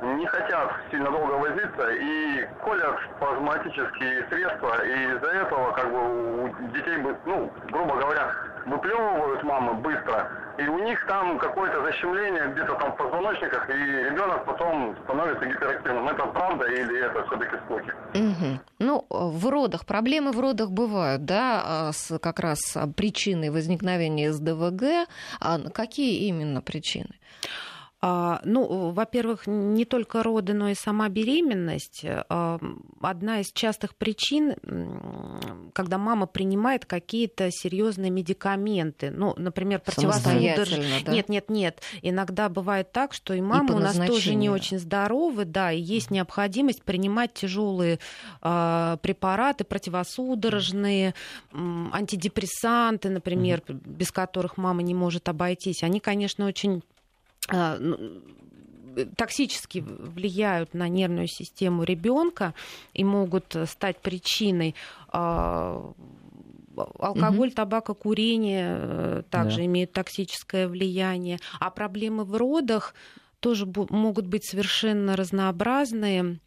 не 0.02 0.26
хотят 0.26 0.72
сильно 0.90 1.12
долго 1.12 1.34
возиться 1.34 1.92
и 1.92 2.48
колят 2.64 2.98
спазматические 3.16 4.26
средства, 4.30 4.84
и 4.84 5.14
из-за 5.14 5.28
этого 5.28 5.72
как 5.74 5.92
бы 5.92 6.46
у 6.46 6.48
детей, 6.74 6.98
ну, 7.26 7.52
грубо 7.70 7.96
говоря, 7.98 8.34
выплевывают 8.66 9.44
мамы 9.44 9.74
быстро, 9.76 10.28
и 10.62 10.68
у 10.68 10.80
них 10.80 11.06
там 11.08 11.38
какое-то 11.38 11.82
защемление 11.84 12.48
где-то 12.52 12.76
там 12.76 12.92
в 12.94 12.98
позвоночниках, 12.98 13.70
и 13.70 13.74
ребенок 13.74 14.46
потом 14.46 14.96
становится 15.04 15.46
гиперактивным. 15.46 16.08
Это 16.08 16.26
правда 16.28 16.66
или 16.66 17.00
это 17.00 17.26
все-таки 17.26 17.56
слухи? 17.68 17.92
Угу. 18.14 18.60
Ну, 18.80 19.06
в 19.10 19.50
родах, 19.50 19.86
проблемы 19.86 20.32
в 20.32 20.40
родах 20.40 20.72
бывают, 20.72 21.26
да, 21.26 21.62
а, 21.64 21.92
с 21.92 22.20
как 22.20 22.40
раз 22.40 22.78
причиной 22.96 23.50
возникновения 23.50 24.32
СДВГ. 24.32 25.08
А 25.40 25.60
какие 25.70 26.28
именно 26.28 26.62
причины? 26.62 27.16
А, 28.04 28.42
ну, 28.46 28.90
во-первых, 28.92 29.46
не 29.46 29.86
только 29.86 30.24
роды, 30.24 30.54
но 30.54 30.70
и 30.70 30.74
сама 30.74 31.08
беременность. 31.08 32.04
А, 32.04 32.60
одна 33.00 33.42
из 33.42 33.52
частых 33.52 33.96
причин, 33.96 34.56
когда 35.74 36.00
мама 36.00 36.26
принимает 36.26 36.86
какие-то 36.86 37.52
серьезные 37.52 38.10
медикаменты, 38.10 39.12
ну, 39.12 39.36
например, 39.38 39.82
противосудорожные. 39.82 41.04
Да? 41.06 41.12
Нет, 41.12 41.30
нет, 41.30 41.50
нет. 41.50 41.82
Иногда 42.02 42.50
бывает 42.50 42.92
так, 42.92 43.14
что 43.14 43.36
и 43.36 43.42
мама 43.42 43.74
и 43.74 43.76
у 43.76 43.80
нас 43.80 43.96
тоже 43.98 44.34
не 44.34 44.50
очень 44.50 44.80
здоровы, 44.80 45.46
да, 45.46 45.72
и 45.72 45.80
есть 45.80 46.10
необходимость 46.10 46.82
принимать 46.82 47.36
тяжелые 47.36 48.00
э, 48.42 48.98
препараты, 49.02 49.64
противосудорожные, 49.64 51.14
антидепрессанты, 51.54 53.10
например, 53.10 53.62
без 53.68 54.12
которых 54.12 54.58
мама 54.58 54.82
не 54.82 54.96
может 54.96 55.30
обойтись. 55.30 55.84
Они, 55.84 56.00
конечно, 56.00 56.48
очень 56.48 56.82
а, 56.82 56.91
токсически 59.16 59.80
влияют 59.80 60.74
на 60.74 60.88
нервную 60.88 61.28
систему 61.28 61.84
ребенка 61.84 62.54
и 62.94 63.04
могут 63.04 63.56
стать 63.66 63.98
причиной 64.02 64.76
а, 65.08 65.94
алкоголь, 66.76 67.50
угу. 67.50 67.56
табако, 67.56 67.94
курение 67.94 68.78
э, 68.80 69.24
также 69.30 69.58
да. 69.58 69.66
имеют 69.66 69.92
токсическое 69.92 70.68
влияние, 70.68 71.40
а 71.60 71.70
проблемы 71.70 72.24
в 72.24 72.36
родах 72.36 72.94
тоже 73.40 73.66
могут 73.66 74.28
быть 74.28 74.46
совершенно 74.46 75.16
разнообразные. 75.16 76.40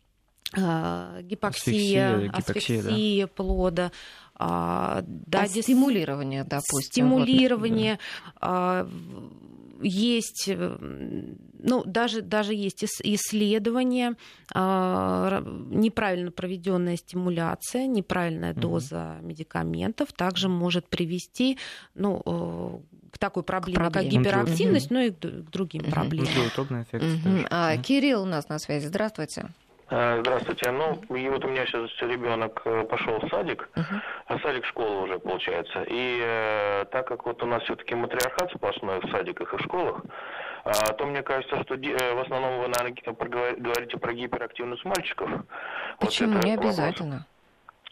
А, 0.56 1.20
гипоксия, 1.22 2.30
асфиксия, 2.30 2.30
асфиксия 2.32 3.26
да. 3.26 3.32
плода, 3.34 3.92
да, 4.38 5.42
а 5.42 5.48
стимулирование, 5.48 6.44
допустим. 6.44 6.92
Стимулирование, 6.92 7.98
вот, 8.34 8.40
да 8.40 8.86
есть, 9.82 10.44
э, 10.48 10.76
ну, 10.80 11.82
даже, 11.84 12.22
даже 12.22 12.54
есть 12.54 12.84
исследования, 12.84 14.16
а, 14.52 15.42
неправильно 15.70 16.30
проведенная 16.30 16.96
стимуляция, 16.96 17.86
неправильная 17.86 18.54
доза 18.54 18.96
mm-hmm. 18.96 19.24
медикаментов 19.24 20.12
также 20.12 20.48
может 20.48 20.88
привести 20.88 21.58
ну, 21.94 22.22
э, 22.24 23.10
к 23.10 23.18
такой 23.18 23.42
проблеме, 23.42 23.76
к 23.76 23.80
проблеме. 23.80 24.10
как 24.10 24.20
гиперактивность, 24.20 24.90
mm-hmm. 24.90 24.94
но 24.94 25.00
и 25.00 25.10
к 25.10 25.50
другим 25.50 25.82
mm-hmm. 25.82 25.90
проблемам. 25.90 26.28
А, 27.50 27.76
Кирилл 27.76 28.22
у 28.22 28.26
нас 28.26 28.48
на 28.48 28.58
связи. 28.58 28.86
Здравствуйте. 28.86 29.46
Э, 29.96 30.18
здравствуйте. 30.20 30.72
Ну, 30.72 31.00
и 31.14 31.28
вот 31.28 31.44
у 31.44 31.48
меня 31.48 31.64
сейчас 31.66 31.88
ребенок 32.00 32.62
э, 32.64 32.84
пошел 32.90 33.20
в 33.20 33.28
садик, 33.28 33.68
uh-huh. 33.76 34.00
а 34.26 34.38
садик 34.40 34.64
школа 34.64 35.04
уже 35.04 35.20
получается. 35.20 35.84
И 35.86 36.20
э, 36.20 36.84
так 36.90 37.06
как 37.06 37.24
вот 37.26 37.40
у 37.44 37.46
нас 37.46 37.62
все-таки 37.62 37.94
матриархат 37.94 38.50
сплошной 38.50 38.98
в 38.98 39.10
садиках 39.12 39.54
и 39.54 39.56
в 39.56 39.60
школах, 39.60 40.02
э, 40.64 40.72
то 40.98 41.06
мне 41.06 41.22
кажется, 41.22 41.62
что 41.62 41.74
э, 41.74 42.14
в 42.14 42.20
основном 42.20 42.62
вы, 42.62 42.68
наверное, 42.68 43.56
говорите 43.56 43.96
про 43.96 44.12
гиперактивность 44.12 44.84
мальчиков. 44.84 45.30
Почему? 46.00 46.34
Вот 46.34 46.44
Не 46.44 46.54
обязательно. 46.54 47.18
Вопрос. 47.18 47.33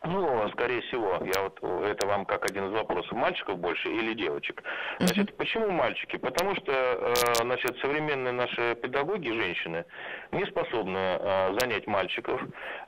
Ну, 0.04 0.48
скорее 0.50 0.80
всего, 0.82 1.20
я 1.34 1.42
вот 1.42 1.84
это 1.84 2.06
вам 2.06 2.24
как 2.24 2.44
один 2.50 2.68
из 2.68 2.72
вопросов, 2.72 3.12
мальчиков 3.12 3.58
больше 3.58 3.88
или 3.88 4.14
девочек. 4.14 4.62
Значит, 4.98 5.30
uh-huh. 5.30 5.36
почему 5.36 5.70
мальчики? 5.70 6.16
Потому 6.16 6.56
что, 6.56 6.72
э, 6.72 7.14
значит, 7.40 7.78
современные 7.80 8.32
наши 8.32 8.74
педагоги, 8.74 9.28
женщины, 9.28 9.84
не 10.32 10.44
способны 10.46 10.98
э, 10.98 11.56
занять 11.60 11.86
мальчиков. 11.86 12.40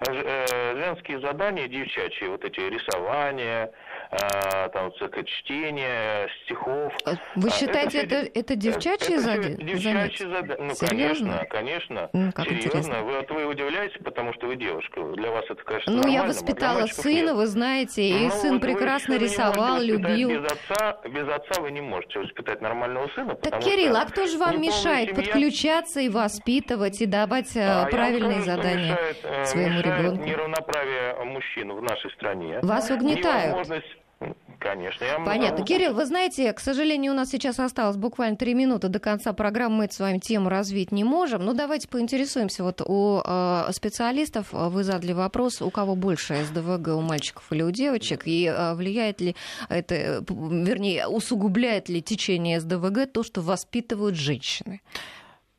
Э, 0.08 0.76
женские 0.76 1.20
задания 1.20 1.68
девчачьи, 1.68 2.26
вот 2.26 2.44
эти 2.44 2.60
рисования, 2.60 3.70
там, 4.72 4.92
чтение 4.92 6.28
стихов. 6.44 6.92
Вы 7.36 7.50
считаете, 7.50 8.02
это, 8.02 8.16
это, 8.16 8.38
это 8.40 8.56
девчачьи 8.56 9.16
задания? 9.16 9.56
Девчачьи 9.56 10.26
задания. 10.26 10.56
Ну, 10.58 10.74
Серьезно? 10.74 11.46
конечно, 11.48 12.10
конечно. 12.10 12.10
Ну, 12.12 12.30
Серьезно. 12.44 12.68
Интересно. 12.68 13.02
Вы, 13.02 13.16
вот 13.16 13.30
вы 13.30 13.46
удивляетесь, 13.46 13.98
потому 14.04 14.32
что 14.34 14.46
вы 14.46 14.56
девушка. 14.56 15.02
Для 15.14 15.30
вас 15.30 15.44
это, 15.48 15.62
конечно, 15.62 15.92
Ну, 15.92 16.08
я 16.08 16.24
воспитала 16.24 16.86
сына, 17.04 17.34
вы 17.34 17.46
знаете, 17.46 18.02
и 18.02 18.24
ну, 18.24 18.30
сын 18.30 18.60
прекрасно 18.60 19.18
рисовал, 19.18 19.80
любил. 19.80 20.30
Без 20.30 20.44
отца, 20.44 20.98
без 21.04 21.28
отца 21.28 21.60
вы 21.60 21.70
не 21.70 21.80
можете 21.80 22.20
воспитать 22.20 22.60
нормального 22.60 23.08
сына. 23.14 23.34
Так, 23.36 23.60
Кирилл, 23.60 23.96
а 23.96 24.04
кто 24.06 24.26
же 24.26 24.38
вам 24.38 24.60
мешает 24.60 25.10
семья... 25.10 25.22
подключаться 25.22 26.00
и 26.00 26.08
воспитывать, 26.08 27.00
и 27.00 27.06
давать 27.06 27.56
а, 27.56 27.86
правильные 27.86 28.42
скажу, 28.42 28.56
задания 28.56 28.92
мешает, 28.92 29.16
э, 29.22 29.44
своему 29.44 29.78
мешает 29.78 30.00
ребенку? 30.00 30.24
неравноправие 30.24 31.24
мужчин 31.24 31.72
в 31.72 31.82
нашей 31.82 32.10
стране. 32.12 32.60
Вас 32.62 32.90
угнетают. 32.90 33.68
Конечно, 34.64 35.04
я 35.04 35.18
Понятно. 35.18 35.58
Могу... 35.58 35.64
Кирилл, 35.66 35.92
вы 35.92 36.06
знаете, 36.06 36.50
к 36.54 36.58
сожалению, 36.58 37.12
у 37.12 37.14
нас 37.14 37.28
сейчас 37.28 37.60
осталось 37.60 37.98
буквально 37.98 38.38
три 38.38 38.54
минуты 38.54 38.88
до 38.88 38.98
конца 38.98 39.34
программы. 39.34 39.76
Мы 39.76 39.88
с 39.90 40.00
вами 40.00 40.18
тему 40.18 40.48
развить 40.48 40.90
не 40.90 41.04
можем. 41.04 41.44
Но 41.44 41.52
ну, 41.52 41.58
давайте 41.58 41.86
поинтересуемся. 41.86 42.64
Вот 42.64 42.80
у 42.80 43.20
э, 43.22 43.68
специалистов 43.72 44.48
вы 44.52 44.82
задали 44.82 45.12
вопрос, 45.12 45.60
у 45.60 45.70
кого 45.70 45.94
больше 45.96 46.42
СДВГ, 46.46 46.96
у 46.96 47.02
мальчиков 47.02 47.44
или 47.52 47.62
у 47.62 47.70
девочек, 47.70 48.22
и 48.24 48.46
э, 48.46 48.74
влияет 48.74 49.20
ли 49.20 49.36
это, 49.68 50.24
вернее, 50.30 51.08
усугубляет 51.08 51.90
ли 51.90 52.00
течение 52.00 52.58
СДВГ 52.58 53.12
то, 53.12 53.22
что 53.22 53.42
воспитывают 53.42 54.16
женщины? 54.16 54.80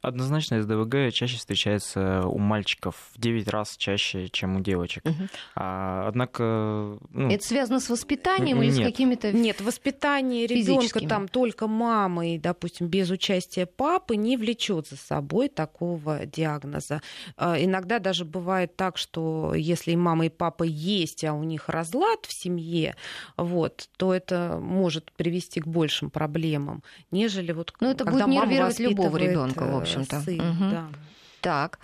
Однозначно 0.06 0.62
СДВГ 0.62 1.12
чаще 1.12 1.38
встречается 1.38 2.22
у 2.28 2.38
мальчиков 2.38 2.96
в 3.14 3.20
9 3.20 3.48
раз 3.48 3.76
чаще, 3.76 4.30
чем 4.30 4.58
у 4.58 4.60
девочек. 4.60 5.04
Угу. 5.04 5.28
А, 5.56 6.08
однако... 6.08 6.98
Ну, 7.10 7.30
Это 7.30 7.44
связано 7.44 7.80
с 7.80 7.90
воспитанием 7.90 8.62
нет. 8.62 8.74
или 8.74 8.84
с 8.84 8.86
какими-то 8.86 9.32
Нет, 9.32 9.62
воспитание 9.62 10.46
ребенка 10.46 11.00
там 11.08 11.28
только 11.28 11.68
мамой, 11.68 12.38
допустим, 12.38 12.88
без 12.88 13.10
участия 13.10 13.66
папы 13.66 14.16
не 14.16 14.38
влечет 14.38 14.88
за 14.88 14.98
собой 14.98 15.50
такого 15.50 16.26
диагноза. 16.26 17.02
А, 17.38 17.56
иногда 17.60 17.98
даже 17.98 18.26
бывает 18.26 18.76
так, 18.76 18.98
что 18.98 19.54
если 19.56 19.92
и 19.92 19.96
мама, 19.96 20.28
и 20.28 20.30
папа 20.30 20.64
есть, 20.64 21.24
а 21.24 21.34
у 21.34 21.44
них 21.44 21.68
разлад 21.68 22.26
в 22.28 22.34
семье, 22.34 22.96
вот, 23.38 23.90
то 23.98 24.14
это 24.14 24.60
может 24.62 25.12
привести 25.14 25.62
к 25.62 25.68
большим 25.68 26.12
проблемам, 26.12 26.84
нежели 27.10 27.52
вот 27.52 27.74
Ну, 27.80 27.90
это 27.90 28.06
будет 28.06 28.28
нервировать 28.28 28.80
любого 28.80 29.18
ребенка, 29.18 29.64
в 29.66 29.76
общем 29.76 29.95
общем-то. 30.02 30.22
Сын, 30.22 30.40
угу. 30.40 30.72
да. 30.72 30.88
Так. 31.42 31.80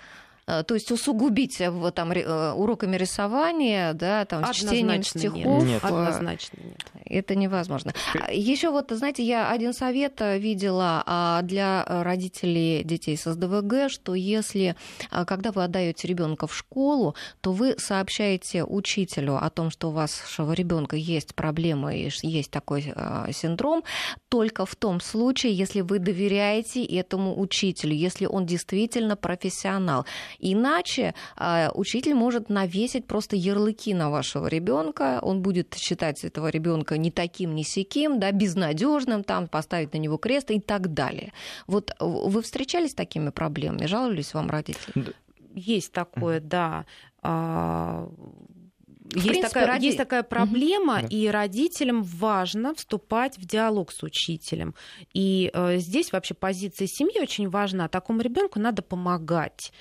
Э, 0.48 0.64
то 0.64 0.74
есть 0.74 0.92
усугубить 0.92 1.60
его 1.60 1.92
там 1.92 2.12
э, 2.12 2.52
уроками 2.54 2.98
рисования, 2.98 3.94
да, 3.94 4.26
там 4.26 4.52
чтением 4.54 5.04
стихов. 5.04 5.64
Нет. 5.64 5.84
Однозначно 5.84 6.58
нет. 6.64 6.86
Это 7.06 7.36
невозможно. 7.36 7.94
А 8.20 8.32
Еще 8.32 8.70
вот, 8.70 8.92
знаете, 8.92 9.24
я 9.24 9.50
один 9.50 9.74
совет 9.74 10.22
э, 10.22 10.38
видела 10.40 11.04
а, 11.06 11.42
для 11.42 11.84
родителей 11.86 12.84
детей 12.84 13.18
с 13.18 13.32
СДВГ, 13.32 13.90
что 13.90 14.16
если, 14.16 14.76
когда 15.10 15.52
вы 15.52 15.64
отдаете 15.64 16.08
ребенка 16.08 16.48
в 16.48 16.56
школу, 16.56 17.16
то 17.42 17.52
вы 17.52 17.76
сообщаете 17.78 18.64
учителю 18.64 19.38
о 19.44 19.50
том, 19.50 19.72
что 19.72 19.90
у 19.90 19.92
вашего 19.92 20.54
ребенка 20.54 20.96
есть 20.96 21.36
проблемы 21.36 21.98
и 21.98 22.10
есть 22.24 22.52
такой 22.52 22.94
синдром, 23.34 23.84
только 24.30 24.66
в 24.66 24.76
том 24.76 25.02
случае, 25.02 25.54
если 25.54 25.82
вы 25.82 26.00
доверяете 26.00 26.84
этому 26.84 27.40
учителю, 27.40 27.94
если 27.94 28.26
он 28.26 28.46
действительно 28.46 29.16
профессионал. 29.16 30.06
Иначе 30.40 31.14
э, 31.38 31.70
учитель 31.74 32.14
может 32.14 32.50
навесить 32.50 33.06
просто 33.06 33.36
ярлыки 33.36 33.94
на 33.94 34.10
вашего 34.10 34.48
ребенка, 34.48 35.20
он 35.22 35.42
будет 35.42 35.76
считать 35.76 36.24
этого 36.24 36.50
ребенка 36.50 36.98
не 36.98 37.12
таким, 37.12 37.56
не 37.56 37.64
сяким, 37.64 38.20
да, 38.20 38.32
безнадежным, 38.32 39.24
там, 39.24 39.48
поставить 39.48 39.94
на 39.94 39.98
него 39.98 40.18
крест 40.18 40.52
и 40.52 40.60
так 40.60 40.94
далее. 40.94 41.34
Вот 41.68 41.96
вы 42.00 42.42
встречались 42.42 42.92
с 42.92 42.96
такими 42.96 43.30
проблемами? 43.30 43.86
Жаловались 43.86 44.34
вам 44.34 44.50
родители? 44.50 45.14
Есть 45.54 45.92
такое, 45.92 46.40
да. 46.40 46.86
Есть, 49.14 49.28
принципе, 49.28 49.48
такая, 49.48 49.68
роди... 49.68 49.86
есть 49.88 49.98
такая 49.98 50.24
проблема, 50.24 51.00
угу. 51.00 51.08
и 51.10 51.28
родителям 51.28 52.04
важно 52.04 52.74
вступать 52.74 53.38
в 53.38 53.46
диалог 53.46 53.92
с 53.92 54.04
учителем. 54.04 54.74
И 55.14 55.52
э, 55.54 55.78
здесь 55.78 56.12
вообще 56.12 56.34
позиция 56.34 56.88
семьи 56.88 57.20
очень 57.22 57.50
важна. 57.50 57.88
Такому 57.88 58.22
ребенку 58.22 58.60
надо 58.60 58.82
помогать. 58.82 59.72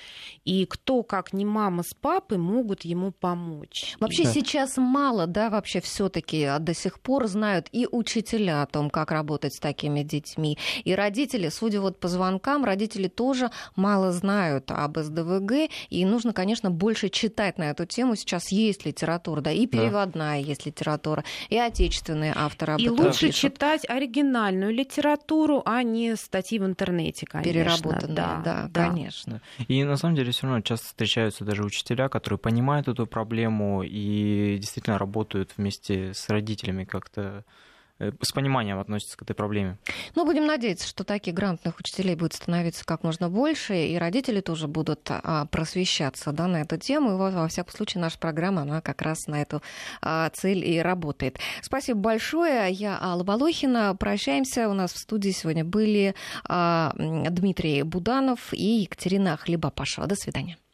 И 0.44 0.66
кто, 0.66 1.02
как 1.02 1.32
не 1.32 1.44
мама 1.44 1.82
с 1.82 1.94
папой, 1.94 2.38
могут 2.38 2.82
ему 2.82 3.12
помочь. 3.12 3.96
Вообще 4.00 4.24
да. 4.24 4.32
сейчас 4.32 4.76
мало, 4.76 5.26
да, 5.26 5.50
вообще 5.50 5.80
все-таки 5.80 6.44
а 6.44 6.58
до 6.58 6.74
сих 6.74 7.00
пор 7.00 7.26
знают 7.26 7.68
и 7.72 7.86
учителя 7.90 8.62
о 8.62 8.66
том, 8.66 8.90
как 8.90 9.10
работать 9.10 9.54
с 9.54 9.60
такими 9.60 10.02
детьми, 10.02 10.58
и 10.84 10.94
родители, 10.94 11.48
судя 11.48 11.80
вот 11.80 12.00
по 12.00 12.08
звонкам, 12.08 12.64
родители 12.64 13.08
тоже 13.08 13.50
мало 13.76 14.12
знают 14.12 14.70
об 14.70 14.98
СДВГ, 14.98 15.70
и 15.88 16.04
нужно, 16.04 16.32
конечно, 16.32 16.70
больше 16.70 17.08
читать 17.08 17.58
на 17.58 17.70
эту 17.70 17.86
тему. 17.86 18.16
Сейчас 18.16 18.50
есть 18.50 18.86
литература, 18.86 19.19
да, 19.40 19.50
и 19.50 19.66
переводная 19.66 20.40
да. 20.40 20.48
есть 20.48 20.66
литература, 20.66 21.24
и 21.48 21.56
отечественные 21.56 22.32
авторы 22.34 22.74
об 22.74 22.80
и 22.80 22.84
этом 22.84 23.06
лучше 23.06 23.26
пишут. 23.26 23.40
читать 23.40 23.88
оригинальную 23.88 24.72
литературу, 24.72 25.62
а 25.64 25.82
не 25.82 26.16
статьи 26.16 26.58
в 26.58 26.64
интернете, 26.64 27.26
конечно. 27.26 27.52
Переработанные, 27.52 28.16
да, 28.16 28.42
да, 28.44 28.68
да, 28.72 28.88
конечно. 28.88 29.40
И 29.68 29.84
на 29.84 29.96
самом 29.96 30.16
деле 30.16 30.32
все 30.32 30.46
равно 30.46 30.60
часто 30.62 30.86
встречаются 30.86 31.44
даже 31.44 31.64
учителя, 31.64 32.08
которые 32.08 32.38
понимают 32.38 32.88
эту 32.88 33.06
проблему 33.06 33.82
и 33.82 34.56
действительно 34.58 34.98
работают 34.98 35.52
вместе 35.56 36.14
с 36.14 36.28
родителями 36.28 36.84
как-то 36.84 37.44
с 38.22 38.32
пониманием 38.32 38.78
относятся 38.78 39.16
к 39.16 39.22
этой 39.22 39.34
проблеме. 39.34 39.78
Ну, 40.14 40.24
будем 40.24 40.46
надеяться, 40.46 40.86
что 40.86 41.04
таких 41.04 41.34
грамотных 41.34 41.78
учителей 41.78 42.14
будет 42.14 42.34
становиться 42.34 42.84
как 42.84 43.04
можно 43.04 43.28
больше, 43.28 43.86
и 43.86 43.96
родители 43.96 44.40
тоже 44.40 44.68
будут 44.68 45.00
а, 45.10 45.46
просвещаться 45.46 46.32
да, 46.32 46.46
на 46.46 46.62
эту 46.62 46.76
тему. 46.78 47.12
И 47.12 47.14
во 47.16 47.48
всяком 47.48 47.72
случае, 47.72 48.00
наша 48.00 48.18
программа, 48.18 48.62
она 48.62 48.80
как 48.80 49.02
раз 49.02 49.26
на 49.26 49.42
эту 49.42 49.62
а, 50.00 50.30
цель 50.30 50.64
и 50.64 50.80
работает. 50.80 51.38
Спасибо 51.62 52.00
большое. 52.00 52.72
Я 52.72 52.98
Алла 53.00 53.24
Волохина. 53.24 53.94
Прощаемся. 53.94 54.68
У 54.68 54.74
нас 54.74 54.92
в 54.92 54.98
студии 54.98 55.30
сегодня 55.30 55.64
были 55.64 56.14
а, 56.44 56.92
Дмитрий 56.96 57.82
Буданов 57.82 58.52
и 58.52 58.80
Екатерина 58.82 59.36
Хлебопашева. 59.36 60.06
До 60.06 60.16
свидания. 60.16 60.56